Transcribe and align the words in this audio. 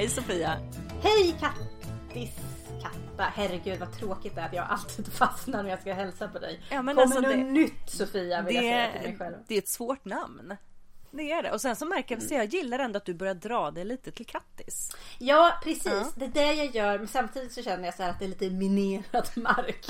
Hej 0.00 0.08
Sofia! 0.08 0.58
Hej 1.02 1.36
Kattis 1.40 2.30
Katta! 2.82 3.24
Herregud 3.34 3.78
vad 3.80 3.92
tråkigt 3.92 4.34
det 4.34 4.40
är 4.40 4.46
att 4.46 4.52
jag 4.52 4.66
alltid 4.70 5.12
fastnar 5.12 5.62
när 5.62 5.70
jag 5.70 5.80
ska 5.80 5.94
hälsa 5.94 6.28
på 6.28 6.38
dig. 6.38 6.60
Ja, 6.70 6.76
Kommer 6.76 7.02
alltså, 7.02 7.20
något 7.20 7.30
det- 7.30 7.36
nytt 7.36 7.90
Sofia 7.90 8.42
vill 8.42 8.54
jag 8.54 8.64
säga 8.64 8.92
till 8.92 9.00
mig 9.02 9.12
Det, 9.12 9.18
själv. 9.18 9.34
det 9.46 9.54
är 9.54 9.58
ett 9.58 9.68
svårt 9.68 10.04
namn. 10.04 10.56
Det 11.10 11.32
är 11.32 11.42
det. 11.42 11.52
Och 11.52 11.60
sen 11.60 11.76
så 11.76 11.86
märker 11.86 12.14
jag, 12.14 12.22
så 12.22 12.34
jag 12.34 12.44
gillar 12.44 12.78
ändå 12.78 12.96
att 12.96 13.04
du 13.04 13.14
börjar 13.14 13.34
dra 13.34 13.70
dig 13.70 13.84
lite 13.84 14.10
till 14.10 14.26
Kattis. 14.26 14.96
Ja 15.18 15.52
precis, 15.64 16.12
det 16.16 16.24
är 16.24 16.28
det 16.28 16.52
jag 16.52 16.74
gör 16.76 16.98
men 16.98 17.08
samtidigt 17.08 17.52
så 17.52 17.62
känner 17.62 17.84
jag 17.84 17.94
så 17.94 18.02
att 18.02 18.18
det 18.18 18.24
är 18.24 18.28
lite 18.28 18.50
minerad 18.50 19.28
mark. 19.36 19.86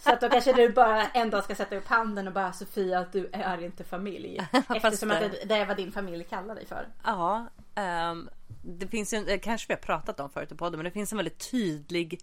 så 0.00 0.12
att 0.12 0.20
då 0.20 0.28
kanske 0.28 0.52
du 0.52 0.68
bara 0.68 1.06
en 1.06 1.30
dag 1.30 1.44
ska 1.44 1.54
sätta 1.54 1.76
upp 1.76 1.86
handen 1.86 2.26
och 2.26 2.32
bara 2.34 2.52
Sofia 2.52 2.98
att 2.98 3.12
du 3.12 3.28
är 3.32 3.62
inte 3.64 3.84
familj. 3.84 4.40
Eftersom 4.74 5.10
att 5.10 5.20
det- 5.20 5.28
det, 5.28 5.44
det 5.44 5.54
är 5.54 5.66
vad 5.66 5.76
din 5.76 5.92
familj 5.92 6.24
kallar 6.24 6.54
dig 6.54 6.66
för. 6.66 6.88
Ja, 7.04 7.46
ehm, 7.74 8.30
det 8.64 8.88
finns 8.88 9.14
ju, 9.14 9.38
kanske 9.38 9.68
vi 9.68 9.74
har 9.74 9.80
pratat 9.80 10.20
om 10.20 10.30
förut 10.30 10.52
i 10.52 10.54
podden, 10.54 10.78
men 10.78 10.84
det 10.84 10.90
finns 10.90 11.12
en 11.12 11.16
väldigt 11.16 11.50
tydlig 11.50 12.20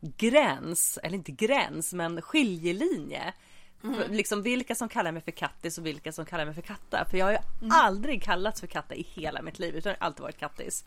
gräns, 0.00 0.98
eller 1.02 1.14
inte 1.14 1.32
gräns, 1.32 1.92
men 1.92 2.22
skiljelinje. 2.22 3.32
För, 3.80 4.08
liksom 4.08 4.42
vilka 4.42 4.74
som 4.74 4.88
kallar 4.88 5.12
mig 5.12 5.22
för 5.22 5.30
Kattis 5.30 5.78
och 5.78 5.86
vilka 5.86 6.12
som 6.12 6.24
kallar 6.24 6.44
mig 6.44 6.54
för 6.54 6.62
Katta. 6.62 7.04
För 7.10 7.18
jag 7.18 7.26
har 7.26 7.32
ju 7.32 7.38
aldrig 7.70 8.22
kallats 8.22 8.60
för 8.60 8.66
Katta 8.66 8.94
i 8.94 9.06
hela 9.14 9.42
mitt 9.42 9.58
liv, 9.58 9.76
utan 9.76 9.90
jag 9.90 9.98
har 10.00 10.06
alltid 10.06 10.22
varit 10.22 10.38
Kattis. 10.38 10.84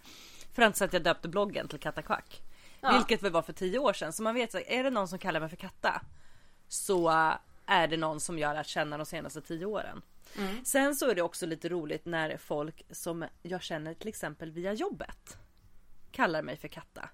Fram 0.53 0.71
tills 0.71 0.81
att 0.81 0.93
jag 0.93 1.03
döpte 1.03 1.27
bloggen 1.27 1.67
till 1.67 1.79
Katta 1.79 2.01
Kvack. 2.01 2.41
Vilket 2.93 3.23
väl 3.23 3.31
var 3.31 3.41
för 3.41 3.53
tio 3.53 3.79
år 3.79 3.93
sedan. 3.93 4.13
Så 4.13 4.23
man 4.23 4.35
vet, 4.35 4.51
så 4.51 4.59
är 4.67 4.83
det 4.83 4.89
någon 4.89 5.07
som 5.07 5.19
kallar 5.19 5.39
mig 5.39 5.49
för 5.49 5.55
Katta 5.55 6.01
så 6.67 7.09
är 7.65 7.87
det 7.87 7.97
någon 7.97 8.19
som 8.19 8.39
jag 8.39 8.47
har 8.47 8.55
lärt 8.55 8.67
känna 8.67 8.97
de 8.97 9.05
senaste 9.05 9.41
tio 9.41 9.65
åren. 9.65 10.01
Sen 10.63 10.95
så 10.95 11.09
är 11.09 11.15
det 11.15 11.21
också 11.21 11.45
lite 11.45 11.69
roligt 11.69 12.05
när 12.05 12.37
folk 12.37 12.81
som 12.91 13.25
jag 13.43 13.61
känner 13.63 13.93
till 13.93 14.07
exempel 14.07 14.51
via 14.51 14.73
jobbet 14.73 15.37
kallar 16.11 16.41
mig 16.41 16.57
för 16.57 16.67
Katta. 16.67 17.09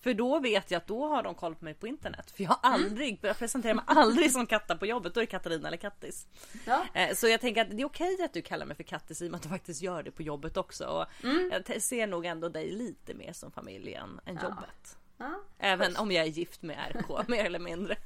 För 0.00 0.14
då 0.14 0.38
vet 0.40 0.70
jag 0.70 0.78
att 0.78 0.86
då 0.86 1.06
har 1.08 1.22
de 1.22 1.34
koll 1.34 1.54
på 1.54 1.64
mig 1.64 1.74
på 1.74 1.86
internet. 1.86 2.30
För 2.30 2.42
jag 2.42 2.50
har 2.50 2.58
aldrig, 2.62 3.18
jag 3.22 3.38
presenterar 3.38 3.74
mig 3.74 3.84
aldrig 3.86 4.32
som 4.32 4.46
Katta 4.46 4.76
på 4.76 4.86
jobbet. 4.86 5.14
Då 5.14 5.20
är 5.20 5.22
det 5.22 5.30
Katarina 5.30 5.68
eller 5.68 5.76
Kattis. 5.76 6.26
Ja. 6.66 6.84
Eh, 6.94 7.14
Så 7.14 7.28
jag 7.28 7.40
tänker 7.40 7.62
att 7.62 7.70
det 7.70 7.82
är 7.82 7.86
okej 7.86 8.22
att 8.24 8.32
du 8.32 8.42
kallar 8.42 8.66
mig 8.66 8.76
för 8.76 8.82
Kattis 8.82 9.22
i 9.22 9.26
och 9.26 9.30
med 9.30 9.36
att 9.36 9.42
du 9.42 9.48
faktiskt 9.48 9.82
gör 9.82 10.02
det 10.02 10.10
på 10.10 10.22
jobbet 10.22 10.56
också. 10.56 10.84
Och 10.86 11.06
Jag 11.52 11.64
te- 11.64 11.80
ser 11.80 12.06
nog 12.06 12.26
ändå 12.26 12.48
dig 12.48 12.70
lite 12.70 13.14
mer 13.14 13.32
som 13.32 13.50
familj 13.50 13.94
än, 13.94 14.20
än 14.26 14.34
jobbet. 14.42 14.98
Ja. 15.18 15.40
Även 15.58 15.96
om 15.96 16.12
jag 16.12 16.24
är 16.24 16.30
gift 16.30 16.62
med 16.62 16.76
RK 16.94 17.28
mer 17.28 17.44
eller 17.44 17.58
mindre. 17.58 17.96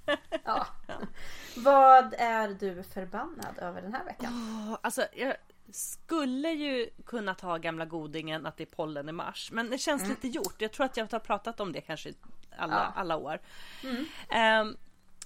Ja. 0.45 0.67
Vad 1.57 2.15
är 2.19 2.49
du 2.49 2.83
förbannad 2.83 3.59
över 3.59 3.83
den 3.83 3.95
här 3.95 4.05
veckan? 4.05 4.67
Ja, 4.71 4.79
Alltså 4.83 5.07
jag 5.13 5.35
skulle 5.73 6.49
ju 6.51 6.91
kunna 7.07 7.35
ta 7.35 7.57
gamla 7.57 7.85
godingen 7.85 8.47
att 8.47 8.57
det 8.57 8.65
är 8.65 8.77
pollen 8.77 9.09
i 9.09 9.13
mars. 9.13 9.51
Men 9.53 9.71
det 9.71 9.79
känns 9.79 10.09
lite 10.09 10.29
gjort. 10.29 10.55
Jag 10.59 10.73
tror 10.73 10.87
att 10.87 10.97
jag 10.97 11.13
har 11.13 11.19
pratat 11.19 11.61
om 11.61 11.73
det 11.73 11.81
kanske 11.81 12.13
alla, 12.57 12.93
alla 12.97 13.17
år. 13.17 13.39
Ehm, 14.31 14.77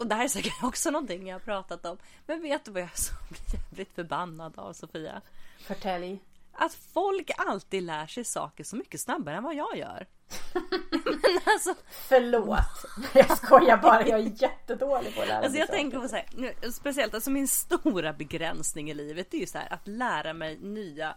och 0.00 0.06
det 0.06 0.14
här 0.14 0.24
är 0.24 0.28
säkert 0.28 0.52
också 0.62 0.90
någonting 0.90 1.28
jag 1.28 1.34
har 1.34 1.40
pratat 1.40 1.84
om. 1.86 1.98
Men 2.26 2.42
vet 2.42 2.64
du 2.64 2.70
vad 2.70 2.82
jag 2.82 2.90
så 2.98 3.14
jävligt 3.52 3.94
förbannad 3.94 4.58
av 4.58 4.72
Sofia? 4.72 5.20
Förtälj. 5.58 6.18
Att 6.56 6.74
folk 6.74 7.30
alltid 7.36 7.82
lär 7.82 8.06
sig 8.06 8.24
saker 8.24 8.64
så 8.64 8.76
mycket 8.76 9.00
snabbare 9.00 9.36
än 9.36 9.42
vad 9.44 9.54
jag 9.54 9.76
gör. 9.76 10.06
Men 11.04 11.40
alltså, 11.46 11.74
Förlåt. 11.90 12.84
Jag 13.14 13.36
skojar 13.38 13.76
bara. 13.76 14.06
Jag 14.08 14.20
är 14.20 14.42
jättedålig 14.42 15.14
på 15.14 15.20
att 15.22 15.28
lära 15.28 15.36
Alltså 15.38 15.50
mig 15.52 15.58
jag 15.60 15.68
saker. 15.68 15.78
tänker 15.80 16.00
på 16.00 16.08
så 16.08 16.16
här, 16.16 16.70
speciellt 16.70 17.14
alltså 17.14 17.30
min 17.30 17.48
stora 17.48 18.12
begränsning 18.12 18.90
i 18.90 18.94
livet 18.94 19.34
är 19.34 19.38
ju 19.38 19.46
så 19.46 19.58
här 19.58 19.72
att 19.72 19.86
lära 19.88 20.32
mig 20.32 20.58
nya 20.60 21.16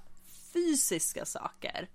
fysiska 0.53 1.25
saker. 1.25 1.87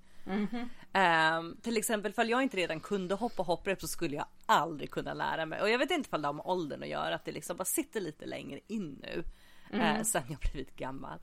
Ehm, 0.93 1.57
till 1.63 1.77
exempel 1.77 2.11
ifall 2.11 2.31
jag 2.31 2.43
inte 2.43 2.57
redan 2.57 2.81
kunde 2.81 3.15
hoppa 3.15 3.43
hopprep 3.43 3.81
så 3.81 3.89
skulle 3.89 4.17
jag 4.17 4.27
aldrig 4.47 4.91
kunna 4.91 5.15
lära 5.15 5.47
mig. 5.47 5.61
Och 5.61 5.71
jag 5.71 5.79
vet 5.79 5.91
inte 5.91 6.07
ifall 6.09 6.23
det 6.23 6.29
har 6.29 6.33
med 6.33 6.47
åldern 6.47 6.83
att 6.83 6.89
göra, 6.89 7.15
att 7.15 7.25
det 7.25 7.33
liksom 7.33 7.57
bara 7.57 7.65
sitter 7.65 8.01
lite 8.01 8.27
längre 8.27 8.61
in 8.67 8.99
nu. 9.03 9.25
eh, 9.79 10.03
sen 10.03 10.23
jag 10.29 10.39
blivit 10.53 10.77
gammal. 10.77 11.19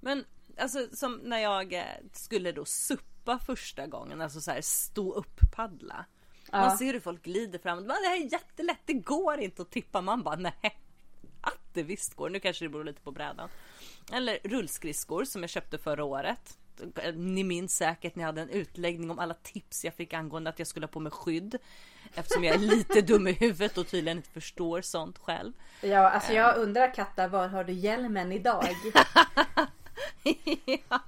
Men 0.00 0.24
alltså 0.58 0.78
som 0.92 1.14
när 1.24 1.38
jag 1.38 1.72
eh, 1.72 1.82
skulle 2.12 2.52
då 2.52 2.64
suppa 2.64 3.38
första 3.38 3.86
gången, 3.86 4.20
alltså 4.20 4.40
så 4.40 4.50
här 4.50 4.60
stå 4.60 5.12
upp 5.12 5.40
paddla. 5.52 6.04
Man 6.52 6.78
ser 6.78 6.92
hur 6.92 7.00
folk 7.00 7.22
glider 7.22 7.58
fram. 7.58 7.86
"Va, 7.86 7.94
Det 8.02 8.08
här 8.08 8.16
är 8.26 8.32
jättelätt, 8.32 8.80
det 8.84 8.92
går 8.92 9.38
inte 9.40 9.62
att 9.62 9.70
tippa. 9.70 10.00
Man 10.00 10.22
bara 10.22 10.36
nej. 10.36 10.78
Att 11.40 11.58
det 11.72 11.82
visst 11.82 12.14
går. 12.14 12.30
Nu 12.30 12.40
kanske 12.40 12.64
det 12.64 12.68
beror 12.68 12.84
lite 12.84 13.00
på 13.00 13.10
brädan. 13.10 13.48
Eller 14.12 14.38
rullskridskor 14.44 15.24
som 15.24 15.42
jag 15.42 15.50
köpte 15.50 15.78
förra 15.78 16.04
året. 16.04 16.58
Ni 17.14 17.44
minns 17.44 17.76
säkert 17.76 18.16
jag 18.16 18.22
hade 18.24 18.40
en 18.42 18.48
utläggning 18.48 19.10
om 19.10 19.18
alla 19.18 19.34
tips 19.34 19.84
jag 19.84 19.94
fick 19.94 20.12
angående 20.12 20.50
att 20.50 20.58
jag 20.58 20.68
skulle 20.68 20.86
ha 20.86 20.90
på 20.92 21.00
mig 21.00 21.12
skydd. 21.12 21.58
Eftersom 22.14 22.44
jag 22.44 22.54
är 22.54 22.58
lite 22.58 23.00
dum 23.12 23.26
i 23.28 23.32
huvudet 23.32 23.78
och 23.78 23.88
tydligen 23.88 24.16
inte 24.18 24.30
förstår 24.30 24.80
sånt 24.82 25.18
själv. 25.18 25.52
Ja, 25.80 26.10
alltså 26.10 26.32
jag 26.32 26.56
undrar 26.56 26.94
Katta, 26.94 27.28
var 27.28 27.48
har 27.48 27.64
du 27.64 27.72
hjälmen 27.72 28.32
idag? 28.32 28.64
ja. 30.88 31.00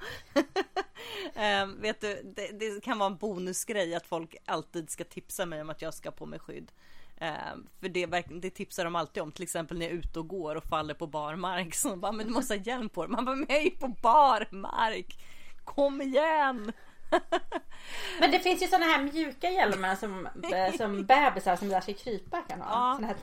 Ehm, 1.35 1.81
vet 1.81 2.01
du, 2.01 2.33
det, 2.37 2.49
det 2.49 2.85
kan 2.85 2.99
vara 2.99 3.11
en 3.11 3.17
bonusgrej 3.17 3.95
att 3.95 4.07
folk 4.07 4.37
alltid 4.45 4.91
ska 4.91 5.05
tipsa 5.05 5.47
mig 5.47 5.61
om 5.61 5.71
att 5.71 5.83
jag 5.83 5.95
ska 5.95 6.11
på 6.11 6.27
mig 6.27 6.39
skydd. 6.39 6.73
Ehm, 7.19 7.67
för 7.81 7.89
det, 7.89 8.07
det 8.41 8.51
tipsar 8.51 8.85
de 8.85 8.97
alltid 8.97 9.23
om, 9.23 9.33
till 9.33 9.43
exempel 9.43 9.79
när 9.79 9.87
jag 9.87 9.95
är 9.95 9.99
ute 9.99 10.19
och 10.19 10.29
går 10.29 10.55
och 10.55 10.65
faller 10.65 10.95
på 10.95 11.07
bar 11.07 11.37
mark. 11.37 11.75
Så 11.75 11.89
de 11.89 12.01
bara, 12.01 12.13
men 12.13 12.27
du 12.27 12.33
måste 12.33 12.55
ha 12.55 12.63
hjälm 12.63 12.89
på 12.89 13.03
dig. 13.03 13.11
Man 13.11 13.25
bara, 13.25 13.37
men 13.37 13.47
jag 13.49 13.59
är 13.59 13.65
ju 13.65 13.71
på 13.71 13.89
bar 13.89 14.49
mark. 14.51 15.19
Kom 15.65 16.03
igen! 16.03 16.73
Men 18.21 18.31
det 18.31 18.39
finns 18.39 18.63
ju 18.63 18.67
såna 18.67 18.85
här 18.85 19.03
mjuka 19.03 19.51
hjälmar 19.51 19.97
som, 19.97 20.29
som 20.77 21.07
bebisar 21.07 21.57
som 21.57 21.69
lär 21.69 21.81
sig 21.81 21.95
krypa 21.95 22.43
kan 22.43 22.61
ha. 22.61 22.91
Ja. 22.91 22.95
Såna 22.97 23.07
här 23.07 23.17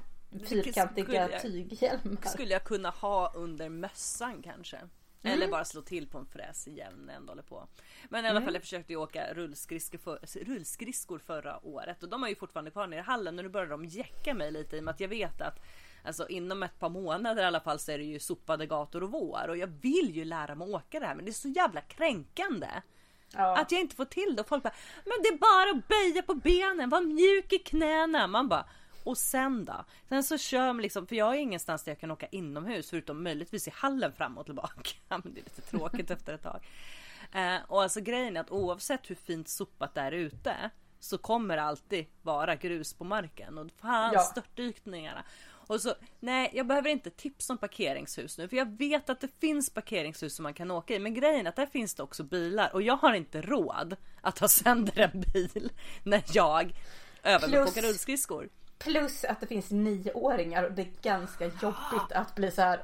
skulle 0.45 0.63
fyrkantiga 0.63 1.29
jag- 1.31 1.41
tyghjälmar. 1.41 2.29
Skulle 2.29 2.53
jag 2.53 2.63
kunna 2.63 2.89
ha 2.89 3.31
under 3.35 3.69
mössan 3.69 4.41
kanske. 4.43 4.77
Eller 5.23 5.47
bara 5.47 5.65
slå 5.65 5.81
till 5.81 6.07
på 6.07 6.17
en 6.17 6.25
fräs 6.25 6.67
igen 6.67 6.93
när 7.05 7.13
jag 7.13 7.19
ändå 7.19 7.31
håller 7.31 7.43
på. 7.43 7.67
Men 8.09 8.25
i 8.25 8.27
alla 8.27 8.41
fall 8.41 8.53
jag 8.53 8.63
försökte 8.63 8.93
ju 8.93 8.97
åka 8.97 9.33
rullskridskor, 9.33 9.97
för, 9.97 10.19
rullskridskor 10.45 11.19
förra 11.19 11.65
året 11.65 12.03
och 12.03 12.09
de 12.09 12.21
har 12.21 12.29
ju 12.29 12.35
fortfarande 12.35 12.71
kvar 12.71 12.87
nere 12.87 12.99
i 12.99 13.03
hallen 13.03 13.39
och 13.39 13.43
nu 13.43 13.49
börjar 13.49 13.67
de 13.67 13.85
jäcka 13.85 14.33
mig 14.33 14.51
lite 14.51 14.75
i 14.75 14.79
och 14.79 14.83
med 14.83 14.91
att 14.91 14.99
jag 14.99 15.07
vet 15.07 15.41
att 15.41 15.59
Alltså 16.05 16.27
inom 16.27 16.63
ett 16.63 16.79
par 16.79 16.89
månader 16.89 17.43
i 17.43 17.45
alla 17.45 17.59
fall 17.59 17.79
så 17.79 17.91
är 17.91 17.97
det 17.97 18.03
ju 18.03 18.19
sopade 18.19 18.65
gator 18.65 19.03
och 19.03 19.11
vår 19.11 19.47
och 19.49 19.57
jag 19.57 19.67
vill 19.67 20.15
ju 20.15 20.25
lära 20.25 20.55
mig 20.55 20.67
åka 20.73 20.99
det 20.99 21.05
här 21.05 21.15
men 21.15 21.25
det 21.25 21.31
är 21.31 21.33
så 21.33 21.47
jävla 21.47 21.81
kränkande. 21.81 22.67
Ja. 23.33 23.57
Att 23.57 23.71
jag 23.71 23.81
inte 23.81 23.95
får 23.95 24.05
till 24.05 24.35
det 24.35 24.41
och 24.41 24.47
folk 24.47 24.63
bara 24.63 24.73
Men 25.03 25.13
det 25.23 25.29
är 25.29 25.37
bara 25.37 25.77
att 25.77 25.87
böja 25.87 26.23
på 26.23 26.35
benen, 26.35 26.89
var 26.89 27.01
mjuk 27.01 27.53
i 27.53 27.57
knäna. 27.57 28.27
Man 28.27 28.47
bara 28.47 28.65
och 29.05 29.17
sen 29.17 29.65
då? 29.65 29.85
Sen 30.09 30.23
så 30.23 30.37
kör 30.37 30.67
man 30.73 30.81
liksom, 30.81 31.07
för 31.07 31.15
jag 31.15 31.25
har 31.25 31.35
ingenstans 31.35 31.83
där 31.83 31.91
jag 31.91 31.99
kan 31.99 32.11
åka 32.11 32.27
inomhus 32.27 32.89
förutom 32.89 33.23
möjligtvis 33.23 33.67
i 33.67 33.71
hallen 33.75 34.13
fram 34.13 34.37
och 34.37 34.45
tillbaka. 34.45 34.89
Men 35.09 35.21
det 35.23 35.29
är 35.39 35.43
lite 35.43 35.61
tråkigt 35.61 36.11
efter 36.17 36.33
ett 36.33 36.43
tag. 36.43 36.65
Eh, 37.33 37.57
och 37.67 37.83
alltså 37.83 38.01
grejen 38.01 38.37
är 38.37 38.41
att 38.41 38.51
oavsett 38.51 39.09
hur 39.09 39.15
fint 39.15 39.47
sopat 39.47 39.95
det 39.95 40.01
är 40.01 40.11
ute 40.11 40.69
så 40.99 41.17
kommer 41.17 41.55
det 41.57 41.63
alltid 41.63 42.05
vara 42.21 42.55
grus 42.55 42.93
på 42.93 43.03
marken 43.03 43.57
och 43.57 43.69
fan 43.81 44.11
Ja. 44.13 44.19
störtdykningarna. 44.19 45.23
Och 45.67 45.81
så, 45.81 45.93
nej 46.19 46.51
jag 46.53 46.67
behöver 46.67 46.89
inte 46.89 47.09
tipsa 47.09 47.53
om 47.53 47.57
parkeringshus 47.57 48.37
nu 48.37 48.47
för 48.47 48.57
jag 48.57 48.77
vet 48.77 49.09
att 49.09 49.21
det 49.21 49.27
finns 49.39 49.69
parkeringshus 49.69 50.35
som 50.35 50.43
man 50.43 50.53
kan 50.53 50.71
åka 50.71 50.95
i. 50.95 50.99
Men 50.99 51.13
grejen 51.13 51.45
är 51.45 51.49
att 51.49 51.55
där 51.55 51.65
finns 51.65 51.95
det 51.95 52.03
också 52.03 52.23
bilar 52.23 52.73
och 52.73 52.81
jag 52.81 52.95
har 52.97 53.13
inte 53.13 53.41
råd 53.41 53.95
att 54.21 54.39
ha 54.39 54.47
sönder 54.47 54.99
en 54.99 55.21
bil 55.33 55.71
när 56.03 56.23
jag 56.33 56.73
övar 57.23 57.47
mig 57.47 57.57
på 57.57 57.63
att 57.63 57.69
åka 57.69 57.81
rullskridskor. 57.81 58.49
Plus 58.83 59.23
att 59.23 59.39
det 59.41 59.47
finns 59.47 59.71
nioåringar 59.71 60.63
och 60.63 60.71
det 60.71 60.81
är 60.81 60.91
ganska 61.01 61.45
jobbigt 61.45 62.11
att 62.11 62.35
bli 62.35 62.51
så 62.51 62.61
här 62.61 62.83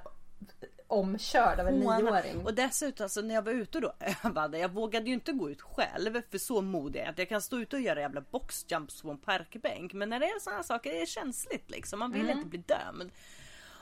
omkörd 0.88 1.60
av 1.60 1.68
en 1.68 1.80
nioåring. 1.80 2.46
Och 2.46 2.54
dessutom 2.54 3.04
alltså, 3.04 3.22
när 3.22 3.36
jag 3.36 3.42
var 3.42 3.52
ute 3.52 3.78
och 3.78 3.82
då 3.82 3.94
övade, 4.24 4.58
jag 4.60 4.70
vågade 4.70 5.08
ju 5.08 5.14
inte 5.14 5.32
gå 5.32 5.50
ut 5.50 5.62
själv 5.62 6.22
för 6.32 6.38
så 6.38 6.62
modig 6.62 7.02
att 7.02 7.18
jag 7.18 7.30
kan 7.30 7.42
stå 7.42 7.58
ute 7.60 7.76
och 7.76 7.82
göra 7.82 8.00
jävla 8.02 8.22
boxjumps 8.22 9.02
på 9.02 9.12
en 9.12 9.18
parkbänk. 9.18 9.94
Men 9.94 10.10
när 10.10 10.20
det 10.20 10.26
är 10.26 10.40
sådana 10.40 10.64
saker, 10.64 10.92
det 10.92 11.02
är 11.02 11.06
känsligt 11.06 11.70
liksom. 11.72 12.00
Man 12.00 12.12
vill 12.12 12.22
Mm. 12.26 12.38
inte 12.38 12.50
bli 12.50 12.60
dömd. 12.60 13.12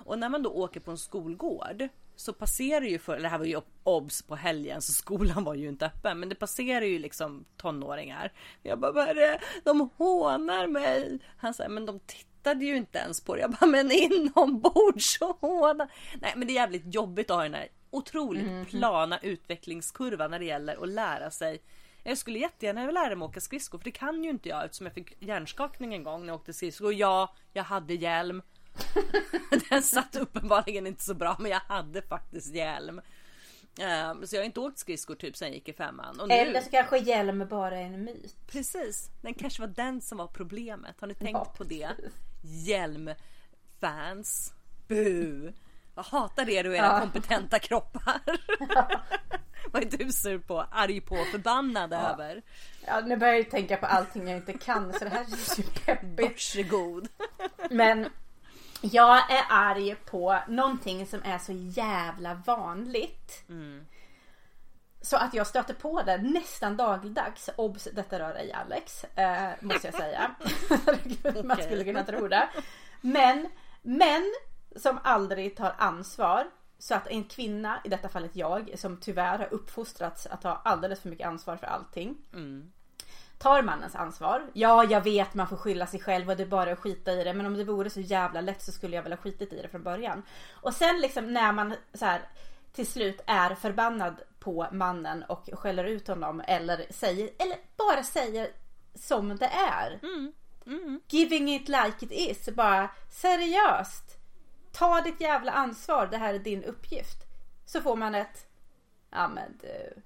Och 0.06 0.20
när 0.20 0.30
man 0.30 0.44
då 0.44 0.50
åker 0.50 0.80
på 0.80 0.92
en 0.92 0.98
skolgård 0.98 1.88
så 2.18 2.34
passerar 2.34 2.86
ju 2.86 3.00
för, 3.00 3.20
det 3.20 3.28
här 3.28 3.38
var 3.38 3.46
ju 3.46 3.62
obs 3.84 4.22
på 4.22 4.36
helgen 4.36 4.82
så 4.82 4.92
skolan 4.92 5.44
var 5.44 5.54
ju 5.54 5.68
inte 5.68 5.86
öppen 5.86 6.20
men 6.20 6.30
det 6.30 6.36
passerar 6.36 6.86
ju 6.86 7.00
liksom 7.00 7.46
tonåringar. 7.58 8.32
Jag 8.64 8.80
bara, 8.80 8.92
vad 8.92 9.08
är 9.08 9.16
det? 9.16 9.40
De 9.64 9.90
hånar 9.98 10.68
mig. 10.68 11.20
Han 11.38 11.54
säger, 11.54 11.70
men 11.70 11.86
de 11.86 12.00
tittade 12.00 12.66
ju 12.66 12.78
inte 12.78 12.98
ens 12.98 13.22
på 13.22 13.36
det. 13.36 13.42
Jag 13.42 13.52
bara, 13.52 13.66
men 13.66 13.92
inombords 13.92 15.18
så 15.20 15.32
hånar. 15.32 15.92
Nej 16.22 16.34
men 16.36 16.48
det 16.48 16.54
är 16.54 16.56
jävligt 16.56 16.94
jobbigt 16.94 17.30
att 17.30 17.36
ha 17.36 17.44
den 17.44 17.54
här 17.54 17.68
otroligt 17.90 18.70
plana 18.70 19.20
utvecklingskurvan 19.20 20.32
när 20.32 20.40
det 20.40 20.46
gäller 20.46 20.84
att 20.84 20.90
lära 20.90 21.32
sig. 21.32 21.62
Jag 22.04 22.18
skulle 22.18 22.40
jättegärna 22.40 22.86
vilja 22.86 23.04
lära 23.04 23.16
mig 23.16 23.26
åka 23.26 23.42
skridskor 23.42 23.78
för 23.78 23.86
det 23.86 23.92
kan 23.92 24.24
ju 24.24 24.30
inte 24.30 24.50
jag 24.50 24.66
eftersom 24.66 24.86
jag 24.86 24.94
fick 24.94 25.22
hjärnskakning 25.22 25.94
en 25.94 26.04
gång 26.04 26.22
när 26.22 26.28
jag 26.28 26.36
åkte 26.36 26.54
skridskor. 26.54 26.94
Ja, 26.94 27.36
jag 27.54 27.64
hade 27.64 27.94
hjälm. 27.94 28.42
Den 29.70 29.84
satt 29.84 30.16
uppenbarligen 30.16 30.88
inte 30.88 31.04
så 31.04 31.14
bra 31.14 31.36
men 31.40 31.52
jag 31.52 31.60
hade 31.60 32.02
faktiskt 32.02 32.56
hjälm. 32.56 33.02
Ehm, 33.80 34.28
så 34.28 34.36
jag 34.36 34.42
har 34.42 34.46
inte 34.46 34.60
åkt 34.60 34.78
skridskor 34.80 35.16
typ 35.16 35.38
sen 35.38 35.48
jag 35.48 35.56
gick 35.56 35.70
i 35.70 35.74
femman. 35.74 36.20
Och 36.20 36.28
nu, 36.28 36.34
Eller 36.34 36.62
så 36.62 36.70
kanske 36.70 36.98
hjälm 36.98 37.48
bara 37.50 37.78
är 37.80 37.84
en 37.84 38.04
myt. 38.04 38.36
Precis, 38.48 39.10
den 39.22 39.34
kanske 39.34 39.62
var 39.62 39.68
den 39.68 40.02
som 40.02 40.18
var 40.18 40.28
problemet. 40.28 40.96
Har 41.02 41.08
ni 41.08 41.14
tänkt 41.16 41.32
Ja, 41.34 41.54
på 41.58 41.64
det? 41.64 41.90
Hjälmfans. 42.44 44.54
Bu! 44.88 45.52
Jag 45.96 46.04
hatar 46.04 46.50
er 46.50 46.68
och 46.68 46.76
era 46.76 46.86
Ja. 46.86 47.00
kompetenta 47.00 47.60
kroppar. 47.60 48.22
Vad 49.72 49.84
är 49.94 49.98
du 49.98 50.12
sur 50.12 50.40
på? 50.40 50.66
Arg 50.72 51.02
på? 51.02 51.16
Förbannad 51.32 51.94
över? 51.94 52.42
Ja, 52.86 53.00
nu 53.00 53.18
börjar 53.18 53.34
jag 53.34 53.52
tänka 53.52 53.78
på 53.78 53.86
allting 53.86 54.28
jag 54.28 54.38
inte 54.38 54.54
kan 54.54 54.94
så 54.94 55.04
det 55.04 55.10
här 55.10 55.26
känns 55.26 55.60
ju 55.60 55.64
peppigt. 55.64 56.20
Varsågod. 56.32 57.08
Men 57.70 58.10
jag 58.82 59.32
är 59.32 59.46
arg 59.50 59.96
på 59.96 60.40
någonting 60.48 61.08
som 61.08 61.20
är 61.24 61.38
så 61.38 61.52
jävla 61.54 62.34
vanligt. 62.46 63.44
Så 65.02 65.18
att 65.18 65.34
jag 65.34 65.48
stöter 65.48 65.74
på 65.74 66.02
det 66.02 66.18
nästan 66.18 66.78
dagligdags. 66.78 67.50
Obs! 67.56 67.88
Detta 67.94 68.20
rör 68.20 68.36
ej 68.36 68.54
Alex. 68.54 69.04
Eh, 69.04 69.50
måste 69.62 69.88
jag 69.88 69.96
säga. 69.96 70.36
Man 71.44 71.58
skulle 71.58 71.84
kunna 71.84 72.04
tro 72.04 72.28
det. 72.28 72.50
Men 73.02 73.50
män 73.82 74.34
som 74.76 75.00
aldrig 75.04 75.58
tar 75.58 75.76
ansvar. 75.78 76.48
Så 76.80 76.96
att 76.96 77.08
en 77.08 77.24
kvinna, 77.24 77.82
i 77.84 77.90
detta 77.90 78.10
fallet 78.10 78.36
jag, 78.36 78.72
som 78.76 78.98
tyvärr 78.98 79.38
har 79.38 79.54
uppfostrats 79.54 80.28
att 80.28 80.42
ta 80.42 80.62
alldeles 80.66 81.02
för 81.02 81.10
mycket 81.10 81.28
ansvar 81.28 81.58
för 81.58 81.68
allting. 81.68 82.18
Tar 83.38 83.62
mannens 83.62 83.96
ansvar. 83.96 84.50
Ja, 84.54 84.84
jag 84.84 85.02
vet 85.02 85.34
man 85.34 85.48
får 85.48 85.58
skylla 85.58 85.88
sig 85.88 86.00
själv 86.00 86.30
och 86.30 86.38
det 86.38 86.44
är 86.44 86.48
bara 86.48 86.72
att 86.72 86.80
skita 86.80 87.14
i 87.14 87.24
det. 87.24 87.34
Men 87.34 87.46
om 87.46 87.54
det 87.54 87.64
vore 87.64 87.90
så 87.90 88.00
jävla 88.00 88.42
lätt 88.42 88.62
så 88.62 88.72
skulle 88.72 88.96
jag 88.96 89.04
väl 89.04 89.12
ha 89.12 89.18
skitit 89.18 89.54
i 89.54 89.62
det 89.62 89.68
från 89.68 89.84
början. 89.84 90.24
Och 90.52 90.74
sen 90.74 91.00
liksom 91.02 91.34
när 91.34 91.52
man 91.52 91.74
så 91.94 92.06
här 92.06 92.22
till 92.72 92.88
slut 92.88 93.22
är 93.26 93.56
förbannad 93.56 94.22
på 94.40 94.68
mannen 94.72 95.24
och 95.24 95.50
skäller 95.54 95.84
ut 95.84 96.08
honom 96.08 96.42
eller 96.48 96.86
säger, 96.90 97.30
eller 97.38 97.58
bara 97.78 98.04
säger 98.04 98.50
som 98.96 99.38
det 99.38 99.52
är. 99.72 100.00
Giving 101.08 101.56
it 101.56 101.68
like 101.70 101.96
it 102.00 102.12
is. 102.12 102.50
Bara 102.56 102.90
seriöst. 103.10 104.18
Ta 104.72 105.02
ditt 105.02 105.22
jävla 105.22 105.52
ansvar. 105.52 106.08
Det 106.08 106.18
här 106.18 106.34
är 106.34 106.40
din 106.40 106.64
uppgift. 106.64 107.24
Så 107.66 107.82
får 107.82 107.96
man 107.96 108.16
ett, 108.16 108.48
ja 109.10 109.28
men 109.28 109.58
du. 109.62 110.02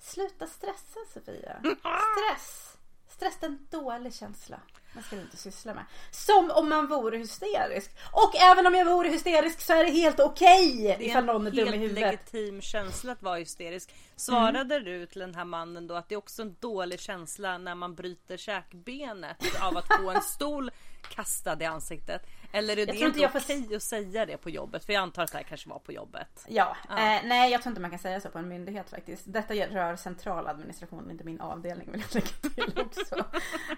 Sluta 0.00 0.46
stressa 0.46 1.00
Sofia. 1.14 1.60
Stress. 1.60 2.76
Stress 3.08 3.34
är 3.40 3.46
en 3.46 3.66
dålig 3.70 4.14
känsla. 4.14 4.60
Man 4.92 5.02
ska 5.04 5.16
inte 5.16 5.36
syssla 5.36 5.74
med. 5.74 5.84
Som 6.10 6.50
om 6.50 6.68
man 6.68 6.86
vore 6.86 7.18
hysterisk. 7.18 7.90
Och 8.12 8.36
även 8.36 8.66
om 8.66 8.74
jag 8.74 8.84
vore 8.84 9.08
hysterisk 9.08 9.60
så 9.60 9.72
är 9.72 9.84
det 9.84 9.90
helt 9.90 10.20
okej 10.20 10.82
Det 10.82 11.04
är 11.04 11.08
ifall 11.08 11.20
en 11.20 11.26
någon 11.26 11.46
är 11.46 11.50
dum 11.50 11.58
i 11.58 11.70
helt 11.70 11.82
huvudet. 11.82 11.98
Mm. 11.98 12.10
legitim 12.10 12.60
känsla 12.60 13.12
att 13.12 13.22
vara 13.22 13.36
hysterisk. 13.36 13.94
Svarade 14.16 14.80
du 14.80 15.06
till 15.06 15.20
den 15.20 15.34
här 15.34 15.44
mannen 15.44 15.86
då 15.86 15.94
att 15.94 16.08
det 16.08 16.14
är 16.14 16.16
också 16.16 16.42
en 16.42 16.56
dålig 16.60 17.00
känsla 17.00 17.58
när 17.58 17.74
man 17.74 17.94
bryter 17.94 18.36
käkbenet 18.36 19.62
av 19.62 19.76
att 19.76 19.86
få 20.00 20.10
en 20.10 20.22
stol 20.36 20.70
kastad 21.10 21.62
i 21.62 21.64
ansiktet? 21.64 22.26
Eller 22.52 22.72
är 22.72 22.76
det 22.76 22.92
tror 22.92 22.96
inte 22.96 23.06
inte 23.06 23.20
jag 23.20 23.32
får- 23.32 23.40
okej 23.40 23.76
att 23.76 23.82
säga 23.82 24.26
det 24.26 24.36
på 24.36 24.50
jobbet? 24.50 24.84
För 24.84 24.92
jag 24.92 25.02
antar 25.02 25.22
att 25.22 25.32
det 25.32 25.38
här 25.38 25.44
kanske 25.44 25.68
var 25.68 25.78
på 25.78 25.92
jobbet. 25.92 26.44
Ja, 26.48 26.76
Eh, 26.90 26.96
nej 27.24 27.52
jag 27.52 27.62
tror 27.62 27.70
inte 27.70 27.80
man 27.80 27.90
kan 27.90 27.98
säga 27.98 28.20
så 28.20 28.28
på 28.28 28.38
en 28.38 28.48
myndighet 28.48 28.90
faktiskt. 28.90 29.22
Detta 29.26 29.54
rör 29.54 29.96
centraladministrationen, 29.96 31.10
inte 31.10 31.24
min 31.24 31.40
avdelning 31.40 31.92
vill 31.92 32.00
jag 32.12 32.14
lägga 32.14 32.54
till 32.72 32.82
också. 32.82 33.18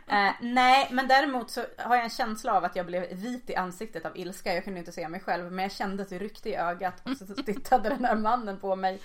eh, 0.09 0.31
nej, 0.41 0.89
men 0.91 1.09
däremot 1.09 1.51
så 1.51 1.65
har 1.79 1.95
jag 1.97 2.05
en 2.05 2.11
känsla 2.11 2.53
av 2.57 2.65
att 2.65 2.77
jag 2.77 2.87
blev 2.87 3.15
vit 3.17 3.51
i 3.51 3.55
ansiktet 3.57 4.07
av 4.07 4.17
ilska. 4.19 4.55
Jag 4.55 4.65
kunde 4.65 4.79
inte 4.79 4.93
se 4.93 5.09
mig 5.09 5.21
själv, 5.21 5.53
men 5.53 5.63
jag 5.63 5.73
kände 5.73 6.03
att 6.03 6.09
det 6.09 6.19
ryckte 6.19 6.49
i 6.49 6.57
ögat 6.57 7.03
och 7.09 7.17
så 7.17 7.27
tittade 7.47 7.89
den 7.89 8.05
här 8.05 8.15
mannen 8.17 8.59
på 8.61 8.77
mig 8.77 9.01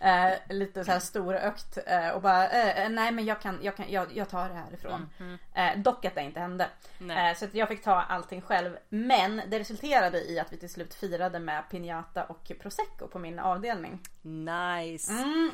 eh, 0.00 0.32
lite 0.48 0.84
så 0.84 0.92
här 0.92 0.98
storögt 1.00 1.78
eh, 1.86 2.08
och 2.08 2.22
bara 2.22 2.48
eh, 2.48 2.88
nej 2.88 3.12
men 3.12 3.24
jag 3.24 3.40
kan, 3.40 3.58
jag 3.62 3.76
kan, 3.76 3.86
jag, 3.88 4.16
jag 4.16 4.28
tar 4.28 4.48
det 4.48 4.54
härifrån. 4.54 5.08
Eh, 5.54 5.78
dock 5.78 6.04
att 6.04 6.14
det 6.14 6.22
inte 6.22 6.40
hände. 6.40 6.68
Eh, 7.00 7.36
så 7.36 7.46
jag 7.52 7.68
fick 7.68 7.82
ta 7.84 7.94
allting 8.02 8.40
själv. 8.40 8.76
Men 9.12 9.42
det 9.50 9.58
resulterade 9.58 10.30
i 10.30 10.38
att 10.38 10.52
vi 10.52 10.56
till 10.56 10.70
slut 10.70 10.94
firade 10.94 11.38
med 11.38 11.64
piñata 11.70 12.26
och 12.26 12.52
prosecco 12.60 13.08
på 13.08 13.18
min 13.18 13.38
avdelning. 13.38 14.00
Nice! 14.22 15.12
Mm. 15.12 15.50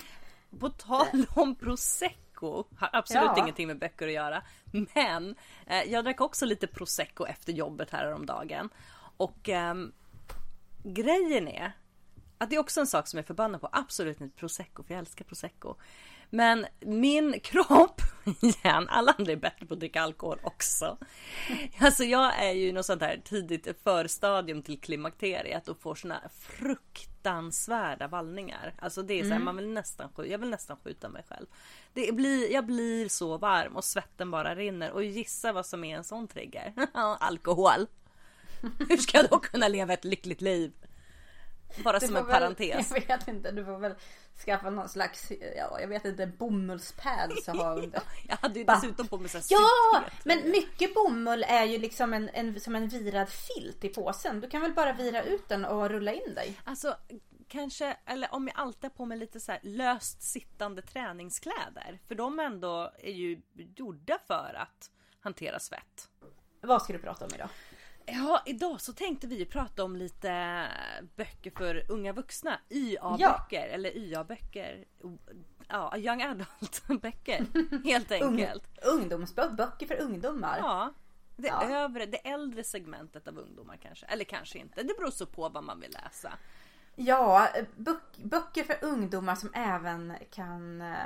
På 0.60 0.68
tal 0.68 1.26
om 1.34 1.54
prosecco, 1.54 2.64
har 2.78 2.90
absolut 2.92 3.30
Ja. 3.36 3.38
ingenting 3.42 3.66
med 3.66 3.78
böcker 3.78 4.06
att 4.06 4.12
göra. 4.12 4.42
Men 4.94 5.34
eh, 5.66 5.82
jag 5.82 6.04
drack 6.04 6.20
också 6.20 6.46
lite 6.46 6.66
prosecco 6.66 7.26
efter 7.26 7.52
jobbet 7.52 7.90
här 7.90 8.12
om 8.12 8.26
dagen. 8.26 8.68
Och 9.16 9.48
ehm, 9.48 9.92
grejen 10.82 11.48
är 11.48 11.72
att 12.38 12.50
det 12.50 12.56
är 12.56 12.60
också 12.60 12.80
en 12.80 12.86
sak 12.86 13.08
som 13.08 13.16
jag 13.16 13.22
är 13.24 13.26
förbannad 13.26 13.60
på. 13.60 13.68
Absolut 13.72 14.20
inte 14.20 14.38
prosecco, 14.38 14.82
för 14.82 14.94
jag 14.94 14.98
älskar 14.98 15.24
prosecco. 15.24 15.74
Men 16.30 16.66
min 16.80 17.40
kropp, 17.42 18.00
igen, 18.40 18.88
alla 18.88 19.14
andra 19.18 19.32
är 19.32 19.36
bättre 19.36 19.66
på 19.66 19.74
att 19.74 19.80
dricka 19.80 20.02
alkohol 20.02 20.38
också. 20.42 20.98
Alltså 21.80 22.04
jag 22.04 22.44
är 22.44 22.52
ju 22.52 22.72
något 22.72 22.86
sånt 22.86 23.02
här 23.02 23.20
tidigt 23.24 23.68
förstadium 23.84 24.62
till 24.62 24.80
klimakteriet 24.80 25.68
och 25.68 25.80
får 25.80 25.94
såna 25.94 26.20
fruktansvärda 26.38 28.08
vallningar. 28.08 28.74
Alltså 28.78 29.02
det 29.02 29.20
är 29.20 29.24
så 29.24 29.30
här, 29.30 29.38
man 29.38 29.56
vill 29.56 29.68
nästan 29.68 30.10
jag 30.16 30.38
vill 30.38 30.50
nästan 30.50 30.76
skjuta 30.84 31.08
mig 31.08 31.24
själv. 31.28 31.46
Det 31.92 32.14
blir, 32.14 32.52
jag 32.52 32.66
blir 32.66 33.08
så 33.08 33.38
varm 33.38 33.76
och 33.76 33.84
svetten 33.84 34.30
bara 34.30 34.54
rinner 34.54 34.90
och 34.90 35.04
gissa 35.04 35.52
vad 35.52 35.66
som 35.66 35.84
är 35.84 35.96
en 35.96 36.04
sån 36.04 36.28
trigger? 36.28 36.72
Alkohol. 37.20 37.86
Hur 38.88 38.96
ska 38.96 39.18
jag 39.18 39.30
då 39.30 39.38
kunna 39.38 39.68
leva 39.68 39.92
ett 39.92 40.04
lyckligt 40.04 40.40
liv? 40.40 40.72
Bara 41.84 41.98
Du 41.98 42.06
som 42.06 42.16
en 42.16 42.26
väl- 42.26 42.32
parentes. 42.32 42.92
Jag 42.94 43.06
vet 43.18 43.28
inte, 43.28 43.50
du 43.50 43.64
får 43.64 43.78
väl 43.78 43.94
skaffa 44.44 44.70
någon 44.70 44.88
slags, 44.88 45.30
ja 45.56 45.80
jag 45.80 45.88
vet 45.88 46.04
inte, 46.04 46.26
bomullspads 46.26 47.48
att 47.48 47.56
ha 47.56 47.74
under. 47.74 48.02
Jag 48.28 48.36
hade 48.36 48.58
ju 48.58 48.64
dessutom 48.64 49.06
på 49.08 49.18
mig 49.18 49.28
så 49.28 49.38
här 49.38 49.44
Ja! 49.50 50.04
Men 50.24 50.50
mycket 50.50 50.94
bomull 50.94 51.44
är 51.48 51.64
ju 51.64 51.78
liksom 51.78 52.12
en, 52.14 52.28
en, 52.28 52.60
som 52.60 52.74
en 52.74 52.88
virad 52.88 53.28
filt 53.28 53.84
i 53.84 53.88
påsen. 53.88 54.40
Du 54.40 54.48
kan 54.48 54.60
väl 54.62 54.72
bara 54.72 54.92
vira 54.92 55.22
ut 55.22 55.48
den 55.48 55.64
och 55.64 55.88
rulla 55.88 56.12
in 56.12 56.34
dig? 56.34 56.60
Alltså 56.64 56.96
kanske, 57.48 57.96
eller 58.06 58.34
om 58.34 58.46
jag 58.46 58.58
alltid 58.58 58.84
har 58.84 58.90
på 58.96 59.04
mig 59.04 59.18
lite 59.18 59.40
så 59.40 59.56
löst 59.62 60.22
sittande 60.22 60.82
träningskläder. 60.82 61.98
För 62.08 62.14
de 62.14 62.38
ändå 62.38 62.92
är 62.98 63.12
ju 63.12 63.40
gjorda 63.76 64.18
för 64.26 64.56
att 64.58 64.90
hantera 65.20 65.58
svett. 65.58 66.08
Vad 66.60 66.82
ska 66.82 66.92
du 66.92 66.98
prata 66.98 67.24
om 67.24 67.30
idag? 67.34 67.48
Ja, 68.12 68.42
idag 68.46 68.80
så 68.80 68.92
tänkte 68.92 69.26
vi 69.26 69.44
prata 69.44 69.84
om 69.84 69.96
lite 69.96 70.64
böcker 71.16 71.50
för 71.50 71.84
unga 71.88 72.12
vuxna. 72.12 72.60
YA-böcker 72.70 73.68
eller 73.68 73.96
YA-böcker. 73.96 74.84
Ja, 75.68 75.96
young 75.96 76.22
adult-böcker 76.22 77.46
helt 77.84 78.12
enkelt. 78.12 78.64
Ungdomsböcker 78.82 79.86
för 79.86 80.00
ungdomar. 80.00 80.58
Ja. 80.58 80.92
Det 81.36 81.48
Ja. 81.48 81.70
övre, 81.70 82.06
det 82.06 82.16
äldre 82.28 82.64
segmentet 82.64 83.28
av 83.28 83.38
ungdomar 83.38 83.76
kanske. 83.82 84.06
Eller 84.06 84.24
kanske 84.24 84.58
inte. 84.58 84.82
Det 84.82 84.96
beror 84.98 85.10
så 85.10 85.26
på 85.26 85.48
vad 85.48 85.64
man 85.64 85.80
vill 85.80 85.90
läsa. 86.04 86.32
Ja, 86.96 87.48
böck, 87.76 88.16
böcker 88.16 88.64
för 88.64 88.76
ungdomar 88.84 89.34
som 89.34 89.50
även 89.54 90.12
kan 90.30 90.80
eh, 90.80 90.96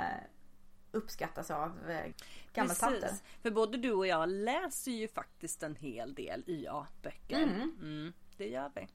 uppskattas 0.93 1.51
av 1.51 1.89
eh, 1.89 2.11
gammeltanter. 2.53 3.11
För 3.41 3.51
både 3.51 3.77
du 3.77 3.91
och 3.91 4.07
jag 4.07 4.29
läser 4.29 4.91
ju 4.91 5.07
faktiskt 5.07 5.63
en 5.63 5.75
hel 5.75 6.13
del 6.13 6.43
YA-böcker. 6.47 7.43
Mm. 7.43 8.13
det 8.37 8.47
gör 8.47 8.71
vi. 8.75 8.87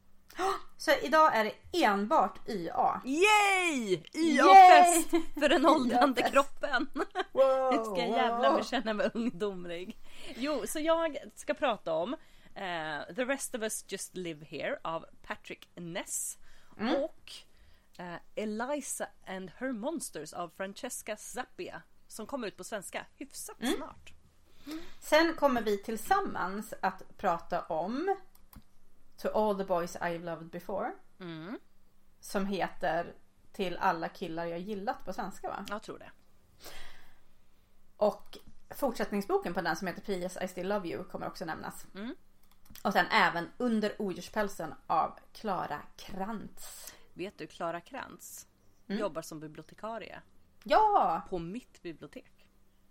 Så 0.77 0.91
idag 1.03 1.37
är 1.37 1.45
det 1.45 1.85
enbart 1.85 2.49
YA. 2.49 3.01
Yay! 3.05 4.03
YA-fest 4.15 5.11
för 5.11 5.49
den 5.49 5.67
åldrande 5.77 6.23
kroppen. 6.23 6.89
Wow, 6.95 7.13
Jag 7.73 7.87
ska 7.87 8.07
jävla 8.07 8.53
mig 8.53 8.65
känna 8.65 8.95
mig 8.95 9.11
ungdomlig. 9.15 9.99
Jo, 10.37 10.63
så 10.67 10.81
jag 10.81 11.17
ska 11.35 11.55
prata 11.55 11.93
om 11.93 12.15
eh, 12.55 13.15
The 13.15 13.25
rest 13.25 13.55
of 13.55 13.63
us 13.63 13.85
just 13.89 14.17
live 14.17 14.45
here 14.45 14.79
av 14.83 15.07
Patrick 15.23 15.69
Ness. 15.75 16.39
Och 16.97 17.33
eh, 17.99 18.15
Eliza 18.35 19.09
and 19.27 19.51
her 19.57 19.73
monsters 19.73 20.33
av 20.33 20.49
Francesca 20.57 21.17
Zappia. 21.17 21.83
Som 22.09 22.27
kommer 22.27 22.47
ut 22.47 22.57
på 22.57 22.65
svenska 22.65 23.07
hyfsat 23.15 23.57
snart. 23.77 24.13
Sen 25.01 25.35
kommer 25.35 25.63
vi 25.63 25.79
tillsammans 25.79 26.75
att 26.83 27.17
prata 27.17 27.63
om 27.63 28.17
To 29.17 29.29
all 29.29 29.59
the 29.59 29.65
boys 29.65 29.97
I've 29.97 30.25
loved 30.25 30.51
before. 30.51 30.93
Som 32.21 32.47
heter 32.47 33.15
Till 33.53 33.77
alla 33.77 34.09
killar 34.09 34.45
jag 34.47 34.59
gillat 34.59 35.05
på 35.05 35.13
svenska 35.13 35.49
va? 35.49 35.65
Jag 35.69 35.83
tror 35.83 35.99
det. 35.99 36.11
Och 37.97 38.39
fortsättningsboken 38.71 39.55
på 39.55 39.61
den 39.61 39.77
som 39.77 39.87
heter 39.87 40.03
P.S. 40.03 40.39
I 40.43 40.49
still 40.49 40.69
love 40.69 40.89
you 40.89 41.05
kommer 41.05 41.27
också 41.27 41.45
nämnas. 41.45 41.87
Och 42.83 42.93
sen 42.93 43.07
även 43.07 43.49
Under 43.59 44.03
odjurspälsen 44.03 44.75
av 44.87 45.19
Klara 45.33 45.81
Krantz. 45.97 46.95
Vet 47.19 47.39
du, 47.39 47.47
Klara 47.47 47.81
Krantz 47.81 48.45
Mm. 48.89 49.01
jobbar 49.01 49.23
som 49.23 49.41
bibliotekarie 49.41 50.21
Ja! 50.65 51.23
på 51.31 51.39
mitt 51.39 51.83
bibliotek. 51.83 52.33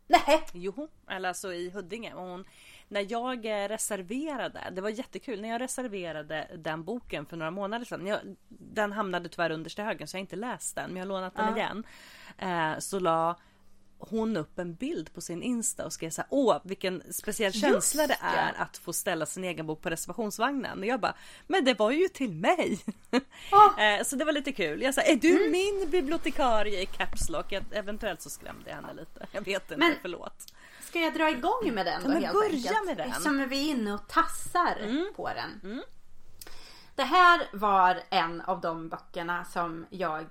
Nej! 0.07 0.43
Jo, 0.53 0.88
eller 1.10 1.27
alltså 1.29 1.53
i 1.53 1.69
Huddinge. 1.69 2.13
Och 2.13 2.24
hon, 2.24 2.46
när 2.88 3.05
jag 3.12 3.46
eh, 3.46 3.67
reserverade, 3.67 4.62
det 4.72 4.81
var 4.81 4.89
jättekul, 4.89 5.41
när 5.41 5.50
jag 5.50 5.62
reserverade 5.62 6.48
den 6.57 6.84
boken 6.84 7.25
för 7.25 7.38
några 7.38 7.51
månader 7.51 7.86
sedan. 7.86 8.07
Jag, 8.07 8.19
den 8.48 8.91
hamnade 8.91 9.29
tyvärr 9.29 9.50
underst 9.51 9.79
i 9.79 9.81
högen 9.81 10.07
så 10.07 10.15
jag 10.17 10.19
har 10.19 10.22
inte 10.22 10.36
läst 10.36 10.75
den, 10.75 10.89
men 10.89 10.98
jag 10.98 11.03
har 11.05 11.07
lånat 11.10 11.36
den 11.36 11.57
igen. 11.57 11.84
Eh, 12.38 12.79
så 12.79 13.00
la 13.00 13.36
hon 13.99 14.37
upp 14.37 14.59
en 14.59 14.75
bild 14.75 15.13
på 15.13 15.21
sin 15.21 15.43
Insta 15.43 15.85
och 15.85 15.93
skrev 15.93 16.09
så 16.09 16.21
här, 16.21 16.27
åh 16.31 16.57
vilken 16.63 17.03
speciell 17.13 17.53
känsla 17.53 18.07
det 18.07 18.17
det. 18.21 18.27
är 18.37 18.53
att 18.61 18.77
få 18.77 18.93
ställa 18.93 19.25
sin 19.25 19.43
egen 19.43 19.67
bok 19.67 19.81
på 19.81 19.89
reservationsvagnen. 19.89 20.79
Och 20.79 20.85
jag 20.85 20.99
bara, 20.99 21.15
men 21.47 21.65
det 21.65 21.79
var 21.79 21.91
ju 21.91 22.07
till 22.07 22.33
mig. 22.33 22.79
Eh, 23.79 24.03
så 24.03 24.15
det 24.15 24.25
var 24.25 24.31
lite 24.33 24.51
kul. 24.51 24.81
Jag 24.81 24.93
sa, 24.93 25.01
är 25.01 25.15
du 25.15 25.49
min 25.51 25.89
bibliotekarie 25.89 26.81
i 26.81 26.85
Caps 26.85 27.29
Lock? 27.29 27.51
Jag, 27.51 27.63
eventuellt 27.71 28.21
så 28.21 28.29
skrämde 28.29 28.69
jag 28.69 28.75
henne 28.75 28.93
lite. 28.93 29.27
Jag 29.31 29.41
vet 29.41 29.61
inte, 29.63 29.77
Men- 29.77 29.95
förlåt. 30.01 30.53
Ska 30.81 30.99
jag 30.99 31.13
dra 31.13 31.29
igång 31.29 31.71
med 31.73 31.85
den 31.85 32.03
då 32.03 32.09
men 32.09 32.21
helt 32.23 32.33
börja 32.33 32.49
enkelt? 32.55 32.85
med 32.85 32.97
den. 32.97 33.09
Eftersom 33.09 33.47
vi 33.49 33.67
är 33.67 33.71
inne 33.71 33.93
och 33.93 34.07
tassar 34.07 35.11
på 35.15 35.29
den. 35.29 35.81
Det 36.95 37.03
här 37.03 37.47
var 37.53 37.99
en 38.09 38.41
av 38.41 38.61
de 38.61 38.89
böckerna 38.89 39.45
som 39.45 39.85
jag 39.89 40.25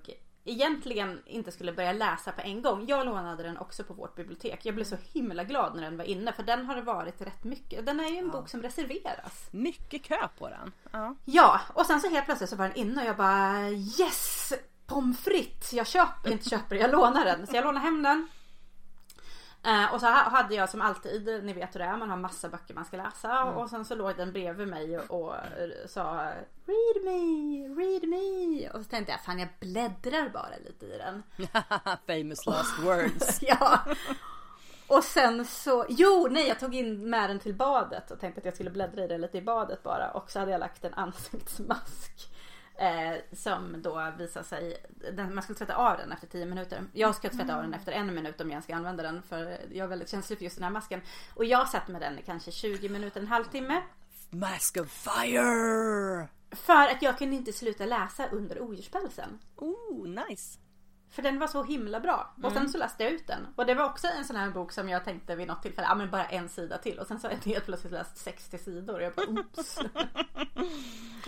egentligen 0.47 1.23
inte 1.26 1.53
skulle 1.53 1.73
börja 1.73 1.93
läsa 1.93 2.33
på 2.33 2.41
en 2.41 2.62
gång. 2.62 2.85
Jag 2.88 3.07
lånade 3.07 3.43
den 3.43 3.59
också 3.59 3.85
på 3.85 3.95
vårt 3.95 4.15
bibliotek. 4.15 4.61
Jag 4.62 4.75
blev 4.75 4.85
så 4.85 4.97
himla 5.12 5.45
glad 5.45 5.75
när 5.75 5.83
den 5.83 5.97
var 5.97 6.05
inne 6.05 6.33
för 6.33 6.43
den 6.43 6.67
har 6.67 6.76
det 6.76 6.83
varit 6.83 7.21
rätt 7.21 7.45
mycket. 7.45 7.87
Den 7.87 8.00
är 8.00 8.09
ju 8.09 8.19
en 8.19 8.31
bok 8.31 8.49
som 8.49 8.62
reserveras. 8.62 9.49
Mycket 9.50 10.03
kö 10.03 10.29
på 10.38 10.49
den. 10.49 10.73
Ja. 10.91 11.15
Ja, 11.25 11.61
och 11.75 11.87
sen 11.87 12.00
så 12.00 12.11
helt 12.11 12.25
plötsligt 12.25 12.50
så 12.50 12.57
var 12.57 12.69
den 12.69 12.76
inne 12.76 13.03
och 13.03 13.09
jag 13.09 13.17
bara 13.17 13.71
yes! 13.71 14.53
Pommes 14.87 15.21
frites! 15.21 15.73
Jag 15.73 15.87
köper, 15.87 16.33
inte 16.33 16.49
köper, 16.50 16.76
jag 16.76 16.91
lånar 16.91 17.25
den. 17.25 17.47
Så 17.47 17.57
jag 17.57 17.65
lånar 17.65 17.81
hem 17.81 18.03
den. 18.03 18.29
Eh, 19.66 19.94
och 19.94 20.00
så 20.00 20.06
ha- 20.06 20.28
hade 20.30 20.54
jag 20.54 20.70
som 20.70 20.80
alltid, 20.82 21.44
ni 21.44 21.52
vet 21.52 21.75
hur 21.75 21.80
det 21.80 21.87
är, 21.87 21.96
man 21.96 22.11
har 22.11 22.16
massa 22.16 22.49
böcker 22.49 22.75
man 22.75 22.85
ska 22.85 22.96
läsa. 22.96 23.44
Och 23.44 23.70
sen 23.70 23.85
så 23.85 23.94
låg 23.94 24.16
den 24.16 24.32
bredvid 24.32 24.68
mig 24.68 24.99
och, 24.99 25.11
och 25.25 25.35
sa 25.87 26.32
Read 26.66 27.04
me, 27.04 27.68
read 27.82 28.08
me. 28.08 28.70
Och 28.70 28.85
så 28.85 28.90
tänkte 28.90 29.12
jag, 29.12 29.20
fan 29.25 29.38
jag 29.38 29.49
bläddrar 29.61 30.28
bara 30.28 30.56
lite 30.64 30.87
i 30.87 30.99
den. 30.99 31.23
Famous 32.06 32.46
last 32.46 32.78
words. 32.78 33.38
ja. 33.42 33.80
Och 34.88 35.04
sen 35.04 35.44
så, 35.44 35.87
jo 35.88 36.28
nej 36.30 36.49
jag 36.49 36.61
tog 36.61 36.75
in 36.75 37.11
med 37.11 37.30
den 37.30 37.38
till 37.38 37.54
badet 37.54 38.11
och 38.11 38.20
tänkte 38.20 38.38
att 38.38 38.44
jag 38.44 38.54
skulle 38.54 38.70
bläddra 38.70 39.04
i 39.04 39.08
den 39.08 39.20
lite 39.20 39.38
i 39.38 39.42
badet 39.42 39.82
bara. 39.82 40.11
Och 40.11 40.30
så 40.30 40.38
hade 40.38 40.50
jag 40.50 40.58
lagt 40.61 40.85
en 40.85 40.94
ansiktsmask. 40.94 42.28
Eh, 42.78 43.16
som 43.33 43.83
då 43.83 44.12
visar 44.18 44.42
sig, 44.42 44.76
den, 45.12 45.35
man 45.35 45.42
ska 45.45 45.54
tvätta 45.54 45.76
av 45.76 45.97
den 45.97 46.12
efter 46.12 46.26
10 46.26 46.47
minuter. 46.47 46.85
Jag 46.92 47.14
ska 47.14 47.28
tvätta 47.28 47.56
av 47.56 47.62
den 47.62 47.75
efter 47.75 47.92
en 47.92 48.14
minut 48.14 48.40
om 48.40 48.50
jag 48.50 48.64
ska 48.64 48.75
använda 48.75 49.02
den. 49.02 49.23
För 49.23 49.59
jag 49.73 49.85
är 49.85 49.87
väldigt 49.87 50.09
känslig 50.09 50.38
för 50.38 50.45
just 50.45 50.56
den 50.56 50.64
här 50.64 50.71
masken. 50.71 51.00
Och 51.35 51.45
jag 51.45 51.68
satt 51.68 51.88
med 51.88 52.00
den 52.00 52.18
i 52.18 52.23
kanske 52.23 52.50
20 52.50 52.88
minuter, 52.88 53.21
en 53.21 53.26
halvtimme. 53.26 53.83
Mask 54.30 54.76
of 54.76 54.90
fire! 54.90 56.28
För 56.50 56.88
att 56.88 57.02
jag 57.02 57.18
kunde 57.18 57.37
inte 57.37 57.52
sluta 57.52 57.87
läsa 57.87 58.26
under 58.28 58.62
odjurspälsen. 58.62 59.38
Oh, 59.56 60.09
nice. 60.09 60.59
För 61.11 61.23
den 61.23 61.39
var 61.39 61.47
så 61.47 61.63
himla 61.63 62.01
bra. 62.01 62.35
Och 62.43 62.53
sen 62.53 62.69
så 62.69 62.79
läste 62.79 63.03
jag 63.05 63.13
ut 63.13 63.27
den. 63.27 63.47
Och 63.57 63.67
det 63.67 63.75
var 63.75 63.85
också 63.85 64.07
en 64.07 64.25
sån 64.25 64.37
här 64.37 64.51
bok 64.51 64.73
som 64.73 64.89
jag 64.89 65.05
tänkte 65.05 65.37
vid 65.37 65.47
något 65.49 65.63
tillfälle, 65.63 65.87
ja 65.89 65.95
men 65.95 66.11
bara 66.11 66.25
en 66.25 66.49
sida 66.49 66.79
till. 66.79 66.99
Och 66.99 67.07
sen 67.07 67.21
så 67.21 67.27
har 67.29 67.33
jag 67.33 67.53
helt 67.53 67.65
plötsligt 67.65 67.93
läst 67.93 68.17
60 68.17 68.59
sidor. 68.59 68.95
Och 68.95 69.03
jag 69.03 69.13
bara 69.15 69.27
oops. 69.27 69.79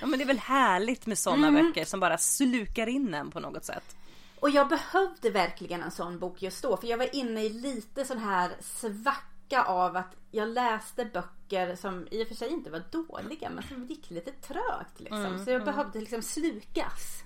Ja, 0.01 0.07
men 0.07 0.19
det 0.19 0.25
är 0.25 0.27
väl 0.27 0.39
härligt 0.39 1.07
med 1.07 1.19
sådana 1.19 1.51
böcker 1.63 1.85
som 1.85 2.01
bara 2.01 2.19
slukar 2.19 2.87
in 2.87 3.15
en 3.15 3.31
på 3.31 3.41
något 3.41 3.65
sätt. 3.65 3.97
Och 4.41 4.51
jag 4.51 4.69
behövde 4.69 5.31
verkligen 5.31 5.83
en 5.83 5.91
sån 5.91 6.19
bok 6.19 6.43
just 6.43 6.63
då. 6.63 6.77
För 6.77 6.87
jag 6.87 6.99
var 6.99 7.15
inne 7.17 7.43
i 7.45 7.49
lite 7.49 8.05
sån 8.05 8.19
här 8.19 8.51
svacka 8.61 9.63
av 9.63 9.97
att 9.97 10.17
jag 10.31 10.49
läste 10.49 11.05
böcker 11.05 11.77
som 11.77 12.09
i 12.11 12.25
och 12.25 12.29
för 12.29 12.35
sig 12.35 12.49
inte 12.49 12.71
var 12.71 12.83
dåliga. 12.91 13.51
Men 13.51 13.65
som 13.65 13.85
gick 13.87 14.11
lite 14.11 14.31
trögt 14.33 15.01
liksom. 15.01 15.39
så 15.45 15.51
jag 15.51 15.65
behövde 15.65 16.01
liksom 16.01 16.23
slukas. 16.23 17.21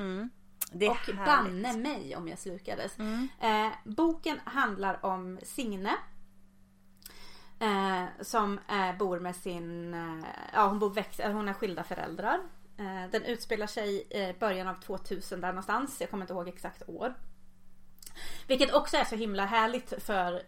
Det 0.74 0.88
Och 0.88 0.96
härligt. 0.96 1.24
banne 1.24 1.76
mig 1.76 2.16
om 2.16 2.28
jag 2.28 2.38
slukades. 2.38 2.98
Eh, 3.40 3.68
boken 3.84 4.40
handlar 4.44 5.04
om 5.06 5.38
Signe. 5.42 5.94
Eh, 7.60 8.04
som 8.20 8.58
eh, 8.68 8.96
bor 8.98 9.20
med 9.20 9.36
sin, 9.36 9.94
eh, 9.94 10.26
ja 10.54 10.66
hon 10.68 10.78
bor 10.78 10.90
väx, 10.90 11.20
eller 11.20 11.34
hon 11.34 11.46
har 11.46 11.54
skilda 11.54 11.84
föräldrar. 11.84 12.40
Eh, 12.78 13.10
den 13.10 13.22
utspelar 13.24 13.66
sig 13.66 14.06
i 14.10 14.34
början 14.40 14.68
av 14.68 14.74
2000 14.74 15.40
där 15.40 15.48
någonstans. 15.48 16.00
Jag 16.00 16.10
kommer 16.10 16.22
inte 16.24 16.32
ihåg 16.32 16.48
exakt 16.48 16.88
år. 16.88 17.14
Vilket 18.48 18.74
också 18.74 18.96
är 18.96 19.04
så 19.04 19.16
himla 19.16 19.46
härligt 19.46 20.02
för 20.02 20.42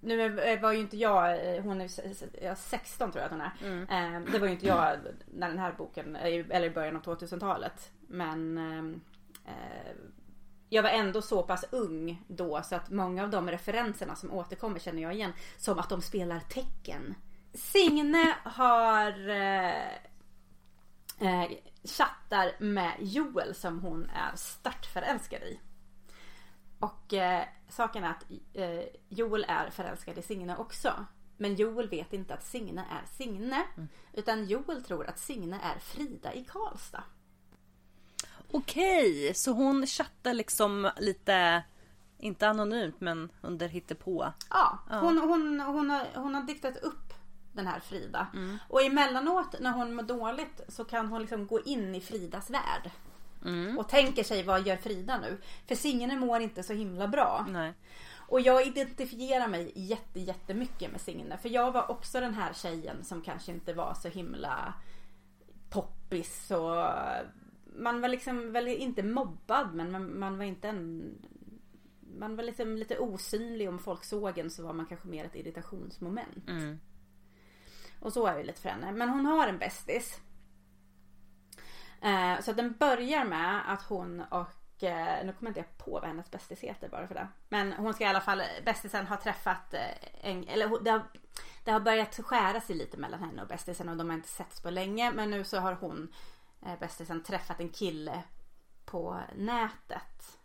nu 0.00 0.56
var 0.62 0.72
ju 0.72 0.78
inte 0.78 0.96
jag, 0.96 1.54
eh, 1.56 1.62
hon 1.62 1.80
är 1.80 1.84
s- 1.84 2.00
s- 2.04 2.24
ja, 2.42 2.54
16 2.56 3.12
tror 3.12 3.22
jag 3.22 3.32
att 3.32 3.38
hon 3.60 3.76
är. 3.90 4.16
Eh, 4.16 4.20
Det 4.32 4.38
var 4.38 4.46
ju 4.46 4.52
inte 4.52 4.66
jag 4.66 4.96
när 5.26 5.48
den 5.48 5.58
här 5.58 5.72
boken, 5.78 6.16
eh, 6.16 6.24
eller 6.50 6.64
i 6.64 6.70
början 6.70 6.96
av 6.96 7.00
2000-talet. 7.02 7.90
Men 8.08 8.58
ehm, 8.58 8.94
eh, 8.94 9.00
jag 10.68 10.82
var 10.82 10.90
ändå 10.90 11.22
så 11.22 11.42
pass 11.42 11.64
ung 11.70 12.24
då 12.28 12.62
så 12.62 12.76
att 12.76 12.90
många 12.90 13.22
av 13.22 13.30
de 13.30 13.50
referenserna 13.50 14.16
som 14.16 14.32
återkommer 14.32 14.78
känner 14.78 15.02
jag 15.02 15.14
igen. 15.14 15.32
Som 15.56 15.78
att 15.78 15.88
de 15.88 16.02
spelar 16.02 16.40
tecken. 16.40 17.14
Signe 17.54 18.36
har 18.44 19.28
eh, 19.28 19.86
eh, 21.20 21.50
chattar 21.84 22.52
med 22.58 22.92
Joel 23.00 23.54
som 23.54 23.80
hon 23.80 24.10
är 24.10 24.36
startförälskad 24.36 25.42
i. 25.42 25.60
Och 26.78 27.14
eh, 27.14 27.44
saken 27.68 28.04
är 28.04 28.10
att 28.10 28.24
eh, 28.54 28.84
Joel 29.08 29.44
är 29.48 29.70
förälskad 29.70 30.18
i 30.18 30.22
Signe 30.22 30.56
också. 30.56 31.06
Men 31.36 31.54
Joel 31.54 31.88
vet 31.88 32.12
inte 32.12 32.34
att 32.34 32.44
Signe 32.44 32.80
är 32.80 33.06
Signe. 33.16 33.62
Utan 34.12 34.44
Joel 34.46 34.84
tror 34.84 35.06
att 35.06 35.18
Signe 35.18 35.60
är 35.62 35.78
Frida 35.78 36.34
i 36.34 36.44
Karlstad. 36.44 37.04
Okej, 38.52 39.34
så 39.34 39.52
hon 39.52 39.86
chattar 39.86 40.34
liksom 40.34 40.90
lite, 40.98 41.62
inte 42.18 42.48
anonymt 42.48 43.00
men 43.00 43.32
under 43.40 43.68
hittepå. 43.68 44.32
Ja, 44.50 44.78
hon, 44.88 45.18
hon, 45.18 45.60
hon, 45.60 45.90
har, 45.90 46.06
hon 46.14 46.34
har 46.34 46.42
diktat 46.42 46.76
upp 46.76 47.12
den 47.52 47.66
här 47.66 47.80
Frida. 47.80 48.26
Och 48.68 48.82
emellanåt 48.82 49.60
när 49.60 49.72
hon 49.72 49.94
mår 49.94 50.02
dåligt 50.02 50.60
så 50.68 50.84
kan 50.84 51.06
hon 51.06 51.20
liksom 51.20 51.46
gå 51.46 51.60
in 51.60 51.94
i 51.94 52.00
Fridas 52.00 52.50
värld. 52.50 52.90
Och 53.78 53.88
tänker 53.88 54.24
sig 54.24 54.42
vad 54.42 54.66
gör 54.66 54.76
Frida 54.76 55.18
nu? 55.18 55.38
För 55.68 55.74
Signe 55.74 56.16
mår 56.16 56.40
inte 56.40 56.62
så 56.62 56.72
himla 56.72 57.08
bra. 57.08 57.46
Nej. 57.48 57.74
Och 58.28 58.40
jag 58.40 58.66
identifierar 58.66 59.48
mig 59.48 59.72
jätte, 59.74 60.20
jättemycket 60.20 60.92
med 60.92 61.00
Signe. 61.00 61.38
För 61.38 61.48
jag 61.48 61.72
var 61.72 61.90
också 61.90 62.20
den 62.20 62.34
här 62.34 62.52
tjejen 62.52 63.04
som 63.04 63.22
kanske 63.22 63.52
inte 63.52 63.72
var 63.72 63.94
så 63.94 64.08
himla 64.08 64.74
poppis 65.70 66.50
och 66.50 66.86
man 67.78 68.00
var 68.00 68.08
liksom 68.08 68.52
väl 68.52 68.68
inte 68.68 69.02
mobbad 69.02 69.74
men 69.74 69.90
man, 69.90 70.18
man 70.18 70.38
var 70.38 70.44
inte 70.44 70.68
en 70.68 71.14
man 72.18 72.36
var 72.36 72.44
liksom 72.44 72.76
lite 72.76 72.98
osynlig 72.98 73.68
om 73.68 73.78
folk 73.78 74.04
såg 74.04 74.38
en 74.38 74.50
så 74.50 74.62
var 74.62 74.72
man 74.72 74.86
kanske 74.86 75.08
mer 75.08 75.24
ett 75.24 75.34
irritationsmoment. 75.36 76.48
Och 78.00 78.12
så 78.12 78.26
är 78.26 78.36
det 78.36 78.44
lite 78.44 78.60
för 78.60 78.68
henne. 78.68 78.92
Men 78.92 79.08
hon 79.08 79.26
har 79.26 79.48
en 79.48 79.58
bästis. 79.58 80.20
Eh, 82.00 82.40
så 82.40 82.50
att 82.50 82.56
den 82.56 82.72
börjar 82.72 83.24
med 83.24 83.72
att 83.72 83.82
hon 83.82 84.20
och 84.20 84.82
eh, 84.82 85.26
nu 85.26 85.32
kommer 85.32 85.50
jag 85.50 85.58
inte 85.58 85.84
på 85.84 85.90
vad 85.90 86.04
hennes 86.04 86.30
bästis 86.30 86.60
heter 86.60 86.88
bara 86.88 87.06
för 87.06 87.14
det. 87.14 87.28
Men 87.48 87.72
hon 87.72 87.94
ska 87.94 88.04
i 88.04 88.06
alla 88.06 88.20
fall, 88.20 88.42
bästisen 88.64 89.06
har 89.06 89.16
träffat 89.16 89.74
eh, 89.74 89.80
en, 90.30 90.48
eller 90.48 90.84
det 90.84 90.90
har, 90.90 91.02
det 91.64 91.70
har 91.70 91.80
börjat 91.80 92.20
skära 92.24 92.60
sig 92.60 92.76
lite 92.76 92.96
mellan 92.96 93.20
henne 93.20 93.42
och 93.42 93.48
bästisen 93.48 93.88
och 93.88 93.96
de 93.96 94.08
har 94.08 94.16
inte 94.16 94.28
setts 94.28 94.60
på 94.60 94.70
länge. 94.70 95.10
Men 95.10 95.30
nu 95.30 95.44
så 95.44 95.58
har 95.58 95.72
hon, 95.72 96.12
eh, 96.62 96.78
bästisen, 96.80 97.22
träffat 97.22 97.60
en 97.60 97.68
kille 97.68 98.22
på 98.84 99.20
nätet. 99.36 100.38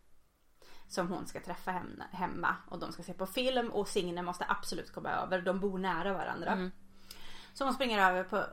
Som 0.87 1.07
hon 1.07 1.27
ska 1.27 1.39
träffa 1.39 1.71
hem, 1.71 2.03
hemma 2.11 2.55
och 2.69 2.79
de 2.79 2.91
ska 2.91 3.03
se 3.03 3.13
på 3.13 3.25
film 3.25 3.69
och 3.69 3.87
Signe 3.87 4.21
måste 4.21 4.45
absolut 4.49 4.91
komma 4.93 5.09
över. 5.09 5.41
De 5.41 5.59
bor 5.59 5.77
nära 5.79 6.13
varandra. 6.13 6.51
Så 7.53 7.63
hon 7.63 7.73
springer 7.73 8.09
över 8.09 8.23
på, 8.23 8.43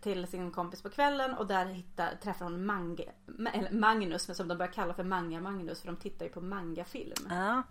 till 0.00 0.26
sin 0.26 0.50
kompis 0.50 0.82
på 0.82 0.90
kvällen 0.90 1.34
och 1.34 1.46
där 1.46 1.66
hittar, 1.66 2.16
träffar 2.22 2.44
hon 2.44 2.66
Mange, 2.66 3.04
Ma- 3.26 3.50
eller 3.52 3.70
Magnus 3.70 4.36
som 4.36 4.48
de 4.48 4.58
börjar 4.58 4.72
kalla 4.72 4.94
för 4.94 5.04
Manga-Magnus 5.04 5.80
för 5.80 5.86
de 5.86 5.96
tittar 5.96 6.26
ju 6.26 6.32
på 6.32 6.40
mangafilm. 6.40 7.26
Ja. 7.30 7.62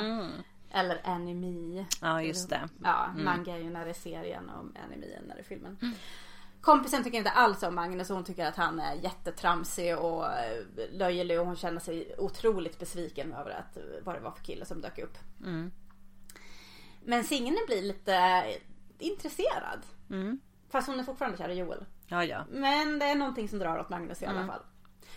Mm. 0.00 0.30
Eller 0.70 1.00
anime. 1.04 1.86
Ja 2.02 2.22
just 2.22 2.50
det. 2.50 2.68
Ja, 2.82 3.06
manga 3.24 3.54
är 3.56 3.58
ju 3.58 3.70
när 3.70 3.84
det 3.84 3.90
är 3.90 3.94
serien 3.94 4.50
och 4.50 4.64
anime 4.84 5.06
är 5.06 5.22
när 5.26 5.34
det 5.34 5.40
är 5.40 5.44
filmen. 5.44 5.78
Kompisen 6.62 7.04
tycker 7.04 7.18
inte 7.18 7.30
alls 7.30 7.62
om 7.62 7.74
Magnus 7.74 8.10
och 8.10 8.16
hon 8.16 8.24
tycker 8.24 8.46
att 8.46 8.56
han 8.56 8.80
är 8.80 8.94
jättetramsig 8.94 9.98
och 9.98 10.26
eh, 10.26 10.64
löjlig 10.92 11.40
och 11.40 11.46
hon 11.46 11.56
känner 11.56 11.80
sig 11.80 12.14
otroligt 12.18 12.78
besviken 12.78 13.32
över 13.32 13.50
att 13.50 13.76
eh, 13.76 13.82
vad 14.02 14.14
det 14.14 14.20
var 14.20 14.30
för 14.30 14.44
kille 14.44 14.64
som 14.64 14.80
dök 14.80 14.98
upp. 14.98 15.18
Men 17.04 17.24
Signe 17.24 17.58
blir 17.66 17.82
lite 17.82 18.44
intresserad. 18.98 19.86
Fast 20.70 20.88
hon 20.88 21.00
är 21.00 21.04
fortfarande 21.04 21.38
kär 21.38 21.48
i 21.48 21.54
Joel. 21.54 21.84
Ja 22.06 22.24
ja. 22.24 22.44
Men 22.50 22.98
det 22.98 23.04
är 23.04 23.14
någonting 23.14 23.48
som 23.48 23.58
drar 23.58 23.78
åt 23.78 23.88
Magnus 23.88 24.22
i 24.22 24.26
alla 24.26 24.46
fall. 24.46 24.62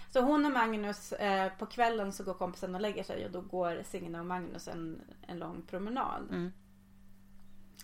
Så 0.09 0.21
hon 0.21 0.45
och 0.45 0.51
Magnus, 0.51 1.13
eh, 1.13 1.51
på 1.59 1.65
kvällen 1.65 2.13
så 2.13 2.23
går 2.23 2.33
kompisen 2.33 2.75
och 2.75 2.81
lägger 2.81 3.03
sig 3.03 3.25
och 3.25 3.31
då 3.31 3.41
går 3.41 3.83
Signe 3.83 4.19
och 4.19 4.25
Magnus 4.25 4.67
en, 4.67 5.01
en 5.27 5.39
lång 5.39 5.61
promenad. 5.61 6.27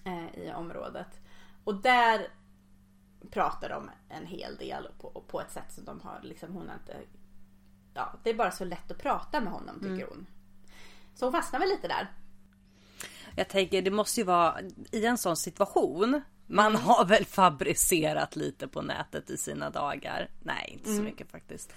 Eh, 0.06 0.40
I 0.40 0.54
området. 0.54 1.20
Och 1.64 1.76
där 1.76 2.28
pratar 3.32 3.70
de 3.70 3.90
en 4.10 4.26
hel 4.26 4.56
del 4.56 4.88
på, 5.00 5.24
på 5.28 5.42
ett 5.42 5.52
sätt 5.52 5.72
som 5.74 5.86
de 5.86 6.02
har 6.02 6.20
liksom, 6.24 6.54
hon 6.54 6.68
har 6.68 6.76
inte 6.76 6.98
Ja, 7.94 8.14
det 8.24 8.30
är 8.30 8.34
bara 8.34 8.52
så 8.52 8.66
lätt 8.66 8.92
att 8.92 8.98
prata 8.98 9.42
med 9.42 9.54
honom 9.54 9.80
tycker 9.80 10.08
hon. 10.10 10.28
Så 11.16 11.26
hon 11.26 11.32
fastnar 11.32 11.60
väl 11.60 11.70
lite 11.70 11.88
där. 11.88 12.12
Jag 13.36 13.48
tänker 13.50 13.82
det 13.82 13.92
måste 13.92 14.20
ju 14.20 14.26
vara 14.26 14.60
i 14.92 15.06
en 15.06 15.18
sån 15.18 15.38
situation. 15.38 16.22
Man 16.48 16.76
har 16.76 17.06
väl 17.06 17.26
fabricerat 17.26 18.36
lite 18.36 18.68
på 18.68 18.82
nätet 18.82 19.30
i 19.30 19.38
sina 19.38 19.70
dagar. 19.70 20.30
Nej, 20.44 20.70
inte 20.74 20.96
så 20.96 21.02
mycket 21.02 21.32
faktiskt. 21.32 21.74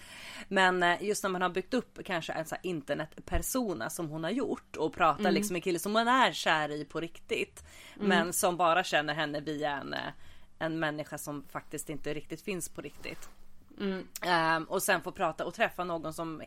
Men 0.48 0.82
eh, 0.82 1.02
just 1.02 1.22
när 1.22 1.30
man 1.30 1.42
har 1.42 1.48
byggt 1.48 1.74
upp 1.74 1.98
kanske 2.04 2.32
en 2.32 2.46
sån 2.46 2.58
här 2.62 2.70
internetpersona 2.70 3.90
som 3.90 4.08
hon 4.08 4.24
har 4.24 4.30
gjort 4.30 4.76
och 4.76 4.92
pratar 4.92 5.30
liksom 5.30 5.54
med 5.54 5.58
en 5.58 5.62
kille 5.62 5.78
som 5.78 5.92
man 5.92 6.08
är 6.08 6.32
kär 6.32 6.70
i 6.70 6.84
på 6.84 7.00
riktigt. 7.00 7.64
Men 7.94 8.32
som 8.32 8.56
bara 8.56 8.84
känner 8.84 9.14
henne 9.14 9.40
via 9.40 9.70
en, 9.70 9.94
eh, 9.94 10.12
en 10.64 10.78
människa 10.78 11.18
som 11.18 11.44
faktiskt 11.52 11.90
inte 11.90 12.14
riktigt 12.14 12.42
finns 12.42 12.68
på 12.68 12.80
riktigt. 12.80 13.28
Ehm, 14.22 14.64
och 14.64 14.82
sen 14.82 15.02
få 15.02 15.12
prata 15.12 15.44
och 15.44 15.54
träffa 15.54 15.84
någon 15.84 16.12
som 16.14 16.42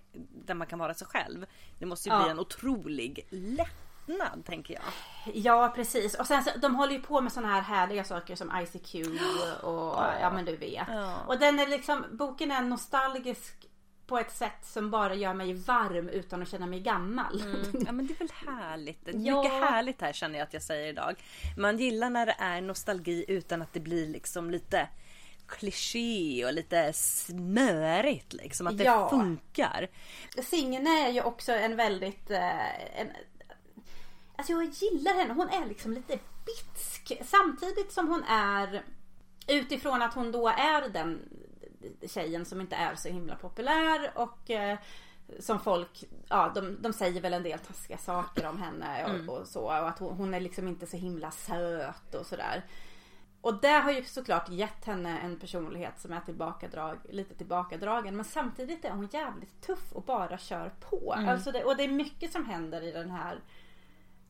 där 0.46 0.54
man 0.54 0.68
kan 0.68 0.80
vara 0.80 0.94
sig 0.94 1.08
själv. 1.08 1.46
Det 1.80 1.86
måste 1.86 2.10
ju 2.10 2.16
Ja. 2.16 2.22
bli 2.22 2.32
en 2.32 2.40
otrolig 2.40 3.28
lättnad 3.30 4.46
tänker 4.46 4.74
jag. 4.74 4.84
Ja 5.36 5.72
precis 5.76 6.16
och 6.16 6.28
sen 6.28 6.44
så, 6.44 6.50
de 6.60 6.76
håller 6.76 6.94
ju 6.94 7.02
på 7.02 7.22
med 7.22 7.32
såna 7.32 7.48
här 7.48 7.62
härliga 7.62 8.04
saker 8.04 8.36
som 8.36 8.52
ICQ 8.62 8.96
och 9.64 10.04
ja 10.22 10.32
men 10.34 10.46
du 10.46 10.56
vet. 10.58 10.88
Ja. 10.88 11.16
Och 11.28 11.40
den 11.40 11.60
är 11.60 11.68
liksom, 11.68 12.06
boken 12.12 12.52
är 12.52 12.62
nostalgisk 12.62 13.67
på 14.08 14.18
ett 14.20 14.32
sätt 14.32 14.58
som 14.66 14.92
bara 14.92 15.16
gör 15.16 15.34
mig 15.34 15.54
varm 15.54 16.10
utan 16.10 16.42
att 16.42 16.50
känna 16.50 16.66
mig 16.66 16.80
gammal. 16.80 17.44
Ja 17.86 17.92
men 17.92 18.08
det 18.08 18.14
är 18.14 18.18
väl 18.18 18.32
härligt. 18.56 19.06
Det 19.06 19.12
är 19.12 19.16
Ja. 19.20 19.44
Mycket 19.44 19.70
härligt 19.70 20.02
här 20.02 20.14
känner 20.14 20.40
jag 20.40 20.46
att 20.46 20.54
jag 20.54 20.64
säger 20.64 20.88
idag. 20.88 21.16
Man 21.58 21.78
gillar 21.78 22.10
när 22.10 22.26
det 22.26 22.36
är 22.40 22.62
nostalgi 22.62 23.26
utan 23.28 23.62
att 23.62 23.74
det 23.74 23.80
blir 23.80 24.08
liksom 24.08 24.50
lite 24.52 24.88
kliché 25.48 26.46
och 26.46 26.54
lite 26.54 26.94
smörigt 26.94 28.34
liksom. 28.34 28.68
Att 28.68 28.78
det 28.78 28.84
Ja. 28.84 29.10
funkar. 29.10 29.88
Signe 30.44 30.90
är 31.08 31.10
ju 31.12 31.22
också 31.22 31.52
en 31.52 31.76
väldigt... 31.76 32.32
Eh, 32.32 33.00
en, 33.02 33.08
alltså 34.36 34.54
jag 34.54 34.64
gillar 34.64 35.14
henne. 35.14 35.34
Hon 35.34 35.50
är 35.50 35.66
liksom 35.66 35.94
lite 35.94 36.20
bitsk. 36.46 37.22
Samtidigt 37.26 37.92
som 37.92 38.08
hon 38.08 38.24
är... 38.24 38.84
Utifrån 39.48 40.02
att 40.02 40.14
hon 40.14 40.32
då 40.32 40.48
är 40.48 40.90
den 40.90 41.30
tjejen 42.08 42.46
som 42.46 42.62
inte 42.62 42.76
är 42.76 42.96
så 42.96 43.10
himla 43.10 43.36
populär 43.36 44.12
och 44.16 44.50
eh, 44.50 44.78
som 45.40 45.60
folk, 45.60 46.04
ja 46.30 46.52
de, 46.56 46.82
de 46.82 46.94
säger 46.94 47.22
väl 47.22 47.34
en 47.34 47.44
del 47.44 47.60
taskiga 47.60 47.98
saker 47.98 48.48
om 48.48 48.62
henne 48.62 49.06
och, 49.28 49.38
och 49.38 49.48
så. 49.48 49.62
Och 49.62 49.88
att 49.88 50.00
hon, 50.00 50.16
hon 50.18 50.34
är 50.34 50.40
liksom 50.40 50.68
inte 50.68 50.86
så 50.86 50.98
himla 50.98 51.32
söt 51.32 52.16
och 52.16 52.26
sådär. 52.26 52.66
Och 53.42 53.62
det 53.62 53.68
har 53.68 53.92
ju 53.92 54.04
såklart 54.04 54.50
gett 54.50 54.86
henne 54.86 55.20
en 55.20 55.40
personlighet 55.40 56.00
som 56.00 56.14
är 56.14 56.20
tillbakadrag, 56.20 56.98
lite 57.10 57.36
tillbakadragen. 57.36 58.16
Men 58.16 58.26
samtidigt 58.26 58.86
är 58.86 58.92
hon 58.92 59.10
jävligt 59.14 59.62
tuff 59.62 59.92
och 59.94 60.04
bara 60.04 60.38
kör 60.38 60.70
på. 60.90 61.14
Alltså 61.14 61.52
det, 61.52 61.64
och 61.64 61.78
det 61.78 61.84
är 61.84 61.88
mycket 61.88 62.32
som 62.32 62.46
händer 62.46 62.82
i 62.82 62.92
den 62.92 63.12
här 63.12 63.40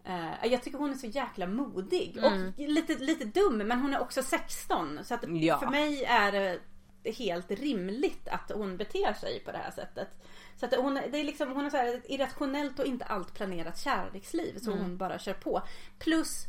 eh, 0.03 0.51
jag 0.51 0.63
tycker 0.63 0.77
hon 0.77 0.89
är 0.91 0.95
så 0.95 1.07
jäkla 1.07 1.47
modig 1.47 2.19
och 2.23 2.31
lite, 2.67 2.95
lite 2.95 3.25
dum 3.25 3.57
men 3.57 3.79
hon 3.81 3.93
är 3.93 3.99
också 4.01 4.23
16 4.23 4.99
så 5.03 5.13
att 5.13 5.23
Ja. 5.27 5.59
för 5.59 5.67
mig 5.67 6.03
är 6.03 6.31
det 6.31 6.59
helt 7.03 7.51
rimligt 7.51 8.27
att 8.27 8.51
hon 8.51 8.77
beter 8.77 9.13
sig 9.13 9.39
på 9.39 9.51
det 9.51 9.57
här 9.57 9.71
sättet. 9.71 10.07
Så 10.55 10.65
att 10.65 10.75
hon, 10.75 10.93
det 10.93 11.19
är 11.19 11.23
liksom, 11.23 11.51
hon 11.51 11.63
har 11.63 11.69
så 11.69 11.77
här 11.77 11.93
ett 11.93 12.09
irrationellt 12.09 12.79
och 12.79 12.85
inte 12.85 13.05
allt 13.05 13.33
planerat 13.33 13.79
kärleksliv 13.79 14.59
så 14.59 14.71
hon 14.71 14.97
bara 14.97 15.19
kör 15.19 15.33
på. 15.33 15.61
Plus 15.99 16.45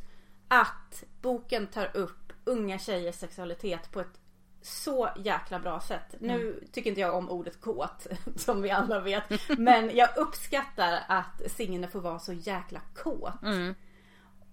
att 0.48 1.04
boken 1.22 1.66
tar 1.66 1.96
upp 1.96 2.32
unga 2.44 2.78
tjejers 2.78 3.14
sexualitet 3.14 3.92
på 3.92 4.00
ett 4.00 4.20
så 4.62 5.08
jäkla 5.16 5.58
bra 5.58 5.80
sätt. 5.80 6.14
Nu 6.18 6.64
tycker 6.72 6.90
inte 6.90 7.00
jag 7.00 7.14
om 7.14 7.30
ordet 7.30 7.60
kåt 7.60 8.06
som 8.36 8.62
vi 8.62 8.70
alla 8.70 9.00
vet. 9.00 9.24
Men 9.58 9.96
jag 9.96 10.16
uppskattar 10.16 11.02
att 11.08 11.42
Signe 11.50 11.88
får 11.88 12.00
vara 12.00 12.18
så 12.18 12.32
jäkla 12.32 12.80
kåt. 12.94 13.34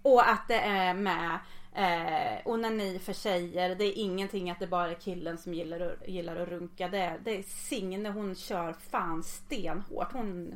Och 0.01 0.29
att 0.29 0.47
det 0.47 0.59
är 0.59 0.93
med 0.93 1.39
eh, 1.75 2.37
onani 2.45 2.99
för 2.99 3.13
tjejer. 3.13 3.75
Det 3.75 3.85
är 3.85 3.97
ingenting 3.97 4.51
att 4.51 4.59
det 4.59 4.67
bara 4.67 4.89
är 4.91 4.95
killen 4.95 5.37
som 5.37 5.53
gillar, 5.53 5.97
gillar 6.07 6.35
att 6.35 6.47
runka. 6.49 6.87
Det 6.87 6.97
är, 6.97 7.19
det 7.23 7.37
är 7.39 7.43
Signe 7.43 8.09
hon 8.09 8.35
kör 8.35 8.73
fan 8.91 9.23
stenhårt. 9.23 10.11
Hon 10.13 10.55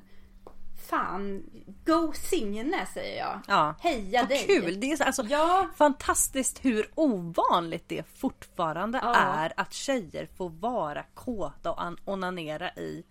Fan, 0.90 1.44
go 1.86 2.12
Signe 2.16 2.86
säger 2.94 3.18
jag. 3.20 3.40
Ja. 3.48 3.76
Heja 3.80 4.20
Vad 4.22 4.30
dig. 4.30 4.46
kul! 4.46 4.80
Det 4.80 4.92
är 4.92 4.96
så- 4.96 5.04
alltså 5.04 5.24
Ja. 5.24 5.68
fantastiskt 5.76 6.66
hur 6.66 6.90
ovanligt 6.96 7.84
det 7.90 8.04
fortfarande 8.18 9.00
Ja. 9.04 9.16
är 9.16 9.54
att 9.58 9.74
tjejer 9.74 10.28
får 10.38 10.50
vara 10.50 11.04
kåta 11.14 11.72
och 11.72 11.82
an- 11.84 11.98
onanera 12.06 12.70
i 12.74 13.04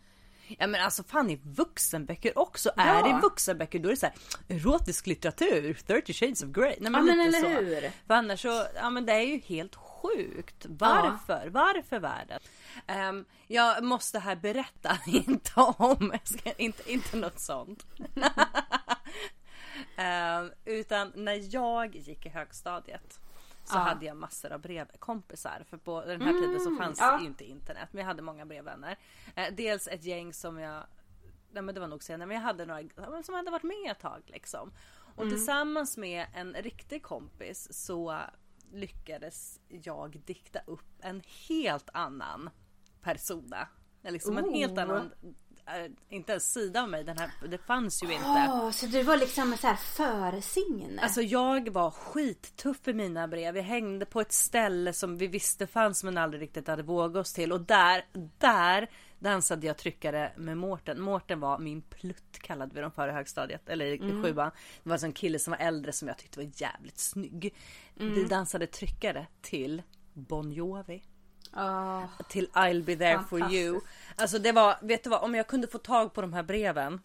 Ja 0.58 0.66
men 0.66 0.80
alltså 0.80 1.02
fan 1.02 1.30
i 1.30 1.40
vuxenböcker 1.44 2.38
också. 2.38 2.70
Är 2.76 3.02
det 3.02 3.20
vuxenböcker 3.22 3.78
då 3.78 3.88
är 3.88 3.90
det 3.90 3.96
så 3.96 4.06
här 4.06 4.14
erotisk 4.48 5.06
litteratur, 5.06 5.74
30 5.86 6.12
shades 6.12 6.42
of 6.42 6.48
Grey. 6.48 6.76
Nej 6.80 6.90
men, 6.90 7.06
Ja, 7.06 7.14
men 7.14 7.26
lite 7.26 7.40
så. 7.40 7.46
hur? 7.46 7.90
För 8.06 8.14
annars 8.14 8.42
så, 8.42 8.66
ja 8.74 8.90
men 8.90 9.06
det 9.06 9.12
är 9.12 9.22
ju 9.22 9.38
helt 9.38 9.74
sjukt. 9.76 10.66
Varför? 10.68 11.48
Varför 11.48 11.98
världen? 12.00 12.40
Ehm, 12.86 13.24
jag 13.46 13.84
måste 13.84 14.18
här 14.18 14.36
berätta, 14.36 14.98
inte 15.06 15.50
om, 15.56 16.12
ska, 16.24 16.52
inte, 16.52 16.92
inte 16.92 17.16
något 17.16 17.40
sånt. 17.40 17.86
Ehm, 19.96 20.50
utan 20.64 21.12
när 21.14 21.54
jag 21.54 21.96
gick 21.96 22.26
i 22.26 22.28
högstadiet 22.28 23.20
så 23.68 23.76
Ja. 23.76 23.80
hade 23.80 24.06
jag 24.06 24.16
massor 24.16 24.52
av 24.52 24.60
brevkompisar. 24.60 25.64
För 25.70 25.76
på 25.76 26.04
den 26.04 26.20
här 26.20 26.32
tiden 26.32 26.60
så 26.60 26.76
fanns 26.76 26.98
ja. 26.98 27.20
inte 27.20 27.44
internet. 27.44 27.88
Men 27.92 27.98
jag 28.00 28.06
hade 28.06 28.22
många 28.22 28.46
brevvänner. 28.46 28.96
Eh, 29.36 29.54
dels 29.54 29.88
ett 29.88 30.04
gäng 30.04 30.32
som 30.32 30.58
jag 30.58 30.84
Nej 31.50 31.62
men 31.62 31.74
det 31.74 31.80
var 31.80 31.88
nog 31.88 32.02
senare, 32.02 32.26
men 32.26 32.34
jag 32.36 32.42
hade 32.42 32.66
några 32.66 33.22
som 33.22 33.34
hade 33.34 33.50
varit 33.50 33.62
med 33.62 33.90
ett 33.90 33.98
tag 34.00 34.22
liksom. 34.26 34.72
Och 35.16 35.28
tillsammans 35.28 35.96
med 35.96 36.26
en 36.34 36.54
riktig 36.54 37.02
kompis 37.02 37.68
så 37.70 38.20
lyckades 38.72 39.60
jag 39.68 40.20
dikta 40.26 40.60
upp 40.66 40.88
en 41.00 41.22
helt 41.48 41.88
annan 41.92 42.50
persona. 43.02 43.68
Liksom 44.02 44.38
en 44.38 44.54
helt 44.54 44.72
Oh. 44.72 44.82
annan, 44.82 45.12
inte 46.08 46.34
en 46.34 46.40
sida 46.40 46.82
av 46.82 46.88
mig, 46.88 47.04
den 47.04 47.18
här, 47.18 47.30
det 47.48 47.58
fanns 47.58 48.02
ju 48.02 48.12
inte. 48.12 48.46
Åh, 48.50 48.70
så 48.70 48.86
du 48.86 49.02
var 49.02 49.16
liksom 49.16 49.56
så 49.60 49.66
här 49.66 49.76
för 49.76 50.40
Signe? 50.40 51.02
Alltså 51.02 51.22
jag 51.22 51.68
var 51.68 51.90
skittuff 51.90 52.88
i 52.88 52.92
mina 52.92 53.28
brev. 53.28 53.56
Jag 53.56 53.64
hängde 53.64 54.06
på 54.06 54.20
ett 54.20 54.32
ställe 54.32 54.92
som 54.92 55.16
vi 55.18 55.26
visste 55.26 55.66
fanns 55.66 56.04
men 56.04 56.18
aldrig 56.18 56.42
riktigt 56.42 56.68
hade 56.68 56.82
vågat 56.82 57.20
oss 57.20 57.32
till. 57.32 57.52
Och 57.52 57.60
där, 57.60 58.04
där 58.38 58.90
dansade 59.18 59.66
jag 59.66 59.76
tryckare 59.78 60.32
med 60.36 60.56
Mårten. 60.58 61.00
Mårten 61.00 61.40
var 61.40 61.58
min 61.58 61.82
plutt 61.82 62.38
kallade 62.38 62.74
vi 62.74 62.80
dem 62.80 62.90
för 62.92 63.08
i 63.08 63.12
högstadiet. 63.12 63.68
Eller 63.68 63.86
i 63.86 63.96
Mm. 63.98 64.22
sjuan. 64.22 64.50
Det 64.82 64.90
var 64.90 65.04
en 65.04 65.12
kille 65.12 65.38
som 65.38 65.50
var 65.50 65.58
äldre 65.58 65.92
som 65.92 66.08
jag 66.08 66.18
tyckte 66.18 66.38
var 66.38 66.50
jävligt 66.54 66.98
snygg. 66.98 67.54
Mm. 68.00 68.14
Vi 68.14 68.24
dansade 68.24 68.66
tryckare 68.66 69.26
till 69.40 69.82
Bon 70.12 70.52
Jovi. 70.52 71.02
Oh, 71.52 72.04
till 72.28 72.48
I'll 72.52 72.82
be 72.84 72.96
there 72.96 73.20
for 73.30 73.52
you. 73.52 73.80
Alltså 74.16 74.38
det 74.38 74.52
var, 74.52 74.76
vet 74.82 75.04
du 75.04 75.10
vad, 75.10 75.22
om 75.22 75.34
jag 75.34 75.46
kunde 75.46 75.66
få 75.68 75.78
tag 75.78 76.14
på 76.14 76.20
de 76.20 76.32
här 76.32 76.42
breven 76.42 77.00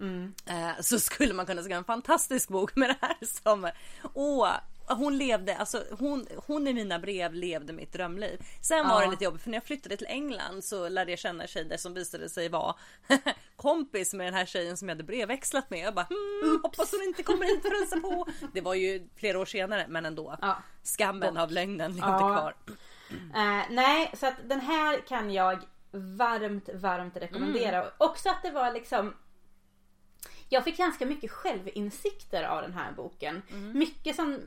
Mm. 0.00 0.34
eh, 0.46 0.70
så 0.80 1.00
skulle 1.00 1.34
man 1.34 1.46
kunna 1.46 1.62
skriva 1.62 1.78
en 1.78 1.84
fantastisk 1.84 2.48
bok 2.48 2.76
med 2.76 2.88
det 2.88 2.96
här 3.00 3.16
som, 3.42 3.70
åh, 4.14 4.50
hon 4.88 5.18
levde, 5.18 5.56
alltså 5.56 5.84
hon, 5.98 6.26
hon 6.46 6.66
i 6.66 6.72
mina 6.72 6.98
brev 6.98 7.34
levde 7.34 7.72
mitt 7.72 7.92
drömliv. 7.92 8.40
Sen 8.62 8.88
var 8.88 9.00
Ja. 9.00 9.04
det 9.06 9.10
lite 9.10 9.24
jobbigt 9.24 9.42
för 9.42 9.50
när 9.50 9.56
jag 9.56 9.64
flyttade 9.64 9.96
till 9.96 10.06
England 10.06 10.64
så 10.64 10.88
lärde 10.88 11.10
jag 11.12 11.18
känna 11.18 11.46
tjejer 11.46 11.76
som 11.76 11.94
visade 11.94 12.28
sig 12.28 12.48
vara 12.48 12.74
kompis 13.56 14.14
med 14.14 14.26
den 14.26 14.34
här 14.34 14.46
tjejen 14.46 14.76
som 14.76 14.88
jag 14.88 14.94
hade 14.96 15.04
brevväxlat 15.04 15.70
med. 15.70 15.78
Jag 15.80 15.94
bara 15.94 16.06
hmm, 16.42 16.60
hoppas 16.62 16.92
hon 16.92 17.02
inte 17.02 17.22
kommer 17.22 17.46
hit 17.46 17.62
för 17.62 17.68
att 17.68 17.78
hälsa 17.78 18.00
på. 18.00 18.26
Det 18.52 18.60
var 18.60 18.74
ju 18.74 19.08
flera 19.16 19.38
år 19.38 19.46
senare 19.46 19.86
men 19.88 20.06
ändå. 20.06 20.36
Ja. 20.40 20.62
Skammen 20.82 21.36
av 21.36 21.50
lögnen 21.50 21.90
levde 21.92 22.08
Ja. 22.10 22.18
kvar. 22.18 22.54
Eh, 23.12 23.62
nej, 23.70 24.10
så 24.14 24.26
att 24.26 24.48
den 24.48 24.60
här 24.60 25.00
kan 25.00 25.30
jag 25.30 25.58
varmt, 25.92 26.68
varmt 26.74 27.16
rekommendera. 27.16 27.76
Mm. 27.76 27.90
Också 27.98 28.28
att 28.28 28.42
det 28.42 28.50
var 28.50 28.72
liksom 28.72 29.14
jag 30.48 30.64
fick 30.64 30.76
ganska 30.76 31.06
mycket 31.06 31.30
självinsikter 31.30 32.42
av 32.42 32.62
den 32.62 32.72
här 32.72 32.92
boken. 32.92 33.42
Mm. 33.50 33.78
Mycket 33.78 34.16
som, 34.16 34.40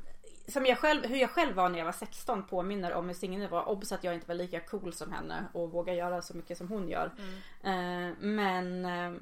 som 0.47 0.65
jag 0.65 0.77
själv, 0.77 1.05
hur 1.05 1.17
jag 1.17 1.29
själv 1.29 1.55
var 1.55 1.69
när 1.69 1.77
jag 1.77 1.85
var 1.85 1.91
16 1.91 2.43
påminner 2.43 2.93
om 2.93 3.07
hur 3.07 3.13
Signe 3.13 3.47
var. 3.47 3.69
Obs 3.69 3.91
att 3.91 4.03
jag 4.03 4.13
inte 4.13 4.27
var 4.27 4.35
lika 4.35 4.59
cool 4.59 4.93
som 4.93 5.11
henne 5.11 5.45
och 5.53 5.71
vågar 5.71 5.93
göra 5.93 6.21
så 6.21 6.37
mycket 6.37 6.57
som 6.57 6.67
hon 6.67 6.89
gör. 6.89 7.11
Eh, 7.63 8.17
men 8.19 8.85
eh, 8.85 9.21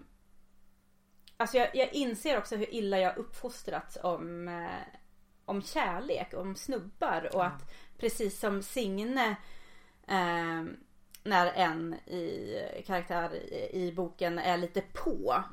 Alltså 1.42 1.58
jag, 1.58 1.76
jag 1.76 1.94
inser 1.94 2.38
också 2.38 2.56
hur 2.56 2.74
illa 2.74 3.00
jag 3.00 3.18
uppfostrats 3.18 3.98
om, 4.04 4.48
eh, 4.48 4.98
om 5.46 5.62
kärlek, 5.62 6.34
om 6.34 6.56
snubbar 6.56 7.36
och 7.36 7.46
att 7.46 7.72
precis 8.02 8.40
som 8.40 8.64
Signe 8.64 9.36
eh, 10.08 10.64
när 11.24 11.48
en 11.56 11.94
i 11.94 12.84
karaktär 12.88 13.36
i, 13.36 13.70
i 13.88 13.92
boken 13.92 14.40
är 14.40 14.58
lite 14.58 14.82
på 14.82 15.44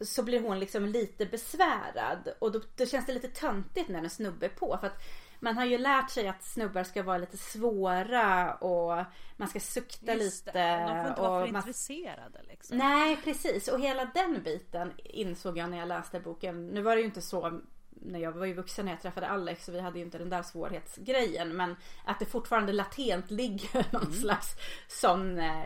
så 0.00 0.22
blir 0.22 0.40
hon 0.40 0.58
liksom 0.58 0.86
lite 0.86 1.26
besvärad 1.26 2.28
och 2.38 2.52
då, 2.52 2.60
då 2.76 2.86
känns 2.86 3.06
det 3.06 3.14
lite 3.14 3.28
töntigt 3.28 3.88
när 3.88 4.02
en 4.02 4.10
snubbe 4.10 4.46
är 4.46 4.50
på 4.50 4.78
för 4.80 4.86
att 4.86 5.02
man 5.40 5.56
har 5.56 5.64
ju 5.64 5.78
lärt 5.78 6.10
sig 6.10 6.28
att 6.28 6.44
snubbar 6.44 6.84
ska 6.84 7.02
vara 7.02 7.18
lite 7.18 7.36
svåra 7.36 8.54
och 8.54 9.04
man 9.36 9.48
ska 9.48 9.60
sukta 9.60 10.14
Just 10.14 10.46
lite. 10.46 10.58
det, 10.58 10.86
De 10.88 11.02
får 11.02 11.08
inte 11.08 11.22
vara 11.22 11.46
för 11.46 11.52
man, 11.52 11.60
intresserade 11.60 12.42
liksom. 12.48 12.78
Nej 12.78 13.16
precis 13.24 13.68
och 13.68 13.80
hela 13.80 14.04
den 14.04 14.42
biten 14.42 14.92
insåg 15.04 15.58
jag 15.58 15.70
när 15.70 15.78
jag 15.78 15.88
läste 15.88 16.20
boken. 16.20 16.66
Nu 16.66 16.82
var 16.82 16.96
det 16.96 17.00
ju 17.00 17.06
inte 17.06 17.22
så 17.22 17.60
när 18.02 18.18
jag 18.18 18.32
var 18.32 18.46
ju 18.46 18.54
vuxen 18.54 18.84
när 18.84 18.92
jag 18.92 19.02
träffade 19.02 19.28
Alex 19.28 19.68
och 19.68 19.74
vi 19.74 19.80
hade 19.80 19.98
ju 19.98 20.04
inte 20.04 20.18
den 20.18 20.30
där 20.30 20.42
svårighetsgrejen 20.42 21.56
men 21.56 21.76
att 22.04 22.18
det 22.18 22.24
fortfarande 22.26 22.72
latent 22.72 23.30
ligger 23.30 23.92
någon 23.92 24.02
Mm. 24.02 24.14
slags 24.14 24.56
sån 24.88 25.38
eh, 25.38 25.64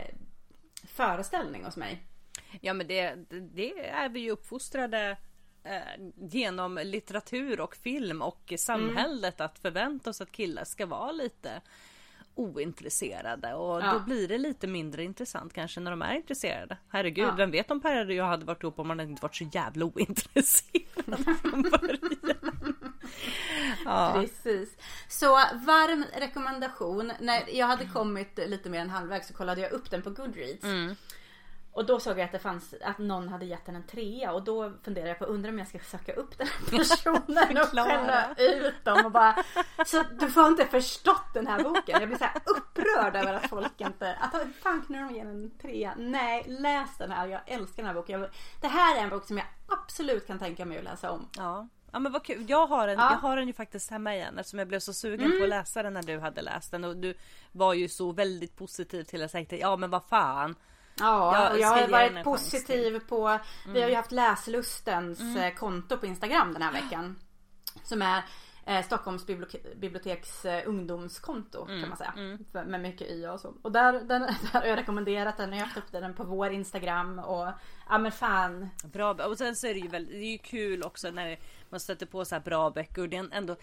föreställning 0.87 1.65
hos 1.65 1.77
mig. 1.77 2.03
Ja 2.61 2.75
men 2.75 2.87
det, 2.87 3.15
det 3.55 3.89
är 3.89 4.09
vi 4.09 4.21
ju 4.21 4.31
uppfostrade 4.31 5.17
eh, 5.65 5.81
genom 6.17 6.81
litteratur 6.85 7.61
och 7.61 7.77
film 7.77 8.23
och 8.23 8.53
samhället 8.59 9.41
att 9.41 9.59
förvänta 9.59 10.11
oss 10.11 10.21
att 10.21 10.33
killar 10.33 10.65
ska 10.65 10.87
vara 10.87 11.13
lite 11.13 11.63
ointresserade 12.35 13.55
och 13.55 13.81
Ja. 13.83 13.93
då 13.93 13.99
blir 14.01 14.29
det 14.29 14.39
lite 14.39 14.67
mindre 14.67 15.05
intressant 15.05 15.53
kanske 15.53 15.81
när 15.81 15.91
de 15.91 16.03
är 16.03 16.15
intresserade. 16.15 16.77
Herregud, 16.89 17.25
Ja. 17.29 17.35
vem 17.37 17.51
vet 17.51 17.71
om 17.71 17.81
Per 17.81 18.07
och 18.07 18.13
jag 18.15 18.25
hade 18.25 18.45
varit 18.45 18.63
ihop 18.63 18.79
om 18.79 18.89
man 18.89 19.01
inte 19.01 19.23
varit 19.23 19.35
så 19.37 19.45
jävla 19.53 19.85
ointresserad 19.85 21.25
från 21.43 21.63
början. 21.63 22.35
ja. 23.85 24.13
Precis. 24.15 24.77
Så 25.09 25.29
varm 25.67 26.05
rekommendation. 26.21 27.13
När 27.21 27.43
jag 27.53 27.67
hade 27.67 27.85
kommit 27.85 28.39
lite 28.47 28.71
mer 28.71 28.81
än 28.81 28.91
halvvägs 28.91 29.29
så 29.29 29.35
kollade 29.35 29.61
jag 29.61 29.73
upp 29.73 29.91
den 29.91 30.03
på 30.03 30.11
Goodreads. 30.11 30.65
Mm. 30.65 30.95
Och 31.73 31.87
då 31.87 32.01
såg 32.01 32.19
jag 32.19 32.25
att 32.25 32.33
det 32.33 32.39
fanns, 32.39 32.75
att 32.83 32.99
någon 32.99 33.29
hade 33.29 33.45
gett 33.47 33.67
den 33.67 33.77
en 33.77 33.87
trea 33.87 34.33
och 34.33 34.45
då 34.45 34.73
funderade 34.83 35.09
jag 35.11 35.19
på, 35.19 35.25
undrar 35.25 35.51
om 35.51 35.59
jag 35.59 35.69
ska 35.69 35.79
söka 35.79 36.13
upp 36.13 36.39
den 36.39 36.47
här 36.47 36.79
personen 36.79 37.59
och 37.59 37.69
skälla 37.69 38.35
ut 38.39 38.85
dem 38.85 39.05
och 39.07 39.13
bara 39.13 39.45
Så 39.87 40.03
du 40.21 40.27
har 40.27 40.49
inte 40.49 40.67
förstått 40.67 41.35
den 41.35 41.47
här 41.47 41.63
boken. 41.63 42.01
Jag 42.01 42.09
blir 42.09 42.19
så 42.19 42.27
upprörd 42.51 43.17
över 43.17 43.35
att 43.35 43.49
folk 43.49 43.81
inte, 43.81 44.15
att 44.15 44.35
fan 44.63 44.83
kunde 44.87 45.03
de 45.03 45.15
ge 45.15 45.25
den 45.25 45.45
en 45.45 45.51
trea? 45.59 45.95
Nej, 45.99 46.45
läs 46.47 46.99
den 46.99 47.11
här. 47.11 47.27
Jag 47.27 47.41
älskar 47.47 47.77
den 47.77 47.87
här 47.87 47.95
boken. 47.95 48.21
Jag, 48.21 48.31
det 48.61 48.69
här 48.69 48.99
är 48.99 49.03
en 49.03 49.11
bok 49.11 49.27
som 49.27 49.39
jag 49.39 49.47
absolut 49.69 50.27
kan 50.27 50.39
tänka 50.39 50.65
mig 50.65 50.79
att 50.79 50.85
läsa 50.85 51.11
om. 51.11 51.29
Ja. 51.37 51.69
Ja 51.93 51.99
men 51.99 52.13
vad 52.13 52.25
kul. 52.25 52.45
Jag 52.49 52.67
har, 52.67 52.89
en, 52.89 52.99
Ja. 52.99 53.03
Mm. 53.07 53.13
jag 53.13 53.29
har 53.29 53.37
den 53.37 53.47
ju 53.47 53.53
faktiskt 53.53 53.91
hemma 53.91 54.15
igen 54.15 54.39
eftersom 54.39 54.59
jag 54.59 54.69
blev 54.69 54.81
så 54.81 54.93
sugen 54.93 55.33
på 55.39 55.43
att 55.43 55.49
läsa 55.49 55.83
den 55.83 55.95
när 55.95 56.03
du 56.03 56.21
hade 56.21 56.43
läst 56.43 56.71
den 56.71 56.85
och 56.85 56.97
du 56.97 57.15
var 57.53 57.75
ju 57.75 57.89
så 57.89 58.13
väldigt 58.13 58.57
positiv 58.57 59.05
till 59.05 59.23
att 59.23 59.31
säga 59.31 59.47
ja 59.51 59.77
men 59.77 59.91
vad 59.91 60.05
fan. 60.05 60.55
Ja, 60.99 61.35
Jag 61.51 61.61
jag 61.61 61.69
har 61.69 61.77
varit 61.93 62.25
positiv 62.25 63.01
på, 63.09 63.39
vi 63.67 63.83
har 63.83 63.89
ju 63.89 63.95
haft 63.95 64.13
läslustens 64.13 65.21
eh, 65.37 65.55
konto 65.55 65.97
på 65.99 66.07
Instagram 66.07 66.53
den 66.53 66.63
här 66.63 66.73
veckan. 66.73 67.19
Som 67.85 68.03
är 68.03 68.23
eh, 68.67 68.83
Stockholms 68.85 69.27
bibliotek- 69.27 69.77
biblioteks 69.77 70.45
eh, 70.45 70.69
ungdomskonto 70.69 71.65
kan 71.67 71.89
man 71.89 71.99
säga. 71.99 72.13
För- 72.53 72.65
Med 72.65 72.81
mycket 72.81 73.11
y 73.11 73.27
och 73.27 73.41
så. 73.41 73.55
Och 73.63 73.73
där, 73.73 73.93
den, 73.93 74.07
där 74.53 74.61
har 74.61 74.65
jag 74.67 74.79
rekommenderat 74.79 75.37
den, 75.37 75.51
jag 75.53 75.59
har 75.59 75.65
haft 75.67 75.77
upp 75.79 75.93
den 75.93 76.15
på 76.15 76.25
vår 76.25 76.51
Instagram 76.53 77.19
och 77.19 77.49
ja 77.89 77.99
men 77.99 78.13
fan. 78.13 78.69
Bra 78.85 79.11
och 79.13 79.39
sen 79.39 79.57
så 79.57 79.67
är 79.67 79.75
det 79.75 79.81
ju 79.81 79.89
väldigt, 79.89 80.13
det 80.15 80.25
är 80.27 80.33
ju 80.33 80.39
kul 80.39 80.83
också 80.83 81.11
när 81.11 81.39
man 81.73 81.81
stöter 81.81 82.07
på 82.07 82.25
så 82.25 82.35
här 82.35 82.43
bra 82.43 82.71
böcker. 82.71 83.07
Det 83.07 83.17
är 83.17 83.21
en 83.21 83.33
ändå, 83.33 83.57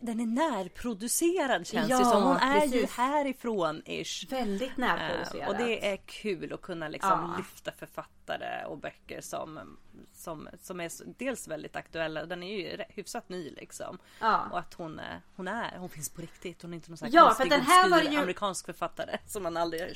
den 0.00 0.20
är 0.20 0.26
närproducerad 0.26 1.66
känns 1.66 1.90
Ja, 1.90 1.98
det 1.98 2.04
som. 2.04 2.22
Hon 2.22 2.36
är 2.36 2.66
ju 2.66 2.86
härifrån 2.86 3.82
ish. 3.84 4.26
Väldigt 4.30 4.76
närproducerat. 4.76 5.48
och 5.48 5.56
det 5.56 5.86
är 5.92 5.96
kul 5.96 6.52
att 6.52 6.62
kunna 6.62 6.88
liksom 6.88 7.10
Ja. 7.10 7.34
lyfta 7.38 7.72
författare 8.26 8.64
och 8.66 8.78
böcker 8.78 9.20
som, 9.20 9.76
som, 10.14 10.48
som 10.62 10.80
är 10.80 10.88
så- 10.88 11.04
dels 11.18 11.48
väldigt 11.48 11.76
aktuella. 11.76 12.26
Den 12.26 12.42
är 12.42 12.56
ju 12.56 12.82
hyfsat 12.88 13.28
ny 13.28 13.50
liksom. 13.50 13.98
Ja. 14.20 14.48
Och 14.52 14.58
att 14.58 14.74
hon, 14.74 14.98
är- 14.98 15.20
hon 15.36 15.48
är, 15.48 15.78
hon 15.78 15.88
finns 15.88 16.08
på 16.08 16.20
riktigt. 16.22 16.62
Hon 16.62 16.70
är 16.72 16.74
inte 16.74 16.90
någon 16.90 16.96
sån 16.98 17.08
här 17.08 17.14
Ja, 17.14 17.22
för 17.22 17.28
konstig 17.34 17.50
den 17.50 17.60
här 17.60 17.88
var 17.90 18.00
ju- 18.02 18.18
amerikansk 18.18 18.66
författare 18.66 19.18
som 19.26 19.42
man 19.42 19.56
aldrig 19.56 19.94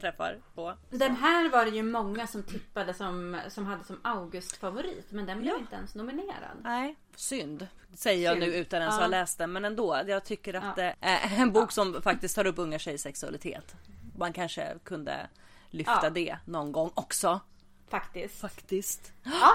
träffar 0.00 0.38
på. 0.54 0.74
Den 0.90 1.16
här 1.16 1.48
var 1.48 1.64
det 1.64 1.70
ju 1.70 1.82
många 1.82 2.26
som 2.26 2.42
tippade 2.42 2.94
som, 2.94 3.40
som 3.48 3.66
hade 3.66 3.84
som 3.84 4.00
August-favorit. 4.04 5.06
Men 5.10 5.26
den 5.26 5.40
blev 5.40 5.52
Ja. 5.54 5.58
inte 5.60 5.74
ens 5.76 5.94
nominerad. 5.94 6.56
Nej, 6.62 6.96
synd. 7.16 7.66
Säger 7.94 8.30
jag 8.30 8.38
nu 8.38 8.46
utan 8.46 8.80
ens 8.82 8.94
Ja. 8.96 9.00
ha 9.00 9.06
läst 9.06 9.38
den. 9.38 9.52
Men 9.52 9.64
ändå, 9.64 10.02
jag 10.06 10.24
tycker 10.24 10.54
att 10.54 10.76
det 10.76 10.94
är 11.00 11.40
en 11.42 11.52
bok 11.52 11.72
som 11.72 12.02
faktiskt 12.02 12.34
tar 12.34 12.46
upp 12.46 12.58
unga 12.58 12.78
tjejers 12.78 13.00
sexualitet. 13.00 13.74
Man 14.18 14.32
kanske 14.32 14.74
kunde 14.84 15.26
lyfta 15.70 16.00
Ja. 16.02 16.10
det 16.10 16.38
någon 16.44 16.72
gång 16.72 16.90
också. 16.94 17.40
Faktiskt. 17.92 18.40
Faktiskt. 18.40 19.12
Ja. 19.22 19.52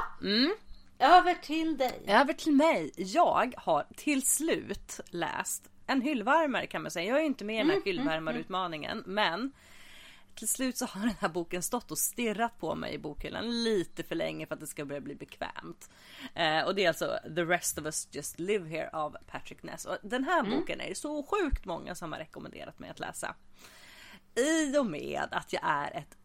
Över 1.00 1.34
till 1.34 1.78
dig. 1.78 2.04
Över 2.08 2.34
till 2.34 2.54
mig. 2.54 2.92
Jag 2.96 3.54
har 3.58 3.86
till 3.96 4.26
slut 4.26 5.00
läst 5.10 5.70
en 5.88 6.02
hyllvärmare 6.02 6.68
kan 6.68 6.82
man 6.82 6.92
säga. 6.92 7.10
Jag 7.10 7.18
är 7.18 7.22
ju 7.22 7.28
inte 7.28 7.46
med 7.46 7.56
i 7.56 7.60
den 7.60 7.70
här 7.70 7.82
hyllvärmarutmaningen. 7.86 9.04
Men 9.06 9.52
till 10.36 10.48
slut 10.48 10.78
så 10.78 10.86
har 10.86 11.02
den 11.06 11.16
här 11.20 11.30
boken 11.30 11.64
stått 11.64 11.92
och 11.92 11.98
stirrat 11.98 12.60
på 12.60 12.76
mig 12.76 12.94
i 12.94 12.98
bokhyllan 12.98 13.64
lite 13.64 14.04
för 14.04 14.16
länge 14.16 14.46
för 14.46 14.54
att 14.54 14.60
det 14.60 14.68
ska 14.68 14.86
börja 14.86 15.02
bli 15.02 15.16
bekvämt. 15.16 15.90
Eh, 16.34 16.62
och 16.62 16.76
det 16.76 16.84
är 16.84 16.88
alltså 16.88 17.20
The 17.36 17.44
rest 17.44 17.78
of 17.78 17.86
us 17.86 18.08
just 18.12 18.40
live 18.40 18.70
here 18.70 18.90
av 18.94 19.18
Patrick 19.28 19.64
Ness. 19.64 19.86
Och 19.86 19.98
den 20.02 20.24
här 20.24 20.44
boken 20.44 20.82
är 20.82 20.90
det 20.90 20.96
så 20.96 21.24
sjukt 21.24 21.66
många 21.66 21.96
som 21.96 22.12
har 22.12 22.20
rekommenderat 22.20 22.80
mig 22.80 22.90
att 22.90 23.00
läsa. 23.00 23.36
I 24.36 24.78
och 24.78 24.86
med 24.86 25.28
att 25.32 25.54
jag 25.54 25.62
är 25.64 25.92
ett 25.98 26.18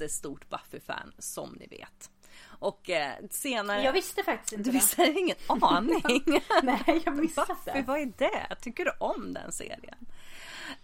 jättestort 0.00 0.48
Buffy-fan 0.50 1.12
som 1.18 1.52
ni 1.60 1.66
vet. 1.66 2.10
Och 2.42 2.90
eh, 2.90 3.14
senare... 3.30 3.82
Jag 3.82 3.92
visste 3.92 4.22
faktiskt 4.22 4.52
inte 4.52 4.64
Du 4.64 4.70
det. 4.70 4.78
visste 4.78 5.02
ingen 5.04 5.36
aning. 5.62 6.02
Nej, 6.62 7.02
jag 7.04 7.16
missade 7.16 7.54
Buffy, 7.64 7.70
det. 7.78 7.84
vad 7.86 8.00
är 8.00 8.12
det? 8.18 8.56
Tycker 8.60 8.84
du 8.84 8.92
om 9.00 9.32
den 9.32 9.52
serien? 9.52 10.06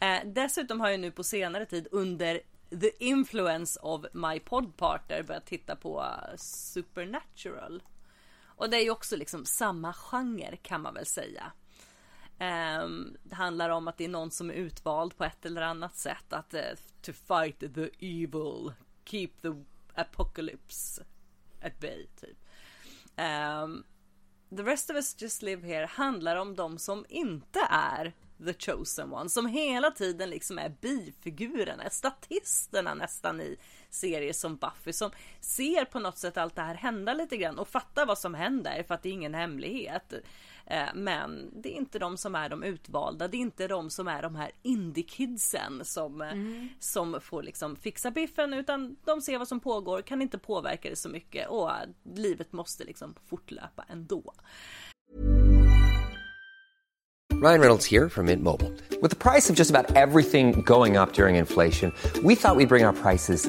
Eh, 0.01 0.19
dessutom 0.25 0.81
har 0.81 0.89
jag 0.91 1.01
nu 1.01 1.11
på 1.11 1.25
senare 1.25 1.67
tid 1.67 1.89
under 1.91 2.41
the 2.81 3.05
influence 3.05 3.81
of 3.81 4.05
my 4.13 4.41
podpartner 4.41 5.23
börjat 5.23 5.47
titta 5.47 5.77
på 5.77 6.01
eh, 6.03 6.37
Supernatural. 6.37 7.83
Och 8.47 8.71
det 8.71 8.77
är 8.77 8.83
ju 8.85 8.91
också 8.91 9.17
liksom 9.17 9.45
samma 9.45 9.93
genre 9.93 10.57
kan 10.63 10.81
man 10.83 10.95
väl 10.95 11.07
säga. 11.07 11.53
Ehm, 12.39 13.17
det 13.23 13.35
handlar 13.35 13.71
om 13.71 13.89
att 13.89 13.97
det 13.99 14.05
är 14.05 14.09
någon 14.09 14.31
som 14.31 14.51
är 14.51 14.55
utvald 14.55 15.17
på 15.17 15.25
ett 15.25 15.47
eller 15.47 15.63
annat 15.63 15.97
sätt 15.97 16.33
att 16.33 16.55
eh, 16.55 16.63
to 17.03 17.13
fight 17.13 17.59
the 17.75 17.91
evil, 18.23 18.73
keep 19.07 19.29
the 19.43 19.55
apocalypse 19.95 21.01
at 21.63 21.81
bay 21.81 22.07
typ. 22.21 22.37
Um, 23.19 23.85
The 24.49 24.63
rest 24.63 24.91
of 24.91 24.97
us 24.97 25.15
just 25.23 25.43
live 25.43 25.67
here 25.67 25.87
handlar 25.87 26.37
om 26.37 26.57
de 26.57 26.79
som 26.79 27.07
inte 27.09 27.61
är 27.71 28.13
the 28.45 28.55
chosen 28.55 29.13
one. 29.13 29.29
Som 29.29 29.47
hela 29.47 29.91
tiden 29.91 30.31
liksom 30.31 30.59
är 30.59 30.69
bifigurerna, 30.81 31.91
statisterna 31.91 32.95
nästan 32.95 33.41
i 33.41 33.57
serier 33.91 34.33
som 34.33 34.57
Buffy. 34.57 34.93
Som 34.93 35.11
ser 35.41 35.85
på 35.85 35.99
något 35.99 36.19
sätt 36.19 36.37
allt 36.37 36.55
det 36.55 36.63
här 36.63 36.75
hända 36.75 37.15
lite 37.15 37.37
grann 37.37 37.59
och 37.59 37.69
fattar 37.69 38.07
vad 38.07 38.19
som 38.19 38.35
händer 38.35 38.83
för 38.83 38.95
att 38.95 39.03
det 39.03 39.09
är 39.09 39.13
ingen 39.13 39.35
hemlighet. 39.35 40.13
Eh, 40.67 40.95
men 40.95 41.51
det 41.63 41.69
är 41.69 41.77
inte 41.77 41.99
de 41.99 42.17
som 42.17 42.35
är 42.35 42.49
de 42.49 42.63
utvalda. 42.63 43.29
Det 43.29 43.37
är 43.37 43.41
inte 43.41 43.69
de 43.69 43.91
som 43.91 44.09
är 44.09 44.23
de 44.23 44.35
här 44.37 44.51
indie-kidsen 44.63 45.85
som, 45.85 46.23
eh, 46.23 46.33
Mm. 46.33 46.69
som 46.79 47.21
får 47.21 47.43
liksom 47.43 47.77
fixa 47.77 48.11
biffen 48.11 48.53
utan 48.55 48.97
de 49.05 49.21
ser 49.21 49.39
vad 49.39 49.49
som 49.49 49.61
pågår, 49.61 50.03
kan 50.03 50.23
inte 50.23 50.39
påverka 50.39 50.91
det 50.91 50.97
så 50.97 51.09
mycket 51.09 51.49
och 51.49 51.71
livet 52.15 52.53
måste 52.53 52.85
liksom 52.85 53.15
fortlöpa 53.27 53.85
ändå. 53.89 54.33
Ryan 57.43 57.61
Reynolds 57.61 57.87
here 57.91 58.09
from 58.09 58.27
Mint 58.27 58.43
Mobile. 58.43 58.73
With 59.03 59.11
the 59.11 59.31
price 59.31 59.51
of 59.53 59.59
just 59.59 59.71
about 59.75 59.95
everything 59.97 60.63
going 60.63 60.97
up 60.97 61.13
during 61.13 61.37
inflation, 61.37 61.93
we 62.23 62.35
thought 62.35 62.57
we'd 62.57 62.69
bring 62.69 62.87
our 62.87 62.93
prices 62.95 63.49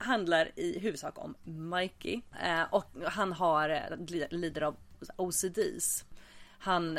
handlar 0.00 0.50
i 0.56 0.78
huvudsak 0.78 1.18
om 1.18 1.34
Mikey 1.44 2.20
eh, 2.42 2.62
och 2.70 2.84
han 3.06 3.32
har 3.32 3.68
eh, 3.68 3.96
li- 4.06 4.26
lider 4.30 4.62
av 4.62 4.76
OCDs. 5.16 6.04
Han 6.58 6.98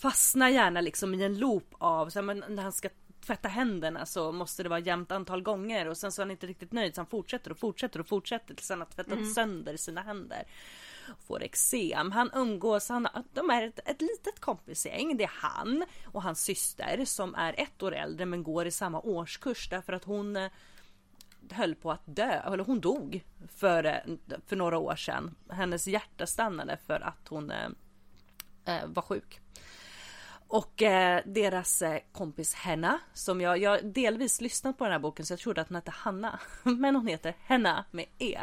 fastnar 0.00 0.48
gärna 0.48 0.80
liksom 0.80 1.14
i 1.14 1.22
en 1.22 1.38
loop 1.38 1.74
av 1.78 2.10
så 2.10 2.18
här, 2.18 2.24
men 2.24 2.44
när 2.48 2.62
han 2.62 2.72
ska 2.72 2.88
tvätta 3.26 3.48
händerna 3.48 4.06
så 4.06 4.32
måste 4.32 4.62
det 4.62 4.68
vara 4.68 4.80
jämnt 4.80 5.12
antal 5.12 5.42
gånger 5.42 5.88
och 5.88 5.96
sen 5.96 6.12
så 6.12 6.22
är 6.22 6.26
han 6.26 6.30
inte 6.30 6.46
riktigt 6.46 6.72
nöjd 6.72 6.94
så 6.94 7.00
han 7.00 7.06
fortsätter 7.06 7.50
och 7.50 7.58
fortsätter 7.58 8.00
och 8.00 8.06
fortsätter 8.08 8.54
tills 8.54 8.68
han 8.70 8.78
har 8.78 8.86
tvättat 8.86 9.32
sönder 9.34 9.76
sina 9.76 10.00
händer. 10.02 10.42
Får 11.26 11.42
eksem. 11.42 12.12
Han 12.12 12.30
umgås, 12.34 12.88
han, 12.88 13.08
de 13.32 13.50
är 13.50 13.62
ett, 13.66 13.78
ett 13.88 14.00
litet 14.00 14.40
kompisgäng. 14.40 15.16
Det 15.16 15.24
är 15.24 15.30
han 15.34 15.84
och 16.06 16.22
hans 16.22 16.42
syster 16.42 17.04
som 17.04 17.34
är 17.34 17.54
ett 17.60 17.82
år 17.82 17.94
äldre 17.94 18.26
men 18.26 18.42
går 18.42 18.66
i 18.66 18.70
samma 18.70 19.00
årskurs 19.00 19.68
därför 19.68 19.92
att 19.92 20.04
hon 20.04 20.36
eh, 20.36 20.50
höll 21.50 21.74
på 21.74 21.92
att 21.92 22.02
dö, 22.04 22.40
eller 22.46 22.64
hon 22.64 22.80
dog 22.80 23.24
för, 23.56 23.84
eh, 23.84 24.14
för 24.46 24.56
några 24.56 24.78
år 24.78 24.96
sedan. 24.96 25.34
Hennes 25.50 25.86
hjärta 25.86 26.26
stannade 26.26 26.76
för 26.86 27.00
att 27.00 27.28
hon 27.28 27.50
eh, 27.50 27.68
eh 28.64 28.86
var 28.86 29.02
sjuk. 29.02 29.40
Och 30.52 30.82
eh, 30.82 31.22
deras 31.26 31.82
eh, 31.82 32.00
kompis 32.12 32.54
Henna, 32.54 32.98
som 33.12 33.40
jag, 33.40 33.58
jag 33.58 33.84
delvis 33.84 34.40
lyssnat 34.40 34.78
på 34.78 34.84
den 34.84 34.92
här 34.92 34.98
boken 34.98 35.26
så 35.26 35.32
jag 35.32 35.40
trodde 35.40 35.60
att 35.60 35.68
hon 35.68 35.74
hette 35.74 35.90
Hanna. 35.90 36.40
Men 36.62 36.96
hon 36.96 37.06
heter 37.06 37.34
Henna 37.44 37.84
med 37.90 38.06
E. 38.18 38.38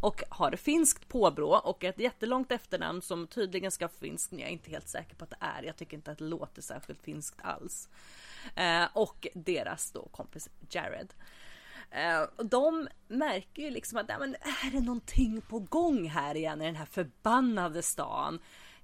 Och 0.00 0.22
har 0.28 0.52
finskt 0.52 1.08
påbrå 1.08 1.48
och 1.48 1.84
ett 1.84 1.98
jättelångt 1.98 2.52
efternamn 2.52 3.02
som 3.02 3.26
tydligen 3.26 3.70
ska 3.70 3.86
vara 3.86 3.96
finskt 4.00 4.32
men 4.32 4.40
jag 4.40 4.48
är 4.48 4.52
inte 4.52 4.70
helt 4.70 4.88
säker 4.88 5.14
på 5.14 5.24
att 5.24 5.30
det 5.30 5.36
är. 5.40 5.62
Jag 5.62 5.76
tycker 5.76 5.96
inte 5.96 6.10
att 6.12 6.18
det 6.18 6.24
låter 6.24 6.62
särskilt 6.62 7.02
finskt 7.02 7.40
alls. 7.42 7.88
Eh, 8.54 8.84
och 8.92 9.26
deras 9.34 9.92
då 9.92 10.08
kompis 10.08 10.48
Jared. 10.70 11.14
Eh, 11.90 12.22
och 12.36 12.46
de 12.46 12.88
märker 13.08 13.62
ju 13.62 13.70
liksom 13.70 13.98
att 13.98 14.08
ja, 14.08 14.18
men 14.18 14.34
är 14.34 14.70
det 14.70 14.80
någonting 14.80 15.40
på 15.40 15.58
gång 15.58 16.08
här 16.08 16.34
igen 16.34 16.62
i 16.62 16.64
den 16.64 16.76
här 16.76 16.86
förbannade 16.86 17.82
stan? 17.82 18.38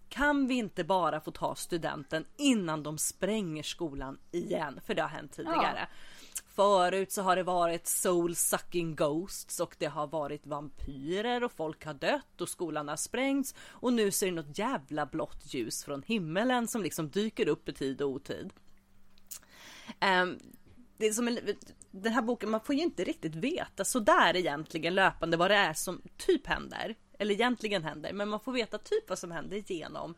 Kan 0.09 0.47
vi 0.47 0.55
inte 0.55 0.85
bara 0.85 1.21
få 1.21 1.31
ta 1.31 1.55
studenten 1.55 2.25
innan 2.37 2.83
de 2.83 2.99
spränger 2.99 3.63
skolan 3.63 4.19
igen? 4.33 4.81
För 4.87 4.95
det 4.95 5.03
har 5.03 5.09
hänt 5.09 5.33
tidigare. 5.33 5.89
Förut 6.57 7.13
så 7.13 7.23
har 7.23 7.37
det 7.37 7.43
varit 7.43 7.87
soul 7.87 8.37
sucking 8.37 8.95
ghosts 8.95 9.61
och 9.61 9.77
det 9.79 9.87
har 9.87 10.07
varit 10.07 10.47
vampyrer 10.47 11.45
och 11.45 11.53
folk 11.53 11.85
har 11.85 11.95
dött 11.95 12.41
och 12.41 12.49
skolan 12.49 12.89
har 12.89 12.97
sprängts 12.97 13.55
och 13.69 13.93
nu 13.93 14.11
ser 14.11 14.27
det 14.27 14.33
något 14.33 14.59
jävla 14.59 15.07
blått 15.07 15.55
ljus 15.55 15.85
från 15.85 16.03
himmelen 16.03 16.69
som 16.69 16.83
liksom 16.83 17.09
dyker 17.09 17.49
upp 17.49 17.69
i 17.69 17.73
tid 17.73 18.03
och 18.03 18.11
otid. 18.11 18.51
Ehm, 20.01 20.39
det 20.97 21.07
är 21.07 21.13
som 21.13 21.29
en, 21.29 21.39
den 21.91 22.13
här 22.13 22.23
boken, 22.23 22.51
man 22.51 22.61
får 22.61 22.75
ju 22.75 22.83
inte 22.83 23.05
riktigt 23.05 23.35
veta 23.35 23.85
sådär 23.85 24.37
egentligen 24.37 24.95
löpande 24.95 25.37
vad 25.37 25.51
det 25.51 25.55
är 25.55 25.75
som 25.75 26.03
typ 26.17 26.47
händer. 26.47 26.95
Eller 27.19 27.35
egentligen 27.35 27.85
händer, 27.85 28.13
men 28.13 28.29
man 28.29 28.41
får 28.41 28.53
veta 28.53 28.79
typ 28.79 29.09
vad 29.09 29.19
som 29.19 29.31
händer 29.31 29.63
genom 29.67 30.15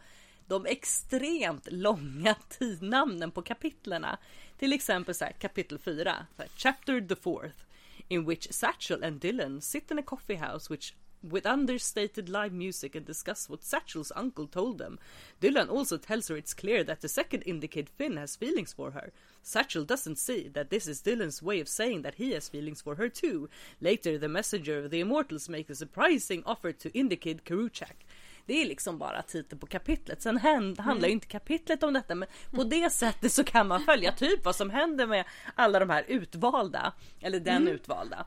de 0.47 0.67
extremt 0.67 1.73
långa 1.73 2.35
tidnamnen 2.49 3.31
på 3.31 3.43
kapitlerna. 3.43 4.19
Till 4.59 4.73
exempel 4.73 5.15
så 5.15 5.25
här, 5.25 5.33
kapitel 5.33 5.79
4, 5.79 6.27
så 6.37 6.43
här, 6.43 6.51
chapter 6.57 7.01
the 7.01 7.17
fourth, 7.17 7.59
in 8.09 8.25
which 8.25 8.49
Satchel 8.51 9.05
and 9.05 9.21
Dylan 9.21 9.61
sit 9.61 9.91
in 9.91 9.99
a 9.99 10.03
coffee 10.03 10.37
house 10.37 10.73
which 10.75 10.95
with 11.21 11.47
understated 11.47 12.29
live 12.29 12.53
music 12.53 12.95
and 12.95 13.07
discuss 13.07 13.49
what 13.49 13.65
Satchel's 13.65 14.13
uncle 14.17 14.47
told 14.47 14.79
them. 14.79 14.99
Dylan 15.41 15.69
also 15.69 15.99
tells 15.99 16.29
her 16.29 16.37
it's 16.37 16.55
clear 16.55 16.85
that 16.85 17.01
the 17.01 17.09
second 17.09 17.43
indicate 17.43 17.89
Finn 17.89 18.17
has 18.17 18.37
feelings 18.37 18.73
for 18.73 18.93
her. 18.93 19.13
Satchel 19.49 19.85
doesn't 19.87 20.17
see 20.17 20.51
that 20.55 20.71
this 20.71 20.87
is 20.89 21.03
Dylan's 21.03 21.43
way 21.43 21.63
of 21.63 21.69
saying 21.69 22.03
that 22.03 22.15
he 22.17 22.35
has 22.35 22.51
feelings 22.51 22.83
for 22.83 22.95
her 22.97 23.09
too. 23.09 23.49
Later, 23.79 24.19
the 24.19 24.29
messenger 24.29 24.85
of 24.85 24.91
the 24.91 25.01
immortals 25.01 25.49
makes 25.49 25.71
a 25.71 25.75
surprising 25.75 26.43
offer 26.45 26.73
to 26.73 26.89
indicate 26.95 27.39
Karuchak. 27.45 28.07
Det 28.47 28.63
är 28.63 28.67
liksom 28.67 28.99
bara 28.99 29.23
titeln 29.23 29.59
på 29.61 29.67
kapitlet. 29.67 30.23
Sen 30.23 30.37
händ, 30.37 30.81
handlar 30.81 31.09
ju 31.09 31.13
inte 31.15 31.27
kapitlet 31.27 31.83
om 31.83 31.93
detta 31.93 32.15
men 32.15 32.29
på 32.51 32.65
det 32.65 32.91
sättet 32.91 33.33
så 33.33 33.45
kan 33.45 33.69
man 33.69 33.81
följa 33.81 34.13
typ 34.13 34.45
vad 34.45 34.57
som 34.57 34.71
händer 34.71 35.07
med 35.07 35.25
alla 35.55 35.79
de 35.79 35.91
här 35.91 36.05
utvalda. 36.09 36.93
Eller 37.21 37.41
den 37.41 37.69
utvalda. 37.69 38.27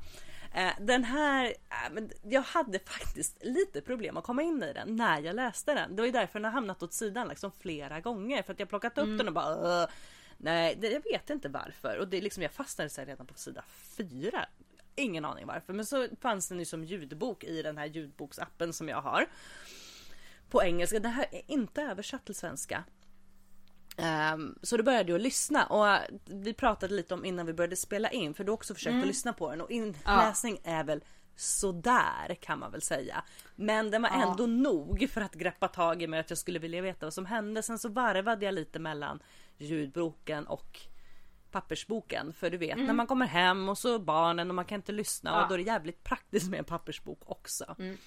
Eh, 0.56 0.72
Den 0.82 1.04
här, 1.04 1.54
men 1.92 2.10
jag 2.24 2.42
hade 2.42 2.80
faktiskt 2.80 3.38
lite 3.44 3.82
problem 3.82 4.18
att 4.18 4.24
komma 4.24 4.42
in 4.42 4.64
i 4.64 4.74
den 4.74 4.96
när 4.96 5.22
jag 5.22 5.36
läste 5.36 5.74
den. 5.74 5.96
Det 5.96 6.02
var 6.02 6.06
ju 6.08 6.12
därför 6.12 6.40
den 6.40 6.44
har 6.46 6.52
hamnat 6.52 6.84
åt 6.84 6.94
sidan 6.94 7.28
liksom 7.28 7.52
flera 7.60 8.00
gånger 8.00 8.44
för 8.44 8.54
att 8.54 8.60
jag 8.60 8.70
plockat 8.70 8.98
upp 8.98 9.18
den 9.18 9.28
och 9.28 9.34
bara 9.34 9.56
"Åh, 9.84 9.90
Nej, 10.44 10.78
det, 10.82 10.92
jag 10.92 11.04
vet 11.04 11.30
inte 11.30 11.50
varför 11.50 11.98
och 11.98 12.08
det 12.08 12.18
är 12.18 12.22
liksom 12.22 12.44
jag 12.44 12.52
fastnade 12.52 12.90
så 12.90 13.02
här 13.02 13.06
redan 13.06 13.26
på 13.26 13.34
sida 13.34 13.64
fyra. 13.98 14.46
Ingen 14.96 15.26
aning 15.26 15.48
varför, 15.48 15.74
men 15.74 15.86
så 15.86 16.08
fanns 16.22 16.50
den 16.50 16.60
ju 16.60 16.66
som 16.66 16.84
ljudbok 16.84 17.44
i 17.44 17.62
den 17.62 17.78
här 17.78 17.86
ljudboksappen 17.86 18.74
som 18.74 18.90
jag 18.90 19.02
har. 19.02 19.28
På 20.50 20.64
engelska. 20.64 21.00
Det 21.00 21.10
här 21.10 21.26
är 21.32 21.42
inte 21.48 21.82
översatt 21.82 22.26
till 22.26 22.36
svenska. 22.36 22.84
Ehm, 23.98 24.60
så 24.62 24.78
då 24.78 24.84
började 24.84 25.12
jag 25.12 25.22
lyssna 25.22 25.66
och 25.66 26.00
vi 26.26 26.54
pratade 26.54 26.94
lite 26.94 27.14
om 27.14 27.26
innan 27.26 27.46
vi 27.46 27.54
började 27.54 27.76
spela 27.76 28.10
in 28.10 28.34
för 28.34 28.44
du 28.44 28.52
också 28.52 28.74
försökt 28.74 28.96
att 28.96 29.08
lyssna 29.08 29.34
på 29.34 29.50
den 29.50 29.62
och 29.62 29.72
inläsning 29.72 30.60
är 30.64 30.84
väl 30.84 31.04
sådär 31.36 32.36
kan 32.42 32.60
man 32.60 32.72
väl 32.72 32.82
säga. 32.82 33.24
Men 33.56 33.92
den 33.92 34.02
var 34.02 34.10
ändå 34.10 34.46
nog 34.46 35.10
för 35.14 35.22
att 35.22 35.34
greppa 35.34 35.68
tag 35.68 36.02
i 36.02 36.08
mig 36.08 36.20
att 36.20 36.30
jag 36.30 36.40
skulle 36.40 36.60
vilja 36.60 36.82
veta 36.82 37.06
vad 37.06 37.14
som 37.14 37.26
hände. 37.26 37.64
Sen 37.64 37.80
så 37.80 37.90
varvade 37.90 38.46
jag 38.46 38.54
lite 38.54 38.80
mellan 38.80 39.24
ljudboken 39.62 40.48
och 40.48 40.80
pappersboken. 41.52 42.34
För 42.34 42.50
du 42.50 42.58
vet 42.58 42.78
när 42.78 42.94
man 42.94 43.08
kommer 43.08 43.26
hem 43.26 43.70
och 43.70 43.78
så 43.78 44.00
barnen 44.00 44.50
och 44.50 44.56
man 44.56 44.66
kan 44.66 44.76
inte 44.76 44.92
lyssna 44.92 45.42
och 45.42 45.48
då 45.48 45.54
är 45.54 45.58
det 45.58 45.64
jävligt 45.64 46.04
praktiskt 46.04 46.50
med 46.50 46.60
en 46.60 46.66
pappersbok 46.66 47.20
också. 47.26 47.76
Here, 47.78 47.98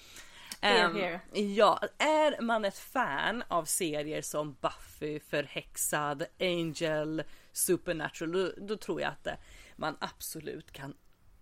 Ehm, 0.61 0.95
here. 0.95 1.19
Ja, 1.33 1.79
är 1.97 2.41
man 2.41 2.65
ett 2.65 2.77
fan 2.77 3.43
av 3.47 3.65
serier 3.65 4.21
som 4.21 4.55
Buffy, 4.61 5.19
Förhäxad, 5.19 6.25
Angel, 6.39 7.23
Supernatural, 7.51 8.31
då, 8.31 8.65
då 8.67 8.77
tror 8.77 9.01
jag 9.01 9.11
att 9.11 9.27
eh, 9.27 9.33
man 9.75 9.97
absolut 9.99 10.71
kan 10.71 10.93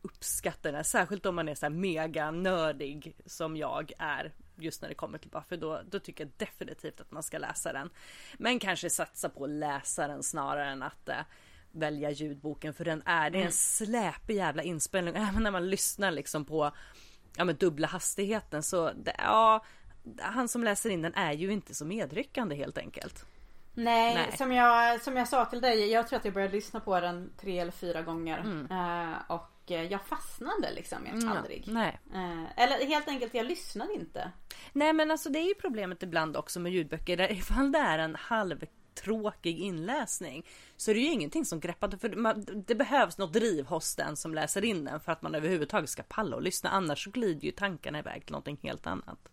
uppskatta 0.02 0.62
den 0.62 0.76
här. 0.76 0.84
Särskilt 0.84 1.26
om 1.26 1.36
man 1.36 1.50
är 1.50 1.56
så 1.56 1.66
här 1.66 1.74
mega 1.74 2.32
nördig 2.32 3.16
som 3.26 3.58
jag 3.58 3.92
är 4.00 4.34
just 4.56 4.82
när 4.82 4.90
det 4.90 4.96
kommer 4.96 5.18
till 5.18 5.30
Buffy. 5.30 5.58
Då, 5.58 5.82
då 5.90 6.00
tycker 6.00 6.24
jag 6.24 6.32
definitivt 6.38 7.02
att 7.02 7.12
man 7.12 7.24
ska 7.24 7.38
läsa 7.38 7.74
den. 7.74 7.90
Men 8.38 8.60
kanske 8.60 8.90
satsa 8.90 9.30
på 9.30 9.44
att 9.44 9.50
läsa 9.50 10.08
den 10.08 10.24
snarare 10.24 10.70
än 10.70 10.84
att 10.84 11.10
eh, 11.10 11.16
välja 11.72 12.12
ljudboken 12.12 12.74
för 12.74 12.86
den 12.86 13.04
är, 13.06 13.30
det 13.30 13.42
är 13.42 13.46
en 13.46 13.52
släpig 13.52 14.36
jävla 14.36 14.64
inspelning. 14.64 15.16
Även 15.16 15.44
när 15.44 15.52
man 15.52 15.70
lyssnar 15.70 16.12
liksom 16.12 16.46
på 16.46 16.72
ja, 17.38 17.44
men 17.44 17.56
dubbla 17.56 17.88
hastigheten 17.88 18.64
så 18.64 18.92
det, 18.92 19.16
ja, 19.18 19.66
han 20.20 20.48
som 20.48 20.64
läser 20.64 20.90
in 20.90 21.02
den 21.02 21.14
är 21.16 21.34
ju 21.34 21.52
inte 21.52 21.74
så 21.74 21.86
medryckande 21.86 22.56
helt 22.56 22.78
enkelt. 22.78 23.26
Nej, 23.74 24.16
Nej. 24.16 24.38
Som, 24.38 24.52
jag, 24.52 25.02
som 25.02 25.18
jag 25.18 25.28
sa 25.28 25.46
till 25.46 25.62
dig. 25.62 25.92
Jag 25.92 26.08
tror 26.08 26.20
att 26.20 26.26
jag 26.26 26.34
började 26.34 26.54
lyssna 26.54 26.80
på 26.80 27.00
den 27.00 27.34
tre 27.38 27.60
eller 27.60 27.72
fyra 27.72 28.02
gånger. 28.02 28.40
Mm. 28.40 28.72
Eh, 28.72 29.18
och 29.28 29.53
jag 29.66 30.06
fastnade 30.06 30.72
liksom 30.76 30.98
aldrig. 31.28 31.64
Nej. 31.68 32.00
Eh, 32.14 32.64
eller 32.64 32.86
helt 32.86 33.08
enkelt, 33.08 33.34
jag 33.34 33.46
lyssnade 33.46 33.94
inte. 33.94 34.32
Nej 34.74 34.94
men 34.94 35.12
alltså 35.12 35.30
det 35.30 35.40
är 35.40 35.48
ju 35.48 35.54
problemet 35.54 36.04
ibland 36.04 36.38
också 36.38 36.60
med 36.60 36.72
ljudböcker 36.72 37.18
där 37.18 37.32
ifall 37.38 37.72
det 37.72 37.80
är 37.80 38.00
en 38.00 38.16
halvtråkig 38.16 39.60
inläsning 39.60 40.46
så 40.78 40.92
är 40.92 40.96
det 40.96 41.02
ju 41.02 41.12
ingenting 41.12 41.46
som 41.46 41.60
greppar 41.60 41.98
för 41.98 42.10
man, 42.10 42.46
det 42.68 42.76
behövs 42.76 43.18
något 43.18 43.34
driv 43.34 43.66
hos 43.66 43.96
den 43.96 44.16
som 44.16 44.36
läser 44.36 44.66
in 44.66 44.86
den 44.86 45.00
för 45.00 45.12
att 45.12 45.22
man 45.22 45.36
överhuvudtaget 45.36 45.90
ska 45.90 46.04
palla 46.04 46.36
och 46.36 46.42
lyssna 46.42 46.70
annars 46.70 47.06
glider 47.06 47.46
ju 47.46 47.52
tankarna 47.52 48.00
iväg 48.00 48.26
till 48.26 48.32
någonting 48.32 48.60
helt 48.62 48.88
annat. 48.88 49.30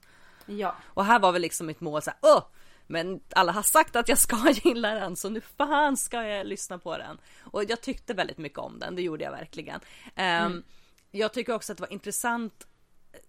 Ja. 0.47 0.77
Och 0.85 1.05
här 1.05 1.19
var 1.19 1.33
väl 1.33 1.43
liksom 1.43 1.67
mitt 1.67 1.81
mål 1.81 2.03
så 2.03 2.11
här, 2.11 2.19
åh! 2.23 2.43
Men 2.91 3.21
alla 3.35 3.53
har 3.53 3.63
sagt 3.63 3.97
att 3.97 4.09
jag 4.09 4.19
ska 4.19 4.55
gilla 4.65 4.95
den 4.95 5.17
så 5.17 5.29
nu 5.29 5.41
fan 5.41 5.97
ska 5.97 6.23
jag 6.23 6.47
lyssna 6.47 6.79
på 6.79 6.99
den. 6.99 7.21
Och 7.41 7.65
jag 7.65 7.81
tyckte 7.81 8.15
väldigt 8.15 8.39
mycket 8.39 8.59
om 8.59 8.79
den, 8.79 8.97
det 8.97 9.03
gjorde 9.03 9.25
jag 9.25 9.31
verkligen. 9.31 9.81
Um, 10.17 10.63
Jag 11.11 11.33
tycker 11.33 11.53
också 11.55 11.73
att 11.73 11.79
det 11.79 11.83
var 11.83 11.93
intressant 11.93 12.67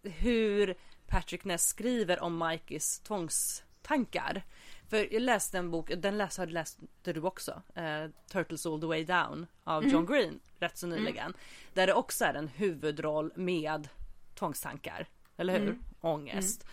hur 0.04 0.76
Patrick 1.08 1.44
Ness 1.44 1.68
skriver 1.68 2.20
om 2.24 2.48
Mikeys 2.48 3.00
tvångstankar. 3.00 4.44
För 4.90 5.14
jag 5.14 5.22
läste 5.22 5.58
en 5.58 5.72
bok, 5.72 5.92
den 5.98 6.18
läste, 6.18 6.46
läste 6.46 6.82
du 7.04 7.22
också, 7.22 7.62
eh, 7.76 8.06
Turtles 8.32 8.66
All 8.66 8.82
The 8.82 8.88
Way 8.88 9.04
Down 9.06 9.48
av 9.64 9.86
John 9.88 10.06
Green 10.06 10.40
rätt 10.60 10.78
så 10.78 10.88
nyligen. 10.88 11.34
Där 11.74 11.88
det 11.88 11.94
också 11.94 12.26
är 12.26 12.34
en 12.34 12.48
huvudroll 12.48 13.32
med 13.36 13.88
tvångstankar, 14.36 15.08
eller 15.38 15.60
hur? 15.60 15.80
Ångest. 16.02 16.66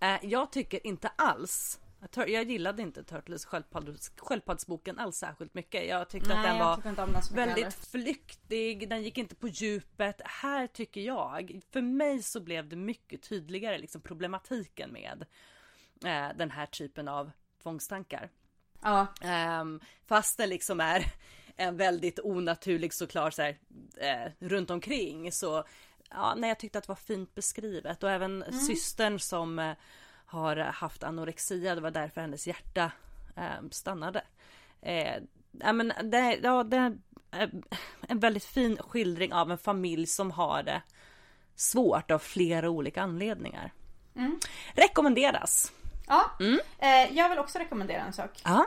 Eh, 0.00 0.16
jag 0.22 0.52
tycker 0.52 0.86
inte 0.86 1.08
alls 1.16 1.80
jag 2.14 2.50
gillade 2.50 2.82
inte 2.82 3.04
Turtles 3.04 3.44
sköldpadds, 3.44 4.12
sköldpaddsboken 4.16 4.98
alls 4.98 5.16
särskilt 5.16 5.54
mycket. 5.54 5.88
Jag 5.88 6.08
tyckte 6.08 6.32
att 6.32 6.38
Nej, 6.38 6.48
den 6.48 6.56
jag 6.56 6.64
var 6.64 6.82
den 6.82 6.94
väldigt 7.34 7.64
heller. 7.64 7.70
flyktig, 7.70 8.88
den 8.88 9.02
gick 9.02 9.18
inte 9.18 9.34
på 9.34 9.48
djupet. 9.48 10.20
Här 10.24 10.66
tycker 10.66 11.00
jag, 11.00 11.60
för 11.72 11.82
mig 11.82 12.22
så 12.22 12.40
blev 12.40 12.68
det 12.68 12.76
mycket 12.76 13.22
tydligare 13.22 13.78
liksom 13.78 14.00
problematiken 14.00 14.92
med 14.92 15.24
eh, 16.04 16.36
den 16.36 16.50
här 16.50 16.66
typen 16.66 17.08
av 17.08 17.30
tvångstankar. 17.62 18.30
Ja, 18.82 19.06
Um, 19.60 19.80
fast 20.06 20.38
det 20.38 20.46
liksom 20.46 20.80
är 20.80 21.04
en 21.56 21.76
väldigt 21.76 22.18
onaturlig 22.18 22.94
såklart 22.94 23.34
så 23.34 23.42
här, 23.42 23.58
eh, 23.96 24.32
runt 24.38 24.70
omkring 24.70 25.32
så 25.32 25.64
ja, 26.10 26.34
nej, 26.36 26.48
jag 26.48 26.58
tyckte 26.58 26.78
att 26.78 26.84
det 26.84 26.88
var 26.88 26.96
fint 26.96 27.34
beskrivet 27.34 28.02
och 28.02 28.10
även 28.10 28.44
systern 28.66 29.18
som 29.18 29.58
eh, 29.58 29.76
har 30.30 30.56
haft 30.56 31.02
anorexia, 31.02 31.74
det 31.74 31.80
var 31.80 31.90
därför 31.90 32.20
hennes 32.20 32.46
hjärta 32.46 32.92
eh, 33.36 33.68
stannade. 33.70 34.22
Eh, 34.82 35.16
ja, 35.52 35.72
men 35.72 35.92
det, 36.02 36.38
ja, 36.42 36.62
det 36.64 36.76
är 37.30 37.50
en 38.08 38.18
väldigt 38.18 38.44
fin 38.44 38.76
skildring 38.88 39.32
av 39.32 39.50
en 39.50 39.58
familj 39.58 40.06
som 40.06 40.30
har 40.30 40.62
det 40.62 40.82
svårt 41.56 42.10
av 42.10 42.18
flera 42.18 42.70
olika 42.70 43.02
anledningar. 43.02 43.72
Rekommenderas. 44.74 45.72
ja. 46.06 46.30
Mm. 46.40 46.60
Eh, 46.78 47.16
jag 47.16 47.28
vill 47.28 47.38
också 47.38 47.58
rekommendera 47.58 48.02
en 48.02 48.12
sak. 48.12 48.40
Ja, 48.44 48.66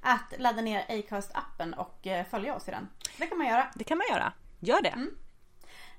Att 0.00 0.34
ladda 0.38 0.62
ner 0.62 0.84
Acast-appen 0.88 1.74
och 1.74 2.06
eh, 2.06 2.26
följa 2.26 2.54
oss 2.54 2.68
i 2.68 2.70
den. 2.70 2.88
Det 3.18 3.26
kan 3.26 3.38
man 3.38 3.46
göra. 3.46 3.66
det 3.74 3.84
kan 3.84 3.98
man 3.98 4.06
göra. 4.10 4.32
Gör 4.60 4.82
det. 4.82 5.08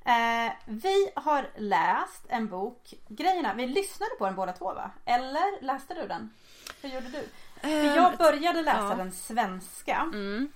Eh, 0.05 0.53
vi 0.65 1.11
har 1.15 1.49
läst 1.55 2.25
en 2.27 2.47
bok. 2.47 2.93
Grejerna, 3.07 3.53
vi 3.53 3.67
lyssnade 3.67 4.11
på 4.19 4.25
den 4.25 4.35
båda 4.35 4.53
två 4.53 4.73
va? 4.73 4.91
Eller 5.05 5.61
läste 5.61 5.93
du 5.93 6.07
den? 6.07 6.33
Hur 6.81 6.89
gjorde 6.89 7.09
du? 7.09 7.29
För 7.61 7.95
jag 7.95 8.17
började 8.17 8.61
läsa 8.61 8.89
ja. 8.89 8.95
den 8.95 9.11
svenska. 9.11 10.09
Mm. 10.13 10.51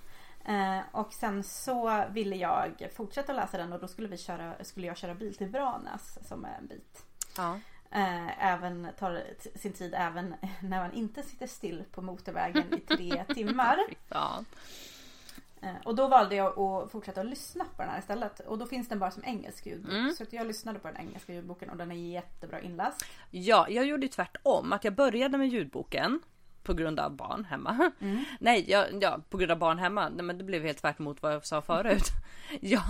Eh, 0.45 0.79
och 0.91 1.13
sen 1.13 1.43
så 1.43 2.05
ville 2.09 2.35
jag 2.35 2.89
fortsätta 2.95 3.33
läsa 3.33 3.57
den 3.57 3.73
och 3.73 3.79
då 3.79 3.87
skulle, 3.87 4.07
vi 4.07 4.17
köra, 4.17 4.63
skulle 4.63 4.87
jag 4.87 4.97
köra 4.97 5.15
bil 5.15 5.35
till 5.35 5.47
Branäs 5.49 6.17
som 6.27 6.45
är 6.45 6.57
en 6.57 6.67
bit. 6.67 7.05
Ja. 7.37 7.59
Eh, 7.91 8.45
även 8.45 8.87
tar 8.99 9.23
sin 9.55 9.73
tid 9.73 9.93
även 9.97 10.35
när 10.61 10.79
man 10.79 10.93
inte 10.93 11.23
sitter 11.23 11.47
still 11.47 11.83
på 11.91 12.01
motorvägen 12.01 12.73
i 12.73 12.79
tre 12.79 13.25
timmar. 13.33 13.77
Ja. 14.09 14.43
Eh, 15.61 15.75
och 15.85 15.95
då 15.95 16.07
valde 16.07 16.35
jag 16.35 16.59
att 16.59 16.91
fortsätta 16.91 17.21
att 17.21 17.27
lyssna 17.27 17.65
på 17.75 17.81
den 17.81 17.91
här 17.91 17.99
istället. 17.99 18.39
Och 18.39 18.57
då 18.57 18.65
finns 18.65 18.87
den 18.87 18.99
bara 18.99 19.11
som 19.11 19.23
engelsk 19.23 19.65
ljudbok. 19.65 19.91
Mm. 19.91 20.13
Så 20.13 20.25
jag 20.29 20.47
lyssnade 20.47 20.79
på 20.79 20.87
den 20.87 20.97
engelska 20.97 21.33
ljudboken 21.33 21.69
och 21.69 21.77
den 21.77 21.91
är 21.91 21.95
jättebra 21.95 22.61
inläst. 22.61 23.05
ja, 23.31 23.65
jag 23.69 23.85
gjorde 23.85 24.07
tvärtom. 24.07 24.73
Att 24.73 24.83
jag 24.83 24.95
började 24.95 25.37
med 25.37 25.47
ljudboken 25.47 26.19
på 26.63 26.73
grund 26.73 26.99
av 26.99 27.15
barn 27.15 27.45
hemma. 27.45 27.91
Nej, 28.39 28.65
jag, 28.67 29.03
ja, 29.03 29.19
på 29.29 29.37
grund 29.37 29.51
av 29.51 29.57
barn 29.57 29.79
hemma. 29.79 30.09
Nej, 30.09 30.23
men 30.23 30.37
det 30.37 30.43
blev 30.43 30.63
helt 30.63 30.77
tvärt 30.77 30.99
vad 30.99 31.33
jag 31.33 31.45
sa 31.45 31.61
förut. 31.61 32.03
jag, 32.59 32.81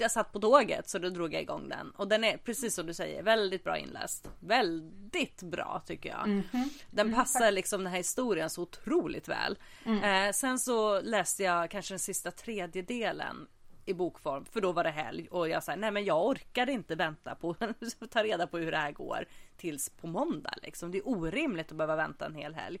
jag 0.00 0.10
satt 0.10 0.32
på 0.32 0.40
tåget 0.40 0.88
så 0.88 0.98
då 0.98 1.08
drog 1.08 1.34
jag 1.34 1.42
igång 1.42 1.68
den. 1.68 1.90
Och 1.90 2.08
den 2.08 2.24
är 2.24 2.36
precis 2.36 2.74
som 2.74 2.86
du 2.86 2.94
säger 2.94 3.22
väldigt 3.22 3.64
bra 3.64 3.78
inläst. 3.78 4.30
Väldigt 4.40 5.42
bra 5.42 5.82
tycker 5.86 6.08
jag. 6.08 6.42
Den 6.90 7.14
passar 7.14 7.50
liksom 7.50 7.84
den 7.84 7.92
här 7.92 7.98
historien 7.98 8.50
så 8.50 8.62
otroligt 8.62 9.28
väl. 9.28 9.58
Eh, 10.02 10.32
sen 10.32 10.58
så 10.58 11.00
läste 11.00 11.42
jag 11.42 11.70
kanske 11.70 11.94
den 11.94 11.98
sista 11.98 12.30
tredjedelen 12.30 13.46
i 13.84 13.94
bokform 13.94 14.44
för 14.44 14.60
då 14.60 14.72
var 14.72 14.84
det 14.84 14.90
helg 14.90 15.28
och 15.30 15.48
jag 15.48 15.62
sa 15.62 15.76
nej 15.76 15.90
men 15.90 16.04
jag 16.04 16.26
orkade 16.26 16.72
inte 16.72 16.94
vänta 16.94 17.34
på 17.34 17.56
att 17.60 18.10
ta 18.10 18.22
reda 18.22 18.46
på 18.46 18.58
hur 18.58 18.70
det 18.70 18.76
här 18.76 18.92
går 18.92 19.24
tills 19.56 19.88
på 19.88 20.06
måndag 20.06 20.54
liksom. 20.62 20.90
Det 20.90 20.98
är 20.98 21.08
orimligt 21.08 21.70
att 21.70 21.76
behöva 21.76 21.96
vänta 21.96 22.26
en 22.26 22.34
hel 22.34 22.54
helg. 22.54 22.80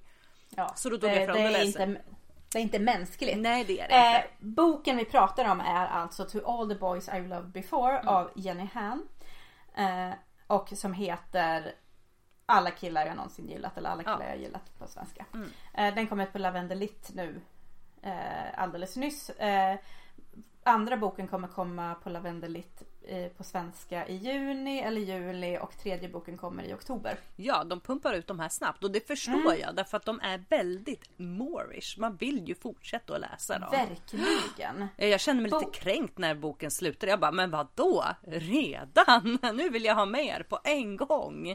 Ja, 0.56 0.72
Så 0.74 0.88
då 0.90 0.96
tog 0.98 1.10
det, 1.10 1.16
jag 1.16 1.24
fram 1.26 1.36
det 1.36 1.44
och 1.46 1.50
läste. 1.52 1.82
inte, 1.82 2.00
det 2.52 2.58
är 2.58 2.62
inte 2.62 2.78
mänskligt. 2.78 3.38
Nej 3.38 3.64
det 3.64 3.80
är 3.80 3.88
det 3.88 3.94
Eh, 3.94 4.16
inte. 4.16 4.28
boken 4.38 4.96
vi 4.96 5.04
pratar 5.04 5.44
om 5.50 5.60
är 5.60 5.86
alltså 5.86 6.24
To 6.24 6.38
All 6.46 6.68
The 6.68 6.74
Boys 6.74 7.08
I've 7.08 7.28
Loved 7.28 7.50
Before 7.50 7.98
Mm. 7.98 8.08
av 8.08 8.30
Jenny 8.34 8.68
Han. 8.74 9.08
Eh, 9.74 10.10
och 10.46 10.68
som 10.68 10.92
heter 10.92 11.74
Alla 12.46 12.70
killar 12.70 13.06
jag 13.06 13.16
någonsin 13.16 13.48
gillat 13.48 13.78
eller 13.78 13.90
Alla 13.90 14.02
killar 14.02 14.16
Ja. 14.20 14.24
Mm. 14.24 14.28
jag 14.38 14.40
gillat 14.40 14.78
på 14.78 14.86
svenska. 14.86 15.24
Eh, 15.74 15.94
den 15.94 16.06
kom 16.06 16.20
ut 16.20 16.32
på 16.32 16.38
Lavendelitt 16.38 17.10
nu 17.14 17.40
eh, 18.02 18.58
alldeles 18.62 18.96
nyss. 18.96 19.30
Eh, 19.30 19.76
andra 20.64 20.96
boken 20.96 21.28
kommer 21.28 21.48
komma 21.48 21.94
på 21.94 22.10
Lavendelitt 22.10 22.82
eh, 22.82 22.86
på 23.36 23.44
svenska 23.44 24.06
i 24.06 24.16
juni 24.16 24.78
eller 24.80 25.00
juli 25.00 25.58
och 25.60 25.78
tredje 25.78 26.08
boken 26.08 26.36
kommer 26.38 26.62
i 26.64 26.74
oktober. 26.74 27.16
Ja 27.36 27.64
de 27.64 27.80
pumpar 27.80 28.14
ut 28.14 28.26
de 28.26 28.40
här 28.40 28.48
snabbt 28.48 28.84
och 28.84 28.90
det 28.90 29.06
förstår 29.06 29.32
Mm. 29.34 29.60
jag 29.60 29.74
därför 29.76 29.96
att 29.96 30.04
de 30.04 30.20
är 30.20 30.44
väldigt 30.50 31.10
moreish. 31.16 31.98
Man 31.98 32.16
vill 32.16 32.48
ju 32.48 32.54
fortsätta 32.54 33.14
att 33.14 33.20
läsa 33.20 33.58
dem. 33.58 33.68
Verkligen. 33.70 34.88
Eh, 34.96 35.08
Jag 35.08 35.20
kände 35.20 35.42
mig 35.42 35.52
lite 35.52 35.70
kränkt 35.80 36.18
när 36.18 36.34
boken 36.34 36.70
slutade. 36.70 37.10
Jag 37.12 37.20
bara, 37.20 37.32
men 37.32 37.50
vad 37.50 37.68
då? 37.74 38.04
Redan? 38.26 39.38
Nu 39.54 39.68
vill 39.70 39.84
jag 39.84 39.94
ha 39.94 40.06
mer 40.06 40.42
på 40.48 40.58
en 40.64 40.96
gång. 40.96 41.48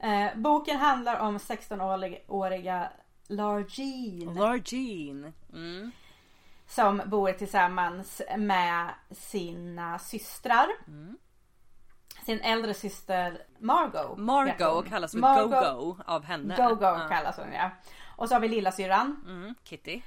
Eh, 0.00 0.36
boken 0.36 0.76
handlar 0.76 1.20
om 1.20 1.38
16-åriga 1.38 2.92
Largene 3.28 4.34
Largene. 4.40 5.32
Mm. 5.52 5.90
Som 6.74 7.02
bor 7.06 7.32
tillsammans 7.32 8.22
med 8.38 8.88
sina 9.10 9.98
systrar. 9.98 10.68
Sin 12.26 12.40
äldre 12.40 12.74
syster 12.74 13.38
Margot. 13.58 14.18
Margot 14.18 14.88
kallas 14.88 15.12
för 15.12 15.18
Go-Go 15.20 15.96
av 16.06 16.24
henne. 16.24 16.56
Go-Go 16.56 16.84
Ja. 16.84 17.08
kallas 17.08 17.36
hon 17.36 17.52
ja. 17.52 17.70
Och 18.16 18.28
så 18.28 18.34
har 18.34 18.40
vi 18.40 18.48
lilla 18.48 18.72
syrran 18.72 19.16
Mm, 19.26 19.54
Kitty. 19.64 20.02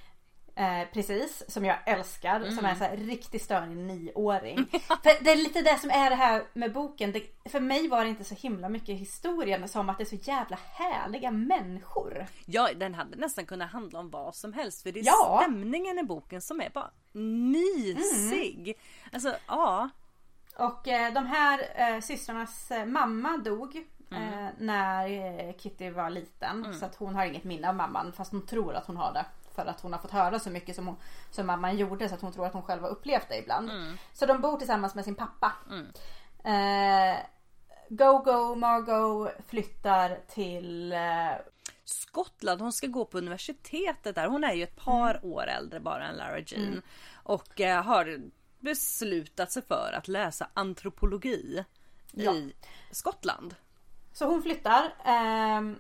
Eh, 0.55 0.81
precis, 0.93 1.43
som 1.47 1.65
jag 1.65 1.77
älskar. 1.85 2.39
Som 2.39 2.51
Mm. 2.53 2.65
är 2.65 2.69
en 2.69 2.75
så 2.75 2.83
här 2.83 2.97
riktigt 2.97 3.41
störig 3.43 3.77
nioåring. 3.77 4.65
för 5.03 5.23
det 5.23 5.31
är 5.31 5.35
lite 5.35 5.61
det 5.61 5.77
som 5.79 5.89
är 5.89 6.09
det 6.09 6.15
här 6.15 6.43
med 6.53 6.73
boken. 6.73 7.11
Det, 7.11 7.49
för 7.49 7.59
mig 7.59 7.87
var 7.87 8.03
det 8.03 8.09
inte 8.09 8.23
så 8.23 8.35
himla 8.35 8.69
mycket 8.69 8.95
historien 8.99 9.67
som 9.67 9.89
att 9.89 9.97
det 9.97 10.03
är 10.03 10.17
så 10.17 10.29
jävla 10.31 10.57
härliga 10.73 11.31
människor. 11.31 12.25
Ja, 12.45 12.69
den 12.75 12.93
hade 12.95 13.15
nästan 13.17 13.45
kunnat 13.45 13.71
handla 13.71 13.99
om 13.99 14.09
vad 14.09 14.35
som 14.35 14.53
helst. 14.53 14.83
För 14.83 14.91
det 14.91 14.99
är 14.99 15.05
Ja. 15.05 15.39
stämningen 15.43 15.99
i 15.99 16.03
boken 16.03 16.41
som 16.41 16.61
är 16.61 16.69
bara 16.69 16.91
mysig. 17.13 18.77
Alltså, 19.13 19.35
ja. 19.47 19.89
Och 20.57 20.87
eh, 20.87 21.13
de 21.13 21.25
här 21.25 21.59
eh, 21.75 21.99
systrarnas 22.01 22.71
eh, 22.71 22.85
mamma 22.85 23.37
dog 23.37 23.75
eh, 24.11 24.47
när 24.57 25.09
eh, 25.09 25.53
Kitty 25.57 25.89
var 25.89 26.09
liten. 26.09 26.73
Så 26.79 26.85
att 26.85 26.95
hon 26.95 27.15
har 27.15 27.25
inget 27.25 27.43
minne 27.43 27.69
av 27.69 27.75
mamman 27.75 28.13
fast 28.13 28.31
hon 28.31 28.45
tror 28.45 28.73
att 28.73 28.85
hon 28.87 28.97
har 28.97 29.13
det. 29.13 29.25
För 29.55 29.65
att 29.65 29.81
hon 29.81 29.93
har 29.93 29.99
fått 29.99 30.11
höra 30.11 30.39
så 30.39 30.49
mycket 30.49 30.75
som, 30.75 30.87
hon, 30.87 30.95
som 31.31 31.47
mamman 31.47 31.77
gjorde 31.77 32.09
så 32.09 32.15
att 32.15 32.21
hon 32.21 32.31
tror 32.31 32.45
att 32.45 32.53
hon 32.53 32.63
själv 32.63 32.81
har 32.81 32.89
upplevt 32.89 33.29
det 33.29 33.37
ibland. 33.37 33.71
Så 34.13 34.25
de 34.25 34.41
bor 34.41 34.57
tillsammans 34.57 34.95
med 34.95 35.03
sin 35.05 35.15
pappa. 35.15 35.51
Eh, 36.43 37.17
Go-Go 37.89 38.55
Margot 38.55 39.31
flyttar 39.47 40.19
till 40.27 40.91
eh, 40.93 40.99
Skottland, 41.83 42.61
hon 42.61 42.71
ska 42.73 42.87
gå 42.87 43.05
på 43.05 43.17
universitetet 43.17 44.15
där. 44.15 44.27
Hon 44.27 44.43
är 44.43 44.53
ju 44.53 44.63
ett 44.63 44.75
par 44.75 45.25
år 45.25 45.43
äldre 45.47 45.79
bara 45.79 46.07
än 46.07 46.15
Lara 46.15 46.39
Jean. 46.39 46.81
Och 47.23 47.61
eh, 47.61 47.83
har 47.83 48.19
beslutat 48.59 49.51
sig 49.51 49.61
för 49.67 49.93
att 49.97 50.07
läsa 50.07 50.47
antropologi 50.53 51.65
Ja. 52.11 52.31
i 52.33 52.53
Skottland. 52.91 53.55
Så 54.13 54.25
hon 54.25 54.41
flyttar. 54.43 54.83
Um, 55.57 55.79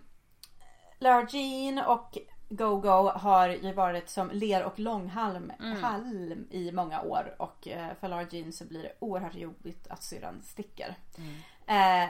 Lara 0.99 1.27
Jean 1.29 1.77
och 1.85 2.17
Go-Go 2.49 3.09
har 3.09 3.49
ju 3.49 3.73
varit 3.73 4.09
som 4.09 4.29
ler 4.31 4.63
och 4.63 4.79
långhalm 4.79 5.51
halm 5.81 6.47
i 6.49 6.71
många 6.71 7.01
år. 7.01 7.35
Och 7.39 7.67
eh, 7.67 7.93
för 7.99 8.07
Lara 8.07 8.27
Jean 8.31 8.53
så 8.53 8.65
blir 8.65 8.83
det 8.83 8.93
oerhört 8.99 9.35
jobbigt 9.35 9.87
att 9.87 10.03
syrran 10.03 10.41
sticker. 10.43 10.95
Eh, 11.67 12.09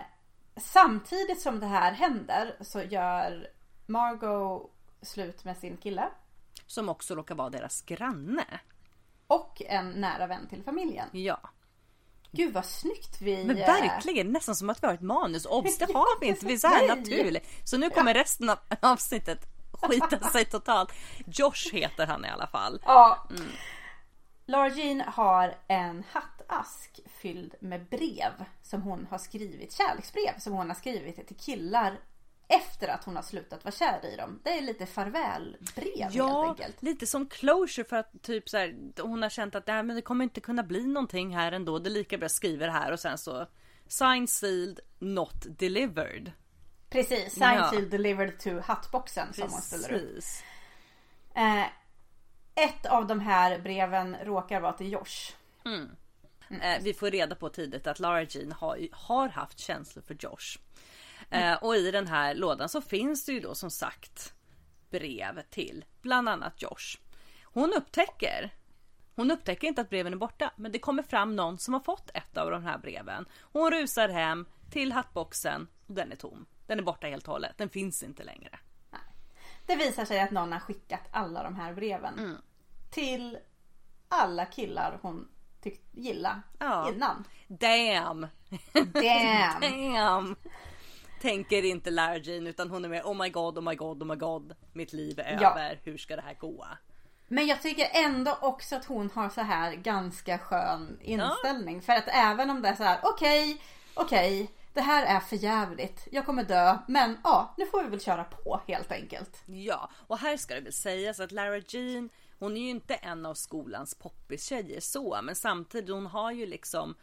samtidigt 0.56 1.42
som 1.42 1.60
det 1.60 1.66
här 1.66 1.92
händer 1.92 2.56
så 2.62 2.82
gör 2.82 3.48
Margot 3.86 4.72
slut 5.02 5.46
med 5.46 5.58
sin 5.58 5.78
kille. 5.78 6.10
Som 6.68 6.90
också 6.90 7.16
råkar 7.16 7.36
vara 7.36 7.50
deras 7.50 7.82
granne. 7.82 8.46
Och 9.28 9.62
en 9.62 9.90
nära 9.90 10.28
vän 10.28 10.48
till 10.48 10.64
familjen. 10.64 11.10
Ja. 11.12 11.40
Gud 12.32 12.54
vad 12.54 12.66
snyggt 12.66 13.22
vi... 13.22 13.46
Men 13.46 13.58
eh, 13.58 13.66
verkligen 13.66 14.32
nästan 14.32 14.56
som 14.56 14.70
att 14.70 14.84
vi 14.84 14.88
har 14.88 14.94
ett 14.94 15.02
manus. 15.02 15.46
Obs, 15.46 15.78
det 15.78 15.86
har 15.94 16.20
vi 16.20 16.28
inte. 16.28 16.46
Vi 16.46 16.54
är 16.54 16.58
så 16.58 16.68
här 16.68 16.96
naturligt. 16.96 17.48
Så 17.64 17.78
nu 17.78 17.90
kommer 17.90 18.14
resten 18.14 18.50
av 18.50 18.58
avsnittet 18.80 19.55
skita 19.90 20.20
sig 20.20 20.46
totalt. 20.46 20.94
Josh 21.26 21.74
heter 21.74 22.06
han 22.08 22.26
i 22.26 22.30
alla 22.30 22.48
fall. 22.48 22.80
Ja. 22.86 23.28
Laura 24.48 24.70
Jean 24.70 25.02
har 25.02 25.56
en 25.68 26.04
hattask 26.12 27.00
fylld 27.22 27.56
med 27.60 27.86
brev 27.86 28.46
som 28.64 28.82
hon 28.82 29.08
har 29.10 29.18
skrivit, 29.18 29.74
kärleksbrev 29.74 30.40
som 30.40 30.54
hon 30.54 30.68
har 30.68 30.76
skrivit 30.76 31.28
till 31.28 31.38
killar 31.38 32.00
efter 32.48 32.88
att 32.88 33.04
hon 33.04 33.16
har 33.16 33.24
slutat 33.24 33.64
vara 33.66 33.72
kär 33.76 34.06
i 34.14 34.16
dem. 34.16 34.40
Det 34.44 34.58
är 34.58 34.62
lite 34.62 34.86
farvälbrev 34.86 36.02
helt 36.02 36.16
Ja, 36.16 36.50
enkelt. 36.50 36.82
lite 36.82 37.06
som 37.08 37.28
closure 37.28 37.86
för 37.86 37.96
att 37.96 38.22
typ 38.22 38.50
så 38.50 38.58
här, 38.58 38.76
hon 39.02 39.22
har 39.22 39.30
känt 39.30 39.56
att 39.56 39.68
Nej, 39.68 39.84
men 39.84 39.96
det 39.96 40.02
kommer 40.02 40.24
inte 40.24 40.42
kunna 40.42 40.64
bli 40.64 40.88
någonting 40.88 41.36
här 41.36 41.52
ändå. 41.52 41.80
Det 41.80 41.90
är 41.90 41.92
lika 41.92 42.18
bra 42.18 42.26
att 42.26 42.32
skriva 42.32 42.66
det 42.66 42.72
här 42.72 42.92
och 42.92 43.00
sen 43.00 43.18
så 43.18 43.48
signed, 43.88 44.30
sealed, 44.30 44.80
not 45.00 45.46
delivered. 45.60 46.32
Precis, 46.96 47.34
signed 47.34 47.70
Ja. 47.74 47.82
delivered 47.82 48.40
to 48.40 48.60
hattboxen 48.60 49.34
som 49.34 49.50
hon 49.52 49.62
ställer 49.62 49.94
upp. 49.94 50.24
Eh, 51.36 51.66
ett 52.56 52.86
av 52.86 53.08
de 53.08 53.20
här 53.20 53.60
breven 53.60 54.16
råkar 54.24 54.60
vara 54.60 54.74
till 54.74 54.92
Josh. 54.92 55.34
Eh, 56.62 56.82
vi 56.82 56.94
får 56.94 57.12
reda 57.12 57.36
på 57.36 57.50
tidigt 57.50 57.88
att 57.88 58.00
Lara 58.00 58.24
Jean 58.24 58.52
har, 58.52 58.88
har 58.92 59.30
haft 59.30 59.60
känslor 59.60 60.04
för 60.04 60.18
Josh. 60.20 60.60
Eh, 61.30 61.54
och 61.54 61.76
i 61.76 61.92
den 61.92 62.08
här 62.08 62.36
lådan 62.36 62.70
så 62.70 62.82
finns 62.82 63.26
det 63.26 63.32
ju 63.32 63.40
då 63.40 63.56
som 63.56 63.72
sagt 63.72 64.34
brev 64.90 65.42
till 65.50 65.86
bland 66.02 66.30
annat 66.30 66.62
Josh. 66.62 67.00
Hon 67.44 67.74
upptäcker 67.74 68.52
hon 69.16 69.32
upptäcker 69.32 69.68
inte 69.68 69.82
att 69.82 69.90
breven 69.90 70.14
är 70.14 70.18
borta, 70.18 70.52
men 70.56 70.72
det 70.72 70.80
kommer 70.80 71.04
fram 71.04 71.36
någon 71.36 71.58
som 71.58 71.74
har 71.74 71.82
fått 71.82 72.10
ett 72.14 72.38
av 72.38 72.52
de 72.52 72.64
här 72.64 72.78
breven. 72.78 73.26
Hon 73.42 73.72
rusar 73.72 74.10
hem 74.10 74.46
till 74.72 74.92
hattboxen 74.92 75.68
och 75.88 75.94
den 75.94 76.12
är 76.12 76.16
tom. 76.16 76.46
Den 76.68 76.80
är 76.80 76.84
borta 76.84 77.08
helt 77.08 77.28
och 77.28 77.34
hållet. 77.34 77.58
Den 77.58 77.70
finns 77.70 78.04
inte 78.04 78.24
längre. 78.24 78.60
Det 79.66 79.76
visar 79.76 80.06
sig 80.06 80.20
att 80.22 80.32
någon 80.32 80.52
har 80.52 80.60
skickat 80.60 81.02
alla 81.12 81.44
de 81.44 81.56
här 81.56 81.74
breven 81.74 82.20
Mm. 82.20 82.38
till 82.90 83.38
alla 84.10 84.46
killar 84.46 85.00
hon 85.02 85.28
tyckte 85.62 86.00
gilla 86.00 86.42
Ja. 86.60 86.92
innan. 86.92 87.24
Damn! 87.48 88.28
Damn! 88.94 89.62
Damn! 89.62 90.36
Tänker 91.22 91.66
inte 91.66 91.92
Lara 91.92 92.18
Jean 92.18 92.48
utan 92.48 92.70
hon 92.70 92.86
är 92.86 92.90
mer 92.90 93.02
oh 93.04 93.18
my 93.24 93.30
god, 93.30 93.58
oh 93.58 93.64
my 93.64 93.76
god, 93.76 94.02
oh 94.04 94.08
my 94.08 94.16
god. 94.16 94.56
Mitt 94.74 94.94
liv 94.94 95.20
är 95.20 95.42
Ja. 95.42 95.52
över. 95.52 95.80
Hur 95.84 95.98
ska 95.98 96.16
det 96.16 96.22
här 96.22 96.34
gå? 96.34 96.68
Men 97.28 97.48
jag 97.48 97.62
tycker 97.62 97.88
ändå 97.94 98.38
också 98.42 98.76
att 98.76 98.86
hon 98.86 99.10
har 99.16 99.30
så 99.30 99.42
här 99.42 99.74
ganska 99.76 100.38
skön 100.38 101.00
inställning. 101.02 101.82
För 101.82 101.94
att 101.94 102.08
även 102.08 102.50
om 102.50 102.62
det 102.62 102.70
är 102.70 102.76
så 102.76 102.84
här, 102.84 103.00
okej, 103.04 103.62
okej, 103.94 104.52
det 104.76 104.82
här 104.82 105.16
är 105.16 105.20
för 105.20 105.36
jävligt. 105.36 106.08
Jag 106.12 106.26
kommer 106.26 106.44
dö, 106.44 106.78
men 106.88 107.18
ja, 107.24 107.54
nu 107.58 107.66
får 107.66 107.84
vi 107.84 107.90
väl 107.90 108.02
köra 108.02 108.24
på 108.24 108.62
helt 108.68 108.92
enkelt. 108.92 109.44
Ja, 109.46 109.90
och 110.08 110.18
här 110.18 110.38
ska 110.38 110.56
det 110.56 110.62
väl 110.62 110.74
sägas 110.74 111.20
att 111.20 111.32
Lara 111.32 111.58
Jean 111.68 112.10
hon 112.40 112.58
är 112.58 112.62
ju 112.62 112.70
inte 112.70 112.96
en 112.96 113.26
av 113.26 113.34
skolans 113.34 113.96
poppis-tjejer 113.96 114.80
så, 114.80 115.20
men 115.24 115.36
samtidigt 115.36 115.90
hon 115.90 116.06
har 116.06 116.32
ju 116.32 116.46
liksom 116.46 116.96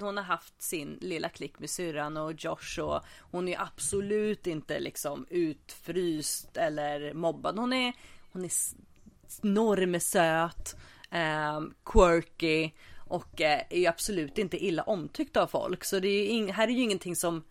hon 0.00 0.16
har 0.16 0.24
haft 0.24 0.62
sin 0.62 0.98
lilla 1.00 1.28
klick 1.28 1.58
med 1.58 1.70
syrran 1.70 2.16
och 2.16 2.32
Josh 2.32 2.80
och 2.80 3.02
hon 3.30 3.48
är 3.48 3.60
absolut 3.60 4.46
inte 4.46 4.80
liksom 4.80 5.26
utfryst 5.30 6.56
eller 6.56 7.14
mobbad. 7.14 7.58
Hon 7.58 7.72
är, 7.72 7.92
hon 8.32 8.44
är 8.44 8.50
normsöt, 9.40 10.76
eh, 11.10 11.60
quirky 11.84 12.70
och 13.08 13.40
eh, 13.40 13.60
är 13.70 13.78
ju 13.78 13.86
absolut 13.86 14.38
inte 14.38 14.64
illa 14.64 14.82
omtyckt 14.82 15.36
av 15.36 15.46
folk. 15.46 15.84
Så 15.84 15.98
det 16.00 16.08
är 16.08 16.52
här 16.52 16.68
är 16.68 16.72
ju 16.72 16.82
ingenting 16.82 17.16
som 17.16 17.44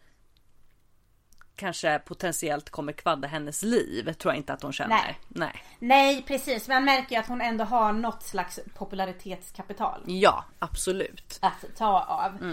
kanske 1.56 2.00
potentiellt 2.00 2.70
kommer 2.70 2.94
kvadda 2.94 3.28
hennes 3.28 3.64
liv. 3.64 4.14
Tror 4.14 4.34
jag 4.34 4.38
inte 4.40 4.54
att 4.54 4.62
hon 4.62 4.74
känner. 4.74 4.96
Nej. 4.98 5.20
Nej. 5.28 5.64
Nej, 5.80 6.22
precis. 6.28 6.68
Man 6.68 6.86
märker 6.86 7.16
ju 7.16 7.22
att 7.22 7.28
hon 7.28 7.42
ändå 7.42 7.64
har 7.64 7.94
något 7.94 8.24
slags 8.24 8.60
popularitetskapital 8.76 10.02
Ja, 10.08 10.46
absolut. 10.60 11.40
att 11.42 11.66
ta 11.78 12.00
av. 12.02 12.44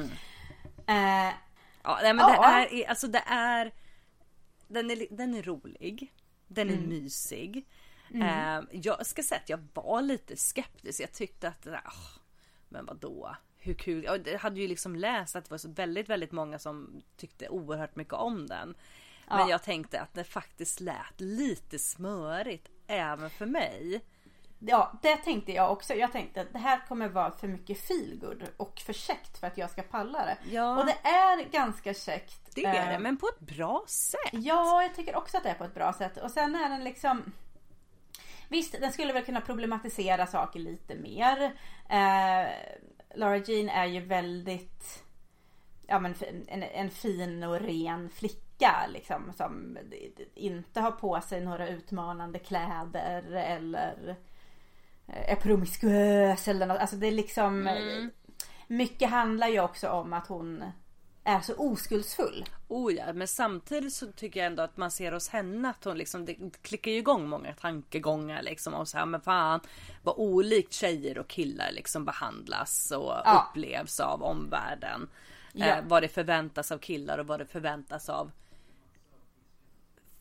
Eh, 0.87 1.33
Ja, 1.87 1.99
nej, 2.03 2.15
men 2.15 2.19
Ja. 2.19 2.41
det 2.41 2.47
är, 2.47 2.73
är- 2.85 2.89
alltså 2.89 3.07
det 3.07 3.23
är, 3.27 3.73
den 4.69 4.91
är, 4.91 5.07
den 5.11 5.35
är 5.35 5.43
rolig. 5.43 6.13
Den 6.49 6.71
är 6.71 6.77
mysig. 6.77 7.67
Eh, 8.15 8.61
jag 8.73 9.07
ska 9.07 9.23
säga 9.23 9.41
att 9.43 9.49
jag 9.49 9.67
var 9.75 10.03
lite 10.03 10.37
skeptisk. 10.37 11.01
Jag 11.01 11.13
tyckte 11.13 11.49
att, 11.49 11.67
ah, 11.67 11.93
men 12.75 12.87
vad 12.87 12.97
då? 12.97 13.37
Hur 13.59 13.75
kul? 13.75 14.05
Jag 14.05 14.39
hade 14.39 14.61
ju 14.61 14.69
liksom 14.69 14.97
läst 14.97 15.37
att 15.37 15.45
det 15.45 15.51
var 15.51 15.59
så 15.59 15.69
väldigt, 15.69 16.09
väldigt 16.09 16.33
många 16.33 16.59
som 16.59 17.03
tyckte 17.17 17.49
oerhört 17.49 17.97
mycket 17.97 18.15
om 18.15 18.47
den. 18.47 18.75
Men 19.29 19.39
Ja. 19.39 19.51
jag 19.51 19.63
tänkte 19.63 20.01
att 20.01 20.15
det 20.15 20.25
faktiskt 20.25 20.81
lät 20.81 21.21
lite 21.21 21.79
smörigt 21.79 22.69
även 22.87 23.31
för 23.31 23.47
mig. 23.47 24.05
Ja, 24.59 24.99
det 25.03 25.17
tänkte 25.17 25.53
jag 25.53 25.73
också. 25.73 25.95
Jag 25.95 26.13
tänkte 26.13 26.41
att 26.41 26.53
det 26.53 26.59
här 26.59 26.87
kommer 26.89 27.09
vara 27.09 27.31
för 27.31 27.49
mycket 27.49 27.81
feelgood 27.81 28.45
och 28.57 28.79
för 28.81 28.93
käckt 28.93 29.39
för 29.39 29.47
att 29.47 29.59
jag 29.59 29.71
ska 29.71 29.83
palla 29.83 30.19
det. 30.25 30.37
Ja. 30.51 30.79
Och 30.79 30.87
det 30.87 31.09
är 31.09 31.51
ganska 31.51 31.95
käckt. 31.95 32.55
Det 32.55 32.65
är 32.65 32.87
det, 32.89 32.95
Eh, 32.95 33.01
men 33.01 33.17
på 33.17 33.29
ett 33.29 33.41
bra 33.41 33.85
sätt. 33.89 34.31
Ja, 34.33 34.83
jag 34.83 34.95
tycker 34.95 35.17
också 35.17 35.37
att 35.37 35.43
det 35.43 35.49
är 35.49 35.55
på 35.55 35.65
ett 35.65 35.75
bra 35.75 35.93
sätt. 35.93 36.17
Och 36.17 36.31
sen 36.31 36.55
är 36.55 36.69
den 36.69 36.85
liksom... 36.85 37.33
Visst, 38.49 38.81
den 38.81 38.93
skulle 38.93 39.13
väl 39.13 39.25
kunna 39.25 39.41
problematisera 39.41 40.27
saker 40.27 40.61
lite 40.61 40.95
mer. 40.95 41.43
Eh, 41.89 42.49
Laura 43.15 43.37
Jean 43.37 43.69
är 43.69 43.87
ju 43.87 44.01
väldigt... 44.01 45.05
Ja 45.87 45.99
men 45.99 46.15
en, 46.49 46.63
en 46.63 46.91
fin 46.91 47.45
och 47.45 47.61
ren 47.61 48.11
flicka 48.11 48.87
liksom. 48.93 49.33
Som 49.37 49.79
inte 50.35 50.81
har 50.81 50.91
på 50.91 51.21
sig 51.21 51.41
några 51.41 51.69
utmanande 51.69 52.39
kläder 52.39 53.33
eller 53.33 54.17
är 55.07 55.37
promiskuös 55.37 56.49
eller 56.49 56.67
något. 56.67 56.79
Alltså 56.79 56.97
det 56.97 57.07
är 57.07 57.13
liksom... 57.13 57.71
Mycket 58.67 59.11
handlar 59.11 59.49
ju 59.49 59.61
också 59.61 59.89
om 59.89 60.13
att 60.13 60.27
hon 60.27 60.65
är 61.25 61.41
så 61.41 61.55
oskuldsfull. 61.57 62.45
Oh 62.69 62.95
ja, 62.95 63.13
men 63.13 63.29
samtidigt 63.29 63.93
så 63.93 64.13
tycker 64.13 64.41
jag 64.41 64.47
ändå 64.47 64.63
att 64.63 64.77
man 64.77 64.91
ser 64.91 65.13
hos 65.13 65.29
henne 65.29 65.71
att 65.71 65.85
hon 65.85 65.99
liksom 65.99 66.25
det 66.25 66.37
klickar 66.63 66.91
ju 66.91 66.97
igång 66.97 67.29
många 67.29 67.55
tankegångar 67.55 68.43
liksom 68.43 68.75
och 68.75 68.89
så 68.89 68.99
här 68.99 69.07
men 69.07 69.21
fan 69.21 69.61
vad 70.03 70.15
olikt 70.19 70.73
tjejer 70.73 71.19
och 71.19 71.29
killar 71.29 71.73
liksom 71.73 72.05
behandlas 72.05 72.91
och 72.91 73.13
Ja. 73.25 73.49
upplevs 73.51 74.01
av 74.01 74.23
omvärlden. 74.23 75.09
Ja. 75.53 75.67
Eh, 75.67 75.85
vad 75.87 76.03
det 76.03 76.09
förväntas 76.09 76.73
av 76.73 76.79
killar 76.79 77.19
och 77.19 77.27
vad 77.27 77.41
det 77.41 77.47
förväntas 77.47 78.09
av 78.09 78.31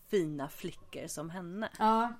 fina 0.09 0.49
flickor 0.49 1.07
som 1.07 1.29
henne. 1.29 1.69
Ja. 1.79 2.13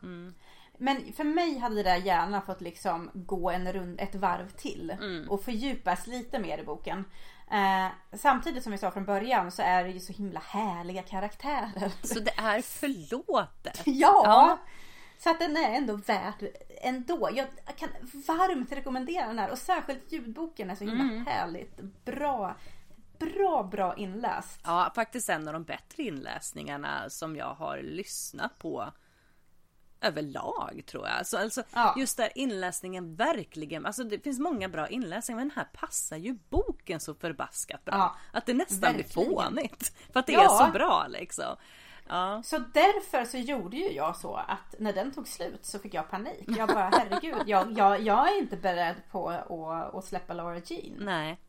Men 0.78 1.14
för 1.14 1.24
mig 1.24 1.58
hade 1.58 1.76
det 1.76 1.84
där 1.84 1.96
gärna 1.98 2.42
fått 2.42 2.62
liksom 2.62 3.10
gå 3.14 3.50
en 3.50 3.74
rund, 3.74 4.00
ett 4.02 4.16
varv 4.16 4.50
till 4.50 4.96
och 5.30 5.44
fördjupas 5.44 6.08
lite 6.08 6.40
mer 6.40 6.58
i 6.58 6.64
boken. 6.64 7.06
Eh, 7.54 7.88
samtidigt 8.18 8.64
som 8.64 8.72
vi 8.72 8.78
sa 8.78 8.92
från 8.92 9.06
början 9.06 9.52
så 9.52 9.62
är 9.62 9.84
det 9.84 9.90
ju 9.90 10.00
så 10.00 10.14
himla 10.14 10.40
härliga 10.40 11.02
karaktärer. 11.02 11.92
Så 12.08 12.20
det 12.20 12.34
är 12.38 12.62
förlåtet. 12.62 13.82
ja! 13.86 14.22
Ja. 14.26 14.60
Så 15.18 15.30
att 15.30 15.40
den 15.40 15.58
är 15.58 15.78
ändå 15.78 15.96
värd 15.96 16.48
ändå. 16.82 17.30
Jag 17.34 17.48
kan 17.76 17.90
varmt 18.28 18.72
rekommendera 18.72 19.28
den 19.28 19.40
här 19.40 19.52
och 19.52 19.58
särskilt 19.58 20.12
ljudboken 20.12 20.70
är 20.70 20.76
så 20.76 20.84
himla 20.84 21.32
härligt. 21.32 21.80
Bra, 22.06 22.56
bra, 23.20 23.64
bra 23.64 23.96
inläst. 23.96 24.60
Ja, 24.64 24.92
faktiskt 24.96 25.30
en 25.30 25.48
av 25.48 25.54
de 25.54 25.64
bättre 25.64 26.04
inläsningarna 26.04 27.10
som 27.10 27.36
jag 27.36 27.54
har 27.54 27.82
lyssnat 27.82 28.60
på 28.60 28.94
överlag 30.04 30.84
tror 30.86 31.08
jag. 31.08 31.28
Så, 31.28 31.38
alltså, 31.38 31.64
Ja. 31.74 31.96
Just 31.98 32.18
där 32.18 32.30
inläsningen 32.36 33.16
verkligen, 33.16 33.86
alltså 33.86 34.04
det 34.04 34.20
finns 34.24 34.40
många 34.40 34.70
bra 34.70 34.88
inläsningar 34.88 35.38
men 35.40 35.48
den 35.50 35.58
här 35.58 35.68
passar 35.74 36.18
ju 36.18 36.38
boken 36.50 37.00
så 37.00 37.16
förbaskat 37.16 37.86
bra. 37.86 37.96
Ja, 37.96 38.16
att 38.32 38.46
det 38.46 38.54
nästan 38.54 38.94
blir 38.94 39.04
verkligen. 39.04 39.30
fånigt. 39.32 39.96
För 40.14 40.20
att 40.20 40.28
det 40.28 40.34
Ja. 40.34 40.44
är 40.62 40.66
så 40.66 40.72
bra 40.72 41.06
liksom. 41.10 41.56
Ja. 42.08 42.42
Så 42.46 42.58
därför 42.58 43.26
så 43.26 43.38
gjorde 43.38 43.78
ju 43.78 43.92
jag 43.92 44.16
så 44.16 44.36
att 44.36 44.76
när 44.80 44.94
den 44.94 45.12
tog 45.12 45.28
slut 45.28 45.66
så 45.66 45.80
fick 45.80 45.94
jag 45.94 46.10
panik. 46.10 46.44
Jag 46.58 46.68
bara 46.70 46.90
herregud, 46.94 47.44
jag, 47.46 47.72
jag, 47.78 48.02
jag 48.02 48.34
är 48.34 48.38
inte 48.40 48.58
beredd 48.58 48.96
på 49.12 49.30
att, 49.30 49.96
att 49.96 50.06
släppa 50.06 50.34
Laura 50.34 50.62
Jean. 50.66 50.96
Nej. 51.00 51.40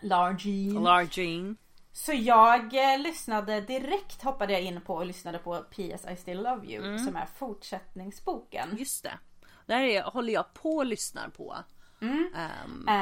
Laura 0.00 0.36
Jean. 0.38 1.56
Så 1.96 2.12
jag 2.12 2.92
eh, 2.92 2.98
lyssnade 2.98 3.60
direkt 3.60 4.22
hoppade 4.22 4.52
jag 4.52 4.62
in 4.62 4.80
på 4.80 4.94
och 4.94 5.06
lyssnade 5.06 5.38
på 5.38 5.58
PS 5.70 6.06
I 6.12 6.16
still 6.16 6.42
love 6.42 6.66
you 6.66 6.84
Mm. 6.86 6.98
som 6.98 7.16
är 7.16 7.26
fortsättningsboken. 7.26 8.76
Just 8.78 9.02
det. 9.02 9.18
Där 9.66 9.80
är, 9.80 10.02
håller 10.02 10.32
jag 10.32 10.54
på 10.54 10.70
och 10.76 10.86
lyssnar 10.86 11.28
på. 11.28 11.56
Ehm, 12.00 12.88
Eh, 12.88 13.00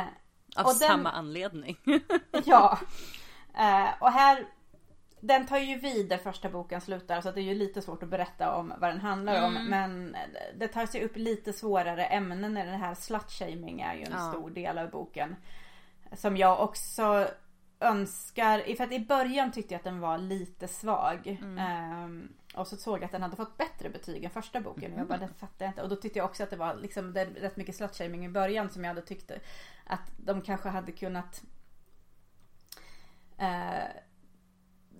av 0.56 0.66
och 0.66 0.72
den- 0.80 0.88
samma 0.88 1.10
anledning. 1.10 1.76
ja. 2.44 2.78
Eh, 3.58 3.88
och 4.00 4.12
här 4.12 4.46
den 5.20 5.46
tar 5.46 5.58
ju 5.58 5.78
vid 5.78 6.08
där 6.08 6.18
första 6.18 6.48
boken 6.48 6.80
slutar 6.80 7.20
så 7.20 7.30
det 7.32 7.40
är 7.40 7.44
ju 7.44 7.54
lite 7.54 7.82
svårt 7.82 8.02
att 8.02 8.08
berätta 8.08 8.54
om 8.54 8.72
vad 8.80 8.90
den 8.90 9.00
handlar 9.00 9.46
om. 9.46 9.54
Men 9.54 10.16
det 10.58 10.68
tar 10.68 10.86
sig 10.86 11.04
upp 11.04 11.16
lite 11.16 11.52
svårare 11.52 12.04
ämnen 12.04 12.54
när 12.54 12.66
den 12.66 12.80
här 12.80 12.94
slutshaming 12.94 13.80
är 13.80 13.94
ju 13.94 14.02
en 14.02 14.12
Ja. 14.12 14.30
stor 14.32 14.50
del 14.50 14.78
av 14.78 14.90
boken. 14.90 15.36
Som 16.16 16.36
jag 16.36 16.60
också 16.60 17.28
önskar, 17.82 18.76
för 18.76 18.84
att 18.84 18.92
i 18.92 19.00
början 19.00 19.52
tyckte 19.52 19.74
jag 19.74 19.78
att 19.78 19.84
den 19.84 20.00
var 20.00 20.18
lite 20.18 20.68
svag. 20.68 21.38
Ehm, 21.58 22.28
och 22.54 22.66
så 22.66 22.76
såg 22.76 22.98
jag 22.98 23.04
att 23.04 23.12
den 23.12 23.22
hade 23.22 23.36
fått 23.36 23.58
bättre 23.58 23.90
betyg 23.90 24.24
än 24.24 24.30
första 24.30 24.60
boken. 24.60 24.92
Och 24.92 25.00
jag 25.00 25.06
bara, 25.06 25.18
det 25.18 25.28
fattar 25.28 25.66
jag 25.66 25.70
inte. 25.70 25.82
Och 25.82 25.88
då 25.88 25.96
tyckte 25.96 26.18
jag 26.18 26.26
också 26.26 26.42
att 26.42 26.50
det 26.50 26.56
var 26.56 26.74
liksom, 26.74 27.12
det, 27.12 27.24
rätt 27.24 27.56
mycket 27.56 27.76
slutshaming 27.76 28.24
i 28.24 28.28
början 28.28 28.70
som 28.70 28.84
jag 28.84 28.88
hade 28.88 29.06
tyckt 29.06 29.30
att 29.86 30.12
de 30.16 30.42
kanske 30.42 30.68
hade 30.68 30.92
kunnat 30.92 31.42
eh, 33.38 33.84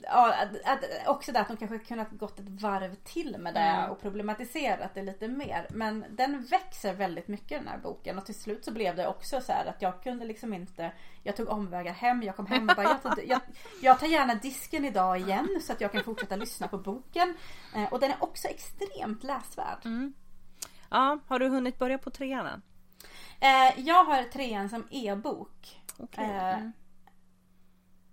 Ja, 0.03 0.34
att, 0.34 0.48
att, 0.64 1.09
också 1.09 1.32
det 1.32 1.40
att 1.40 1.48
de 1.48 1.57
kanske 1.57 1.78
kunnat 1.78 2.11
gått 2.11 2.38
ett 2.38 2.48
varv 2.48 2.94
till 2.94 3.36
med 3.38 3.55
det 3.55 3.88
och 3.90 4.00
problematiserat 4.00 4.94
det 4.94 5.03
lite 5.03 5.28
mer. 5.28 5.66
Men 5.70 6.05
den 6.11 6.44
växer 6.44 6.94
väldigt 6.94 7.28
mycket 7.28 7.59
den 7.59 7.68
här 7.68 7.78
boken 7.78 8.18
och 8.18 8.26
till 8.26 8.40
slut 8.40 8.64
så 8.64 8.72
blev 8.72 8.96
det 8.96 9.07
också 9.07 9.40
så 9.40 9.53
här 9.53 9.66
att 9.66 9.82
jag 9.82 10.03
kunde 10.03 10.24
liksom 10.24 10.55
inte 10.55 10.92
Jag 11.22 11.36
tog 11.36 11.48
omvägar 11.48 11.92
hem, 11.92 12.22
jag 12.22 12.36
kom 12.36 12.46
hem 12.46 12.68
och 12.68 12.76
bara 12.76 12.88
jag 12.88 13.03
tar, 13.03 13.18
jag, 13.26 13.40
jag 13.82 14.00
tar 14.00 14.07
gärna 14.07 14.34
disken 14.34 14.84
idag 14.84 15.18
igen 15.18 15.48
så 15.62 15.72
att 15.72 15.80
jag 15.80 15.92
kan 15.92 16.05
fortsätta 16.05 16.36
lyssna 16.36 16.68
på 16.68 16.78
boken. 16.78 17.34
Eh, 17.76 17.92
och 17.92 18.00
den 18.00 18.11
är 18.11 18.16
också 18.20 18.48
extremt 18.48 19.22
läsvärd. 19.22 19.78
Ja, 20.90 21.18
har 21.26 21.38
du 21.38 21.48
hunnit 21.48 21.78
börja 21.78 21.98
på 21.98 22.11
trean 22.11 22.46
än? 22.46 22.62
Eh, 23.40 23.80
jag 23.80 24.05
har 24.05 24.22
trean 24.22 24.68
som 24.68 24.86
e-bok. 24.90 25.80
Okej. 25.98 26.72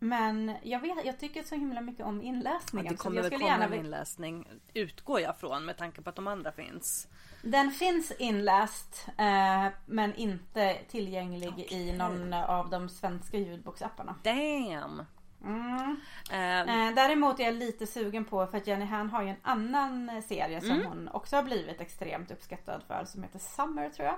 Mm. 0.02 0.46
Men 0.46 0.56
jag, 0.64 0.80
vet, 0.80 1.06
jag 1.06 1.20
tycker 1.20 1.44
så 1.44 1.56
himla 1.56 1.82
mycket 1.82 2.06
om 2.06 2.22
inläsningen. 2.22 2.92
Det 2.92 2.98
så 2.98 3.04
kommer 3.04 3.16
jag 3.16 3.24
väl 3.24 3.32
skulle 3.32 3.46
komma 3.46 3.60
gärna 3.60 3.76
en 3.76 3.86
inläsning, 3.86 4.48
utgår 4.74 5.20
jag 5.20 5.38
från 5.38 5.66
med 5.66 5.78
tanke 5.78 6.02
på 6.02 6.10
att 6.10 6.16
de 6.16 6.28
andra 6.28 6.52
finns. 6.52 7.08
Den 7.42 7.72
finns 7.72 8.12
inläst 8.12 9.08
eh, 9.18 9.68
men 9.86 10.16
inte 10.16 10.78
tillgänglig 10.90 11.72
i 11.72 11.92
någon 11.92 12.34
av 12.34 12.70
de 12.70 12.90
svenska 12.90 13.38
ljudboksapparna. 13.38 14.16
Damn! 14.24 15.06
Mm. 15.46 15.98
Eh, 16.32 16.96
däremot 16.96 17.40
är 17.40 17.44
jag 17.44 17.54
lite 17.54 17.88
sugen 17.88 18.26
på 18.26 18.48
för 18.48 18.58
att 18.58 18.68
Jenny 18.68 18.86
Han 18.86 19.10
har 19.10 19.24
ju 19.24 19.30
en 19.30 19.36
annan 19.42 20.22
serie 20.22 20.62
som 20.62 20.86
hon 20.86 21.10
också 21.10 21.36
har 21.36 21.44
blivit 21.44 21.82
extremt 21.82 22.32
uppskattad 22.32 22.84
för 22.88 23.06
som 23.06 23.24
heter 23.24 23.40
Summer 23.40 23.90
tror 23.90 24.08
jag. 24.08 24.16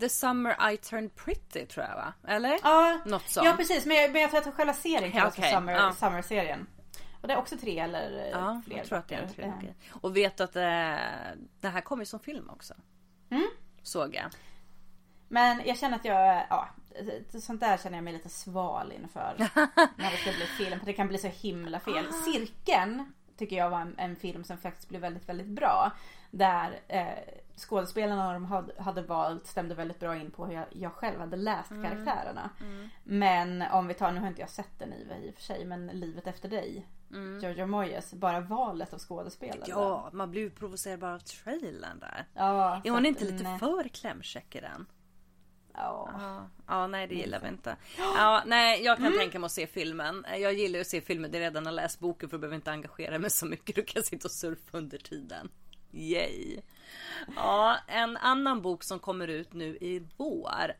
The 0.00 0.08
Summer 0.08 0.72
I 0.72 0.76
Turned 0.76 1.14
Pretty 1.14 1.66
tror 1.66 1.86
jag 1.86 1.94
va? 1.96 2.12
Eller? 2.28 2.58
Ja, 2.62 3.00
Något 3.06 3.28
sånt. 3.28 3.46
ja 3.46 3.54
precis 3.56 3.86
men 3.86 3.96
jag, 3.96 4.12
men 4.12 4.22
jag 4.22 4.30
tror 4.30 4.48
att 4.48 4.54
själva 4.54 4.74
serien 4.74 5.12
kallas 5.12 5.38
okej, 5.38 5.50
för 5.50 5.56
Summer, 5.56 5.72
ja. 5.72 5.92
Summer-serien. 5.92 6.66
Och 7.20 7.28
det 7.28 7.34
är 7.34 7.38
också 7.38 7.56
tre 7.58 7.78
eller 7.78 8.18
eh, 8.24 8.28
Ja, 8.30 8.62
fler 8.66 8.76
jag 8.76 8.86
tror 8.86 8.98
att 8.98 9.08
det 9.08 9.14
är 9.14 9.26
trilogi. 9.28 9.66
Eh, 9.66 9.96
Och 10.00 10.16
vet 10.16 10.40
att 10.40 10.56
eh, 10.56 10.62
det 11.60 11.68
här 11.68 11.80
kommer 11.80 12.04
som 12.04 12.20
film 12.20 12.50
också. 12.50 12.74
Mm. 13.30 13.48
Såg 13.82 14.14
jag. 14.14 14.26
Men 15.28 15.62
jag 15.66 15.78
känner 15.78 15.96
att 15.96 16.04
jag, 16.04 16.46
ja, 16.50 16.68
sånt 17.40 17.60
där 17.60 17.76
känner 17.76 17.96
jag 17.96 18.04
mig 18.04 18.12
lite 18.12 18.28
sval 18.28 18.92
inför. 18.92 19.34
när 19.96 20.10
det 20.10 20.16
ska 20.16 20.30
bli 20.32 20.46
film. 20.46 20.78
För 20.78 20.86
det 20.86 20.92
kan 20.92 21.08
bli 21.08 21.18
så 21.18 21.28
himla 21.28 21.80
fel. 21.80 22.12
Cirkeln 22.12 23.12
tycker 23.38 23.56
jag 23.56 23.70
var 23.70 23.80
en, 23.80 23.94
en 23.98 24.16
film 24.16 24.44
som 24.44 24.58
faktiskt 24.58 24.88
blev 24.88 25.00
väldigt, 25.00 25.28
väldigt 25.28 25.46
bra. 25.46 25.92
Där 26.36 26.80
eh, 26.88 27.06
skådespelarna 27.56 28.32
de 28.32 28.44
hade, 28.44 28.82
hade 28.82 29.02
valt 29.02 29.46
stämde 29.46 29.74
väldigt 29.74 30.00
bra 30.00 30.16
in 30.16 30.30
på 30.30 30.46
hur 30.46 30.54
jag, 30.54 30.64
jag 30.70 30.92
själv 30.92 31.20
hade 31.20 31.36
läst 31.36 31.68
karaktärerna. 31.68 32.50
Men 33.04 33.62
om 33.62 33.86
vi 33.86 33.94
tar, 33.94 34.12
nu 34.12 34.20
har 34.20 34.28
inte 34.28 34.40
jag 34.40 34.50
sett 34.50 34.78
den 34.78 34.92
i, 34.92 35.26
i 35.26 35.30
och 35.30 35.34
för 35.34 35.42
sig, 35.42 35.64
men 35.64 35.86
Livet 35.86 36.26
efter 36.26 36.48
dig. 36.48 36.86
Jojo 37.42 37.66
Moyes, 37.66 38.12
bara 38.14 38.40
valet 38.40 38.92
av 38.92 38.98
skådespelare. 38.98 39.64
Ja, 39.66 40.10
man 40.12 40.30
blir 40.30 40.42
ju 40.42 40.50
provocerad 40.50 41.00
bara 41.00 41.14
av 41.14 41.18
trailern 41.18 41.98
där. 41.98 42.24
ja 42.34 42.80
Är 42.84 42.90
hon 42.90 43.06
inte 43.06 43.24
lite 43.24 43.44
nej. 43.44 43.58
för 43.58 43.88
klämkäck 43.88 44.54
i 44.56 44.60
den? 44.60 44.86
Ja. 45.74 46.10
Ja, 46.18 46.48
ja 46.66 46.86
nej 46.86 47.06
det 47.06 47.14
gillar 47.14 47.40
vi 47.40 47.48
inte. 47.48 47.76
Ja, 47.98 48.42
nej, 48.46 48.82
jag 48.84 48.98
Mm. 48.98 49.10
kan 49.12 49.20
tänka 49.20 49.38
mig 49.38 49.46
att 49.46 49.52
se 49.52 49.66
filmen. 49.66 50.24
Jag 50.38 50.52
gillar 50.54 50.74
ju 50.74 50.80
att 50.80 50.86
se 50.86 51.00
filmer 51.00 51.28
där 51.28 51.38
jag 51.40 51.44
redan 51.46 51.66
har 51.66 51.72
läst 51.72 52.00
boken 52.00 52.28
för 52.28 52.36
då 52.36 52.40
behöver 52.40 52.54
jag 52.54 52.58
inte 52.58 52.70
engagera 52.70 53.18
mig 53.18 53.30
så 53.30 53.46
mycket. 53.46 53.76
Då 53.76 53.82
kan 53.82 53.92
jag 53.94 54.04
sitta 54.04 54.28
och 54.28 54.32
surfa 54.32 54.78
under 54.78 54.98
tiden. 54.98 55.48
Yay! 55.96 56.60
Ja, 57.36 57.78
en 57.86 58.16
annan 58.16 58.62
bok 58.62 58.82
som 58.84 58.98
kommer 58.98 59.28
ut 59.28 59.52
nu 59.52 59.76
i 59.80 60.02
vår 60.16 60.72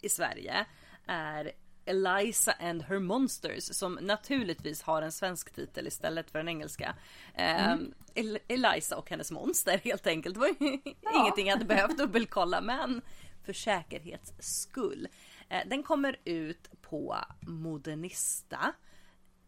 i 0.00 0.08
Sverige 0.08 0.66
är 1.06 1.52
Eliza 1.86 2.52
and 2.52 2.82
her 2.82 2.98
monsters 2.98 3.64
som 3.76 3.98
naturligtvis 4.02 4.82
har 4.82 5.02
en 5.02 5.12
svensk 5.12 5.54
titel 5.54 5.86
istället 5.86 6.30
för 6.30 6.38
en 6.38 6.48
engelska. 6.48 6.94
Mm. 7.34 7.94
El- 8.14 8.38
Eliza 8.48 8.96
och 8.96 9.10
hennes 9.10 9.30
monster 9.30 9.78
helt 9.84 10.06
enkelt. 10.06 10.34
Det 10.34 10.40
var 10.40 10.48
ju 10.48 10.54
ingenting 11.14 11.46
jag 11.46 11.52
hade 11.54 11.64
behövt 11.64 11.98
dubbelkolla 11.98 12.60
men 12.60 13.02
för 13.44 13.52
säkerhets 13.52 14.32
skull. 14.38 15.08
Eh, 15.48 15.62
Den 15.66 15.82
kommer 15.82 16.16
ut 16.24 16.68
på 16.82 17.16
Modernista 17.40 18.72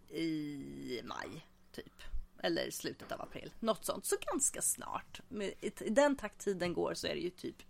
i 0.09 1.01
maj 1.05 1.47
typ. 1.73 2.03
Eller 2.47 2.71
slutet 2.71 3.13
av 3.13 3.21
april. 3.21 3.53
Något 3.61 3.85
sånt. 3.85 4.05
Så 4.07 4.17
ganska 4.33 4.63
snart. 4.63 5.21
I 5.61 5.91
den 5.91 6.17
takt 6.17 6.41
tiden 6.41 6.75
går 6.75 6.95
så 6.95 7.07
är 7.07 7.15
det 7.15 7.21
ju 7.21 7.31
typ 7.31 7.63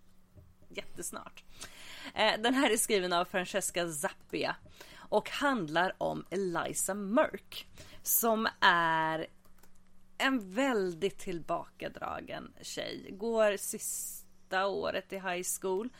jättesnart. 0.69 1.45
Eh, 2.15 2.41
den 2.41 2.55
här 2.55 2.71
är 2.71 2.77
skriven 2.77 3.13
av 3.13 3.25
Francesca 3.25 3.93
Zappia 3.93 4.57
och 4.97 5.31
handlar 5.31 5.95
om 5.99 6.25
Eliza 6.31 6.95
Merck. 6.95 7.67
som 8.03 8.49
är 8.61 9.27
en 10.19 10.53
väldigt 10.55 11.19
tillbakadragen 11.19 12.53
tjej. 12.63 13.09
Går 13.11 13.57
sista 13.57 14.67
året 14.67 15.13
i 15.13 15.17
high 15.17 15.47
school. 15.61 15.91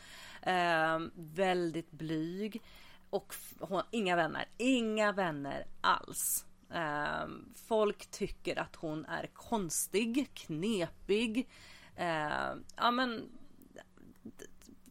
Eh, 0.41 0.99
väldigt 1.15 1.91
blyg. 1.91 2.61
Och 3.09 3.35
hon, 3.59 3.83
inga 3.91 4.15
vänner. 4.15 4.45
Inga 4.57 5.11
vänner 5.11 5.65
alls. 5.81 6.46
Eh, 6.73 7.27
folk 7.67 8.11
tycker 8.11 8.59
att 8.59 8.75
hon 8.75 9.05
är 9.05 9.27
konstig, 9.33 10.29
knepig. 10.33 11.49
Eh, 11.95 12.55
ja 12.75 12.91
men 12.91 13.29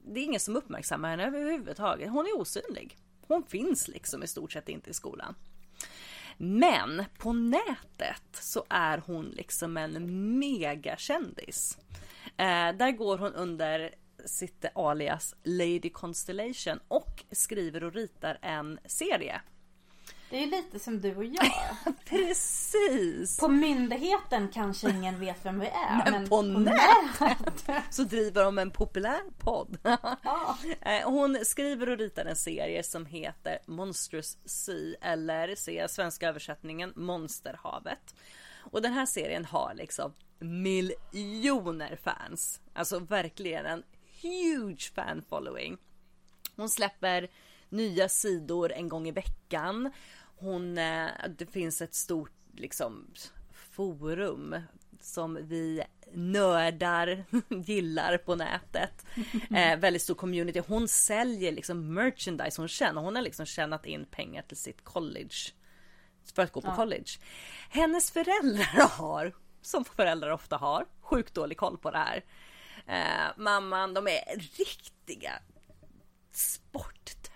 det 0.04 0.20
är 0.20 0.24
ingen 0.24 0.40
som 0.40 0.56
uppmärksammar 0.56 1.10
henne 1.10 1.26
överhuvudtaget. 1.26 2.10
Hon 2.10 2.26
är 2.26 2.40
osynlig. 2.40 2.96
Hon 3.28 3.42
finns 3.42 3.88
liksom 3.88 4.22
i 4.22 4.26
stort 4.26 4.52
sett 4.52 4.68
inte 4.68 4.90
i 4.90 4.94
skolan. 4.94 5.34
Men 6.38 7.04
på 7.18 7.32
nätet 7.32 8.22
så 8.32 8.64
är 8.68 8.98
hon 9.06 9.24
liksom 9.26 9.76
en 9.76 10.38
megakändis. 10.38 11.78
Eh, 12.36 12.72
där 12.76 12.90
går 12.90 13.18
hon 13.18 13.34
under 13.34 13.94
sitt 14.24 14.64
alias 14.74 15.34
Lady 15.42 15.90
Constellation 15.90 16.80
och 16.88 17.24
skriver 17.30 17.84
och 17.84 17.94
ritar 17.94 18.38
en 18.42 18.78
serie. 18.84 19.40
Det 20.30 20.42
är 20.42 20.46
lite 20.46 20.78
som 20.78 21.00
du 21.00 21.16
och 21.16 21.24
jag. 21.24 21.52
Precis! 22.04 23.38
På 23.40 23.48
myndigheten 23.48 24.48
kanske 24.48 24.90
ingen 24.90 25.20
vet 25.20 25.44
vem 25.46 25.60
vi 25.60 25.66
är. 25.66 26.10
Men 26.10 26.28
på 26.28 26.42
nätet. 26.42 27.70
så 27.90 28.02
driver 28.02 28.44
de 28.44 28.58
en 28.58 28.70
populär 28.70 29.20
podd. 29.38 29.78
Ja. 29.82 30.58
Eh, 30.80 31.10
Hon 31.10 31.38
skriver 31.44 31.88
och 31.88 31.98
ritar 31.98 32.24
en 32.24 32.36
serie 32.36 32.82
som 32.82 33.06
heter 33.06 33.58
Monstrous 33.66 34.38
Sea 34.44 34.96
eller 35.00 35.54
se 35.54 35.88
svenska 35.88 36.28
översättningen 36.28 36.92
Monsterhavet. 36.96 38.14
Och 38.58 38.82
den 38.82 38.92
här 38.92 39.06
serien 39.06 39.44
har 39.44 39.74
liksom 39.74 40.12
miljoner 40.38 41.98
fans. 42.02 42.60
Alltså 42.74 42.98
verkligen 42.98 43.66
en 43.66 43.82
huge 44.22 44.92
fan 44.94 45.22
following. 45.28 45.76
Hon 46.56 46.68
släpper 46.70 47.28
nya 47.68 48.08
sidor 48.08 48.72
en 48.72 48.88
gång 48.88 49.08
i 49.08 49.12
veckan. 49.12 49.90
Hon, 50.36 50.78
eh, 50.78 51.08
det 51.38 51.46
finns 51.46 51.82
ett 51.82 51.94
stort 51.94 52.32
liksom 52.56 53.06
forum 53.52 54.56
som 55.00 55.38
vi 55.42 55.82
nördar 56.12 57.24
gillar 57.66 58.18
på 58.18 58.34
nätet. 58.34 59.06
Eh, 59.56 59.78
väldigt 59.78 60.02
stor 60.02 60.14
community. 60.14 60.62
Hon 60.68 60.88
säljer 60.88 61.52
liksom 61.52 61.94
merchandise 61.94 62.62
hon 62.62 62.68
tjänar. 62.68 63.02
Hon 63.02 63.16
har 63.16 63.22
liksom 63.22 63.46
tjänat 63.46 63.86
in 63.86 64.04
pengar 64.04 64.42
till 64.42 64.56
sitt 64.56 64.84
college. 64.84 65.36
För 66.34 66.42
att 66.42 66.52
gå 66.52 66.60
på 66.60 66.72
college. 66.72 67.10
Hennes 67.70 68.10
föräldrar 68.10 68.88
har, 68.90 69.32
som 69.62 69.84
föräldrar 69.84 70.30
ofta 70.30 70.56
har, 70.56 70.86
sjukt 71.00 71.34
dålig 71.34 71.58
koll 71.58 71.78
på 71.78 71.90
det 71.90 71.98
här. 71.98 72.24
Eh, 72.86 73.32
mamman, 73.36 73.94
de 73.94 74.06
är 74.06 74.36
riktiga 74.58 75.32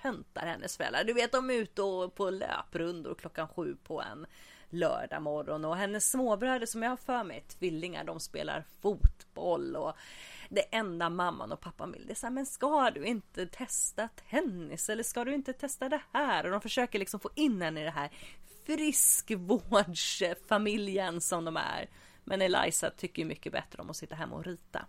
töntar 0.03 0.47
hennes 0.47 0.77
föräldrar. 0.77 1.05
Du 1.05 1.13
vet 1.13 1.33
de 1.33 1.51
är 1.51 1.55
ute 1.55 1.83
och 1.83 2.15
på 2.15 2.31
löprundor 2.31 3.15
klockan 3.15 3.49
sju 3.49 3.77
på 3.85 4.03
en 4.03 4.27
lördag 4.71 5.23
morgon 5.23 5.65
och 5.65 5.77
hennes 5.77 6.11
småbröder 6.11 6.67
som 6.67 6.83
jag 6.83 6.91
har 6.91 6.97
för 6.97 7.25
mig 7.25 7.37
är 7.37 7.43
tvillingar, 7.59 8.05
de 8.05 8.21
spelar 8.21 8.65
fotboll 8.83 9.77
och 9.77 9.97
det 10.49 10.61
enda 10.61 11.11
mamman 11.11 11.53
och 11.53 11.61
pappan 11.61 11.93
vill 11.93 12.07
det 12.07 12.13
är 12.13 12.15
så 12.15 12.27
här, 12.27 12.33
men 12.33 12.47
ska 12.47 12.91
du 12.91 13.05
inte 13.05 13.47
testa 13.47 14.09
tennis 14.31 14.89
eller 14.89 15.03
ska 15.03 15.25
du 15.25 15.35
inte 15.35 15.53
testa 15.53 15.89
det 15.89 16.01
här? 16.13 16.45
Och 16.45 16.51
de 16.51 16.61
försöker 16.61 16.99
liksom 16.99 17.21
få 17.21 17.31
in 17.35 17.63
henne 17.63 17.81
i 17.81 17.85
det 17.85 17.91
här 17.91 18.11
friskvårdsfamiljen 18.67 21.21
som 21.21 21.45
de 21.45 21.57
är. 21.57 21.91
Men 22.25 22.43
Eliza 22.43 22.91
tycker 22.91 23.25
mycket 23.25 23.53
bättre 23.53 23.83
om 23.83 23.91
att 23.91 23.97
sitta 23.97 24.15
hemma 24.15 24.37
och 24.37 24.45
rita. 24.45 24.87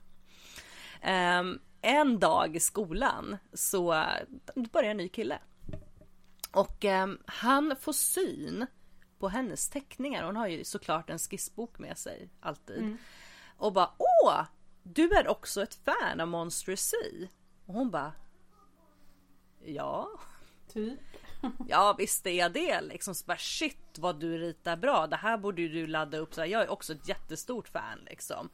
Ehm, 1.02 1.60
en 1.82 2.20
dag 2.20 2.56
i 2.56 2.60
skolan 2.60 3.38
så 3.54 4.06
börjar 4.56 4.92
en 4.92 4.98
ny 4.98 5.10
kille. 5.10 5.40
Och 6.52 6.86
ehm, 6.86 7.20
han 7.26 7.76
får 7.80 7.94
syn 7.94 8.66
på 9.20 9.30
hennes 9.30 9.70
teckningar. 9.70 10.24
Hon 10.24 10.36
har 10.36 10.48
ju 10.48 10.64
såklart 10.64 11.10
en 11.10 11.20
skissbok 11.20 11.80
med 11.80 11.98
sig 11.98 12.30
alltid. 12.40 12.98
Och 13.58 13.74
bara 13.74 13.92
åh! 13.98 14.44
Du 14.84 15.12
är 15.12 15.28
också 15.28 15.64
ett 15.64 15.80
fan 15.86 16.20
av 16.20 16.28
Monstrous 16.28 16.82
Sea. 16.90 17.28
Och 17.66 17.74
hon 17.74 17.92
bara 17.92 18.14
Ja, 19.66 20.10
Typ. 20.74 21.00
ja 21.68 21.96
visst 21.98 22.26
är 22.28 22.32
jag 22.32 22.54
det 22.54 22.82
liksom. 22.82 23.16
Så 23.16 23.26
bara 23.26 23.38
shit 23.38 23.98
vad 23.98 24.20
du 24.20 24.38
ritar 24.38 24.78
bra. 24.78 25.08
Det 25.08 25.16
här 25.16 25.38
borde 25.38 25.68
du 25.68 25.88
ladda 25.88 26.18
upp. 26.18 26.34
Så 26.34 26.42
här, 26.42 26.48
jag 26.48 26.62
är 26.62 26.70
också 26.70 26.94
ett 26.94 27.08
jättestort 27.08 27.68
fan 27.68 28.00
liksom. 28.10 28.50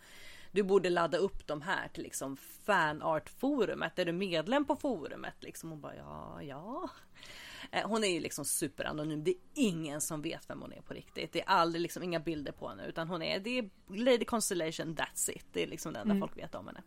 Du 0.51 0.63
borde 0.63 0.89
ladda 0.89 1.17
upp 1.17 1.47
de 1.47 1.61
här 1.61 1.87
till 1.87 2.03
liksom 2.03 2.37
fanartforumet. 2.65 3.99
Är 3.99 4.05
du 4.05 4.11
medlem 4.11 4.65
på 4.65 4.75
forumet 4.75 5.35
liksom? 5.39 5.69
Hon 5.69 5.81
bara 5.81 5.95
ja, 5.95 6.43
ja. 6.43 6.89
Eh, 7.71 7.87
Hon 7.89 8.03
är 8.03 8.07
ju 8.07 8.19
liksom 8.19 8.45
superanonym. 8.45 9.23
Det 9.23 9.31
är 9.31 9.37
ingen 9.53 10.01
som 10.01 10.21
vet 10.21 10.49
vem 10.49 10.61
hon 10.61 10.73
är 10.73 10.81
på 10.81 10.93
riktigt. 10.93 11.33
Det 11.33 11.41
är 11.41 11.45
aldrig 11.47 11.81
liksom 11.81 12.03
inga 12.03 12.19
bilder 12.19 12.51
på 12.51 12.67
henne 12.69 12.87
utan 12.87 13.07
hon 13.07 13.21
är 13.21 13.39
det 13.39 13.57
är 13.57 13.69
Lady 13.87 14.25
Constellation. 14.25 14.95
That's 14.95 15.31
it. 15.31 15.45
Det 15.53 15.63
är 15.63 15.67
liksom 15.67 15.93
det 15.93 15.99
enda 15.99 16.19
folk 16.19 16.37
vet 16.37 16.55
om 16.55 16.67
henne. 16.67 16.83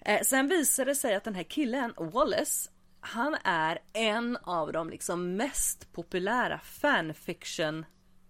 Eh, 0.00 0.20
sen 0.22 0.48
visar 0.48 0.84
det 0.84 0.94
sig 0.94 1.14
att 1.14 1.24
den 1.24 1.34
här 1.34 1.42
killen, 1.42 1.94
Wallace, 1.96 2.70
han 3.00 3.36
är 3.44 3.78
en 3.92 4.36
av 4.42 4.72
de 4.72 4.90
liksom 4.90 5.36
mest 5.36 5.92
populära 5.92 6.58
fanfiction 6.58 7.84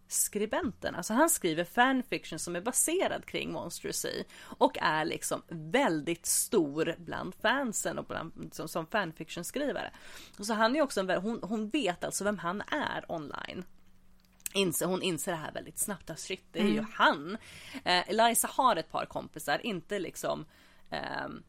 skribenten. 0.08 0.94
Alltså 0.94 1.14
han 1.14 1.30
skriver 1.30 1.64
fanfiction 1.64 2.38
som 2.38 2.56
är 2.56 2.60
baserad 2.60 3.26
kring 3.26 3.52
Monster 3.52 3.92
Sea 3.92 4.24
och 4.42 4.78
är 4.80 5.04
liksom 5.04 5.42
väldigt 5.48 6.26
stor 6.26 6.94
bland 6.98 7.34
fansen 7.34 7.98
och 7.98 8.04
bland, 8.04 8.50
som, 8.52 8.68
som 8.68 8.86
fanfiction-skrivare. 8.86 9.90
Så 10.38 10.54
han 10.54 10.76
är 10.76 10.82
också 10.82 11.00
en, 11.00 11.10
hon, 11.10 11.40
hon 11.42 11.68
vet 11.68 12.04
alltså 12.04 12.24
vem 12.24 12.38
han 12.38 12.60
är 12.60 13.04
online. 13.08 13.64
Inser, 14.54 14.86
hon 14.86 15.02
inser 15.02 15.32
det 15.32 15.38
här 15.38 15.52
väldigt 15.52 15.78
snabbt. 15.78 16.10
att 16.10 16.18
Shit, 16.18 16.44
det 16.52 16.60
är 16.60 16.68
ju 16.68 16.84
han. 16.92 17.38
Eh, 17.84 18.10
Eliza 18.10 18.48
har 18.52 18.76
ett 18.76 18.90
par 18.90 19.06
kompisar, 19.06 19.66
inte 19.66 19.98
liksom 19.98 20.44
ehm, 20.90 21.42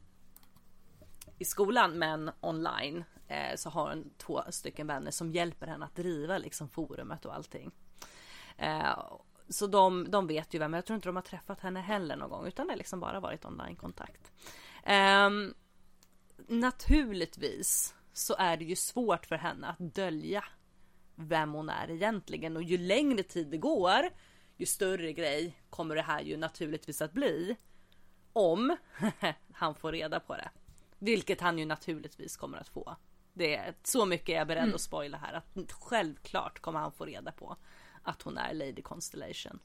i 1.38 1.46
skolan 1.46 2.00
men 2.00 2.32
online 2.42 3.04
eh, 3.28 3.56
så 3.56 3.70
har 3.70 3.90
hon 3.90 4.10
två 4.18 4.42
stycken 4.50 4.88
vänner 4.88 5.12
som 5.12 5.32
hjälper 5.32 5.68
henne 5.68 5.86
att 5.86 5.96
driva 5.96 6.38
liksom 6.38 6.70
forumet 6.70 7.26
och 7.26 7.36
allting. 7.36 7.72
Eh, 8.60 8.98
så 9.50 9.68
de, 9.68 10.12
de 10.12 10.28
vet 10.28 10.54
ju 10.54 10.60
vem, 10.60 10.74
jag 10.74 10.86
tror 10.86 10.96
inte 10.96 11.10
de 11.10 11.16
har 11.16 11.24
träffat 11.24 11.60
henne 11.60 11.80
heller 11.80 12.16
någon 12.16 12.30
gång 12.30 12.48
utan 12.48 12.68
det 12.68 12.74
har 12.74 12.78
liksom 12.78 13.00
bara 13.00 13.20
varit 13.20 13.46
online-kontakt. 13.46 14.32
Ehm, 14.84 15.54
naturligtvis 16.48 17.96
så 18.14 18.36
är 18.38 18.58
det 18.58 18.66
ju 18.66 18.76
svårt 18.76 19.26
för 19.26 19.36
henne 19.36 19.68
att 19.68 19.96
dölja 19.96 20.44
vem 21.16 21.54
hon 21.54 21.70
är 21.70 21.92
egentligen 21.92 22.58
och 22.58 22.64
ju 22.64 22.78
längre 22.78 23.24
tid 23.24 23.48
det 23.48 23.58
går 23.58 24.10
ju 24.60 24.66
större 24.66 25.14
grej 25.14 25.56
kommer 25.70 25.96
det 25.96 26.02
här 26.02 26.22
ju 26.22 26.38
naturligtvis 26.38 27.02
att 27.02 27.14
bli. 27.14 27.56
Om 28.34 28.78
han 29.54 29.76
får 29.76 29.92
reda 29.92 30.20
på 30.20 30.36
det. 30.36 30.50
Vilket 31.00 31.42
han 31.42 31.58
ju 31.58 31.66
naturligtvis 31.66 32.38
kommer 32.38 32.58
att 32.58 32.68
få. 32.70 32.96
Det 33.34 33.56
är, 33.56 33.74
så 33.84 34.06
mycket 34.06 34.30
är 34.30 34.38
jag 34.38 34.48
beredd 34.48 34.76
att 34.76 34.82
spoila 34.82 35.18
här 35.18 35.34
att 35.34 35.72
självklart 35.72 36.60
kommer 36.60 36.80
han 36.80 36.92
få 36.92 37.06
reda 37.06 37.32
på 37.32 37.58
att 38.10 38.22
hon 38.22 38.38
är 38.38 38.54
Lady 38.54 38.82
Constellation. 38.82 39.60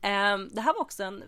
Ehm, 0.00 0.48
det 0.52 0.60
här 0.60 0.74
var 0.74 0.80
också 0.80 1.02
en 1.02 1.24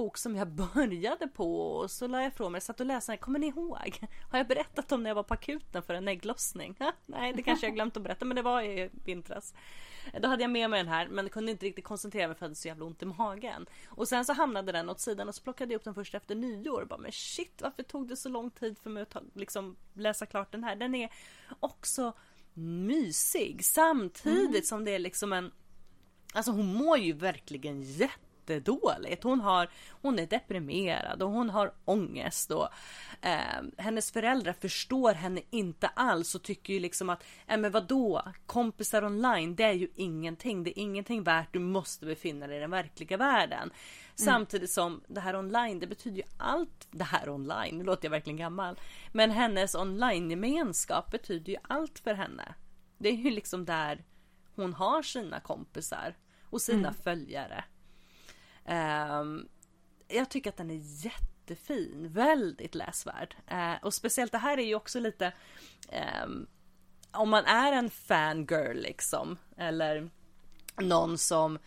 bok 0.00 0.18
som 0.18 0.36
jag 0.36 0.48
började 0.74 1.28
på 1.28 1.66
och 1.66 1.90
så 1.90 2.06
la 2.06 2.20
jag 2.20 2.28
ifrån 2.28 2.52
mig, 2.52 2.56
jag 2.56 2.62
satt 2.62 2.80
och 2.80 2.86
läste 2.86 3.12
den. 3.12 3.18
Kommer 3.18 3.38
ni 3.38 3.46
ihåg? 3.46 4.00
Har 4.30 4.38
jag 4.38 4.46
berättat 4.46 4.92
om 4.92 5.02
när 5.02 5.10
jag 5.10 5.14
var 5.14 5.22
på 5.22 5.34
akuten 5.34 5.82
för 5.82 5.94
en 5.94 6.08
ägglossning? 6.08 6.76
Nej, 7.06 7.32
det 7.32 7.42
kanske 7.42 7.66
jag 7.66 7.74
glömt 7.74 7.96
att 7.96 8.02
berätta, 8.02 8.24
men 8.24 8.36
det 8.36 8.42
var 8.42 8.62
i 8.62 8.90
vintras. 9.04 9.54
Då 10.20 10.28
hade 10.28 10.42
jag 10.42 10.50
med 10.50 10.70
mig 10.70 10.78
den 10.82 10.92
här, 10.92 11.08
men 11.08 11.28
kunde 11.28 11.52
inte 11.52 11.66
riktigt 11.66 11.84
koncentrera 11.84 12.28
mig 12.28 12.36
för 12.36 12.44
jag 12.44 12.48
hade 12.48 12.54
så 12.54 12.68
jävla 12.68 12.84
ont 12.84 13.02
i 13.02 13.06
magen. 13.06 13.66
Och 13.88 14.08
sen 14.08 14.24
så 14.24 14.32
hamnade 14.32 14.72
den 14.72 14.90
åt 14.90 15.00
sidan 15.00 15.28
och 15.28 15.34
så 15.34 15.42
plockade 15.42 15.72
jag 15.72 15.78
upp 15.78 15.84
den 15.84 15.94
först 15.94 16.14
efter 16.14 16.34
nyår. 16.34 16.84
Bara, 16.84 16.98
men 16.98 17.12
shit, 17.12 17.62
varför 17.62 17.82
tog 17.82 18.08
det 18.08 18.16
så 18.16 18.28
lång 18.28 18.50
tid 18.50 18.78
för 18.78 18.90
mig 18.90 19.02
att 19.02 19.10
ta, 19.10 19.22
liksom, 19.34 19.76
läsa 19.94 20.26
klart 20.26 20.52
den 20.52 20.64
här? 20.64 20.76
Den 20.76 20.94
är 20.94 21.10
också 21.60 22.12
mysig 22.54 23.64
samtidigt 23.64 24.66
som 24.66 24.84
det 24.84 24.94
är 24.94 24.98
liksom 24.98 25.32
en 25.32 25.52
Alltså 26.32 26.52
hon 26.52 26.74
mår 26.74 26.98
ju 26.98 27.12
verkligen 27.12 27.82
jättedåligt. 27.82 29.24
Hon, 29.24 29.40
har, 29.40 29.68
hon 30.02 30.18
är 30.18 30.26
deprimerad 30.26 31.22
och 31.22 31.30
hon 31.30 31.50
har 31.50 31.72
ångest 31.84 32.50
och 32.50 32.68
eh, 33.22 33.62
hennes 33.76 34.12
föräldrar 34.12 34.52
förstår 34.52 35.14
henne 35.14 35.40
inte 35.50 35.88
alls 35.88 36.34
och 36.34 36.42
tycker 36.42 36.72
ju 36.74 36.80
liksom 36.80 37.10
att, 37.10 37.24
äh, 37.46 37.56
men 37.56 37.72
vadå, 37.72 38.22
kompisar 38.46 39.04
online 39.04 39.54
det 39.54 39.64
är 39.64 39.72
ju 39.72 39.88
ingenting. 39.94 40.64
Det 40.64 40.78
är 40.78 40.82
ingenting 40.82 41.22
värt, 41.22 41.52
du 41.52 41.58
måste 41.58 42.06
befinna 42.06 42.46
dig 42.46 42.56
i 42.56 42.60
den 42.60 42.70
verkliga 42.70 43.16
världen. 43.16 43.70
Samtidigt 44.14 44.70
som 44.70 45.00
det 45.06 45.20
här 45.20 45.36
online, 45.36 45.80
det 45.80 45.86
betyder 45.86 46.16
ju 46.16 46.22
allt, 46.36 46.88
det 46.90 47.04
här 47.04 47.28
online, 47.28 47.78
nu 47.78 47.84
låter 47.84 48.04
jag 48.04 48.10
verkligen 48.10 48.36
gammal. 48.36 48.78
Men 49.12 49.30
hennes 49.30 49.74
online-gemenskap 49.74 51.10
betyder 51.10 51.52
ju 51.52 51.58
allt 51.62 51.98
för 51.98 52.14
henne. 52.14 52.54
Det 52.98 53.08
är 53.08 53.14
ju 53.14 53.30
liksom 53.30 53.64
där 53.64 54.04
hon 54.60 54.74
har 54.74 55.02
sina 55.02 55.40
kompisar 55.40 56.16
och 56.50 56.62
sina 56.62 56.92
följare. 57.04 57.64
Ehm, 58.64 59.48
jag 60.08 60.30
tycker 60.30 60.50
att 60.50 60.56
den 60.56 60.70
är 60.70 61.04
jättefin, 61.04 62.12
väldigt 62.12 62.74
läsvärd. 62.74 63.36
Eh, 63.46 63.74
och 63.82 63.94
speciellt 63.94 64.32
det 64.32 64.38
här 64.38 64.58
är 64.58 64.66
ju 64.66 64.74
också 64.74 65.00
lite 65.00 65.32
ehm, 65.88 66.46
om 67.12 67.30
man 67.30 67.44
är 67.44 67.72
en 67.72 67.90
fangirl 67.90 68.76
liksom 68.76 69.38
eller 69.56 70.10
någon 70.76 71.18
som 71.18 71.58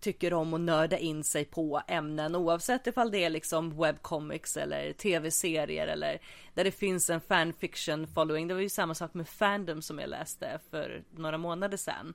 tycker 0.00 0.34
om 0.34 0.54
att 0.54 0.60
nörda 0.60 0.98
in 0.98 1.24
sig 1.24 1.44
på 1.44 1.82
ämnen 1.88 2.36
oavsett 2.36 2.86
ifall 2.86 3.10
det 3.10 3.24
är 3.24 3.30
liksom 3.30 3.82
webcomics 3.82 4.56
eller 4.56 4.92
tv-serier 4.92 5.86
eller 5.86 6.18
där 6.54 6.64
det 6.64 6.70
finns 6.70 7.10
en 7.10 7.20
fanfiction 7.20 8.06
following. 8.06 8.48
Det 8.48 8.54
var 8.54 8.60
ju 8.60 8.68
samma 8.68 8.94
sak 8.94 9.14
med 9.14 9.28
Fandom 9.28 9.82
som 9.82 9.98
jag 9.98 10.10
läste 10.10 10.60
för 10.70 11.04
några 11.10 11.38
månader 11.38 11.76
sedan. 11.76 12.14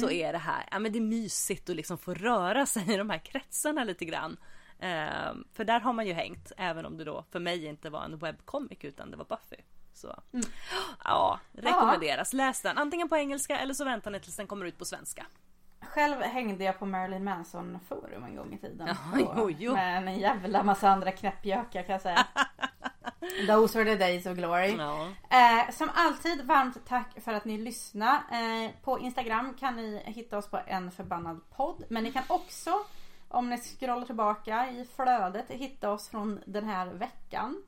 Så 0.00 0.10
är 0.10 0.32
det 0.32 0.38
här, 0.38 0.68
ja 0.70 0.78
men 0.78 0.92
det 0.92 0.98
är 0.98 1.00
mysigt 1.00 1.70
att 1.70 1.76
liksom 1.76 1.98
få 1.98 2.14
röra 2.14 2.66
sig 2.66 2.94
i 2.94 2.96
de 2.96 3.10
här 3.10 3.18
kretsarna 3.18 3.84
lite 3.84 4.04
grann. 4.04 4.36
Ehm, 4.80 5.44
för 5.52 5.64
där 5.64 5.80
har 5.80 5.92
man 5.92 6.06
ju 6.06 6.12
hängt, 6.12 6.52
även 6.56 6.86
om 6.86 6.96
det 6.96 7.04
då 7.04 7.24
för 7.30 7.40
mig 7.40 7.66
inte 7.66 7.90
var 7.90 8.04
en 8.04 8.18
webcomic 8.18 8.78
utan 8.82 9.10
det 9.10 9.16
var 9.16 9.24
Buffy. 9.24 9.62
Så 9.94 10.22
ja, 11.04 11.40
rekommenderas. 11.52 12.32
Läs 12.32 12.62
den 12.62 12.78
antingen 12.78 13.08
på 13.08 13.16
engelska 13.16 13.58
eller 13.58 13.74
så 13.74 13.84
väntar 13.84 14.10
ni 14.10 14.20
tills 14.20 14.36
den 14.36 14.46
kommer 14.46 14.66
ut 14.66 14.78
på 14.78 14.84
svenska. 14.84 15.26
Själv 15.80 16.22
hängde 16.22 16.64
jag 16.64 16.78
på 16.78 16.86
Marilyn 16.86 17.24
Manson 17.24 17.78
forum 17.88 18.24
en 18.24 18.36
gång 18.36 18.52
i 18.52 18.58
tiden. 18.58 18.88
Ja, 18.88 19.32
jo, 19.36 19.50
jo. 19.58 19.72
Med 19.72 20.08
en 20.08 20.18
jävla 20.18 20.62
massa 20.62 20.88
andra 20.88 21.12
knäppjökar 21.12 21.82
kan 21.82 21.92
jag 21.92 22.02
säga. 22.02 22.26
Those 23.46 23.78
were 23.78 23.96
the 23.96 24.04
days 24.04 24.26
of 24.26 24.36
glory. 24.36 24.76
Ja. 24.76 25.08
Eh, 25.30 25.70
som 25.72 25.90
alltid, 25.94 26.44
varmt 26.44 26.86
tack 26.88 27.20
för 27.20 27.32
att 27.32 27.44
ni 27.44 27.58
lyssnar. 27.58 28.14
Eh, 28.16 28.70
på 28.82 28.98
Instagram 28.98 29.54
kan 29.54 29.76
ni 29.76 30.02
hitta 30.04 30.38
oss 30.38 30.50
på 30.50 30.60
en 30.66 30.90
förbannad 30.90 31.40
podd. 31.50 31.84
Men 31.88 32.04
ni 32.04 32.12
kan 32.12 32.22
också, 32.28 32.70
om 33.28 33.50
ni 33.50 33.58
scrollar 33.58 34.06
tillbaka 34.06 34.70
i 34.70 34.86
flödet, 34.96 35.50
hitta 35.50 35.90
oss 35.90 36.08
från 36.08 36.40
den 36.46 36.64
här 36.64 36.86
veckan. 36.86 37.62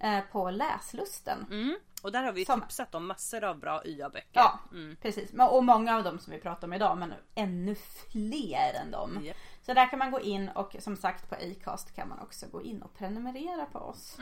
Eh, 0.00 0.20
på 0.32 0.50
Läslusten. 0.50 1.46
Mm. 1.50 1.76
Och 2.04 2.12
där 2.12 2.22
har 2.22 2.32
vi 2.32 2.44
Som- 2.44 2.60
tipsat 2.60 2.94
om 2.94 3.06
massor 3.06 3.44
av 3.44 3.58
bra 3.58 3.82
YA-böcker. 3.86 4.28
Ja, 4.32 4.60
precis. 5.02 5.32
Men- 5.32 5.48
Och 5.48 5.64
många 5.64 5.96
av 5.96 6.02
dem 6.04 6.18
som 6.18 6.32
vi 6.32 6.40
pratar 6.40 6.66
om 6.68 6.72
idag, 6.72 6.98
men 6.98 7.12
ännu 7.34 7.74
fler 8.12 8.72
än 8.82 8.90
dem. 8.90 9.20
Japp. 9.24 9.36
Så 9.62 9.74
där 9.74 9.90
kan 9.90 9.98
man 9.98 10.10
gå 10.10 10.20
in 10.20 10.48
och 10.48 10.76
som 10.78 10.96
sagt 10.96 11.28
på 11.28 11.34
Acast 11.34 11.94
kan 11.94 12.08
man 12.08 12.18
också 12.20 12.46
gå 12.52 12.62
in 12.62 12.82
och 12.82 12.94
prenumerera 12.98 13.66
på 13.66 13.78
oss. 13.78 14.18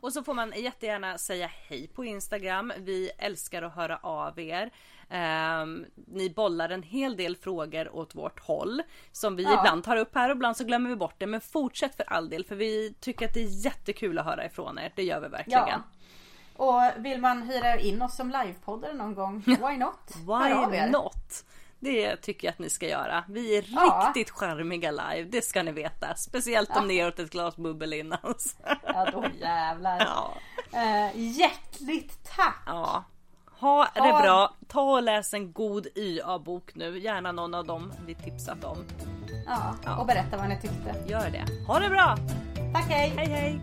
Och 0.00 0.12
så 0.12 0.24
får 0.24 0.34
man 0.34 0.52
jättegärna 0.56 1.18
säga 1.18 1.50
hej 1.68 1.88
på 1.88 2.04
Instagram. 2.04 2.72
Vi 2.78 3.10
älskar 3.18 3.62
att 3.62 3.74
höra 3.74 3.96
av 4.02 4.40
er. 4.40 4.70
Ehm, 5.10 5.86
ni 6.06 6.30
bollar 6.30 6.68
en 6.68 6.82
hel 6.82 7.16
del 7.16 7.36
frågor 7.36 7.96
åt 7.96 8.14
vårt 8.14 8.40
håll 8.40 8.82
som 9.12 9.36
vi 9.36 9.42
Ja. 9.42 9.58
ibland 9.60 9.84
tar 9.84 9.96
upp 9.96 10.14
här 10.14 10.30
och 10.30 10.36
ibland 10.36 10.56
så 10.56 10.64
glömmer 10.64 10.90
vi 10.90 10.96
bort 10.96 11.14
det. 11.18 11.26
Men 11.26 11.40
fortsätt 11.40 11.94
för 11.94 12.04
all 12.12 12.28
del 12.28 12.44
för 12.44 12.56
vi 12.56 12.94
tycker 13.00 13.26
att 13.26 13.34
det 13.34 13.40
är 13.42 13.64
jättekul 13.64 14.18
att 14.18 14.24
höra 14.24 14.44
ifrån 14.46 14.78
er. 14.78 14.92
Det 14.96 15.02
gör 15.02 15.20
vi 15.20 15.28
verkligen. 15.28 15.68
Ja. 15.68 15.82
Och 16.58 16.82
vill 16.96 17.20
man 17.20 17.42
hyra 17.42 17.78
in 17.78 18.02
oss 18.02 18.16
som 18.16 18.30
livepoddare 18.30 18.92
någon 18.92 19.14
gång, 19.14 19.42
why 19.46 19.76
not? 19.76 20.16
Why 20.16 20.86
not? 20.90 21.44
Det 21.80 22.16
tycker 22.16 22.46
jag 22.46 22.52
att 22.52 22.58
ni 22.58 22.70
ska 22.70 22.86
göra. 22.88 23.24
Vi 23.28 23.58
är 23.58 23.64
Ja. 23.68 24.04
riktigt 24.06 24.30
charmiga 24.30 24.90
live, 24.90 25.28
det 25.30 25.44
ska 25.44 25.62
ni 25.62 25.72
veta. 25.72 26.14
Speciellt 26.14 26.76
om 26.76 26.88
ni 26.88 26.94
ger 26.94 27.08
åt 27.08 27.18
ett 27.18 27.30
glas 27.30 27.56
bubbel 27.56 27.92
innan. 27.92 28.18
Ja 28.84 29.10
då 29.12 29.24
jävlar. 29.40 29.98
ja. 30.00 30.32
Eh, 30.78 31.10
hjärtligt 31.20 32.30
tack! 32.36 32.62
Ja. 32.66 33.04
Ha 33.60 33.88
det 33.94 34.00
Ha- 34.00 34.22
bra. 34.22 34.54
Ta 34.68 34.80
och 34.82 35.02
läs 35.02 35.34
en 35.34 35.52
god 35.52 35.86
YA-bok 35.96 36.74
nu. 36.74 36.98
Gärna 36.98 37.32
någon 37.32 37.54
av 37.54 37.66
dem 37.66 37.92
vi 38.06 38.14
tipsat 38.14 38.64
om. 38.64 38.84
Ja, 39.46 39.96
och 40.00 40.06
berätta 40.06 40.36
vad 40.36 40.48
ni 40.48 40.60
tyckte. 40.60 40.94
Gör 41.06 41.30
det. 41.30 41.44
Ha 41.66 41.78
det 41.78 41.88
bra. 41.88 42.16
Tack 42.74 42.84
hej! 42.90 43.12
Hej 43.16 43.26
hej. 43.26 43.60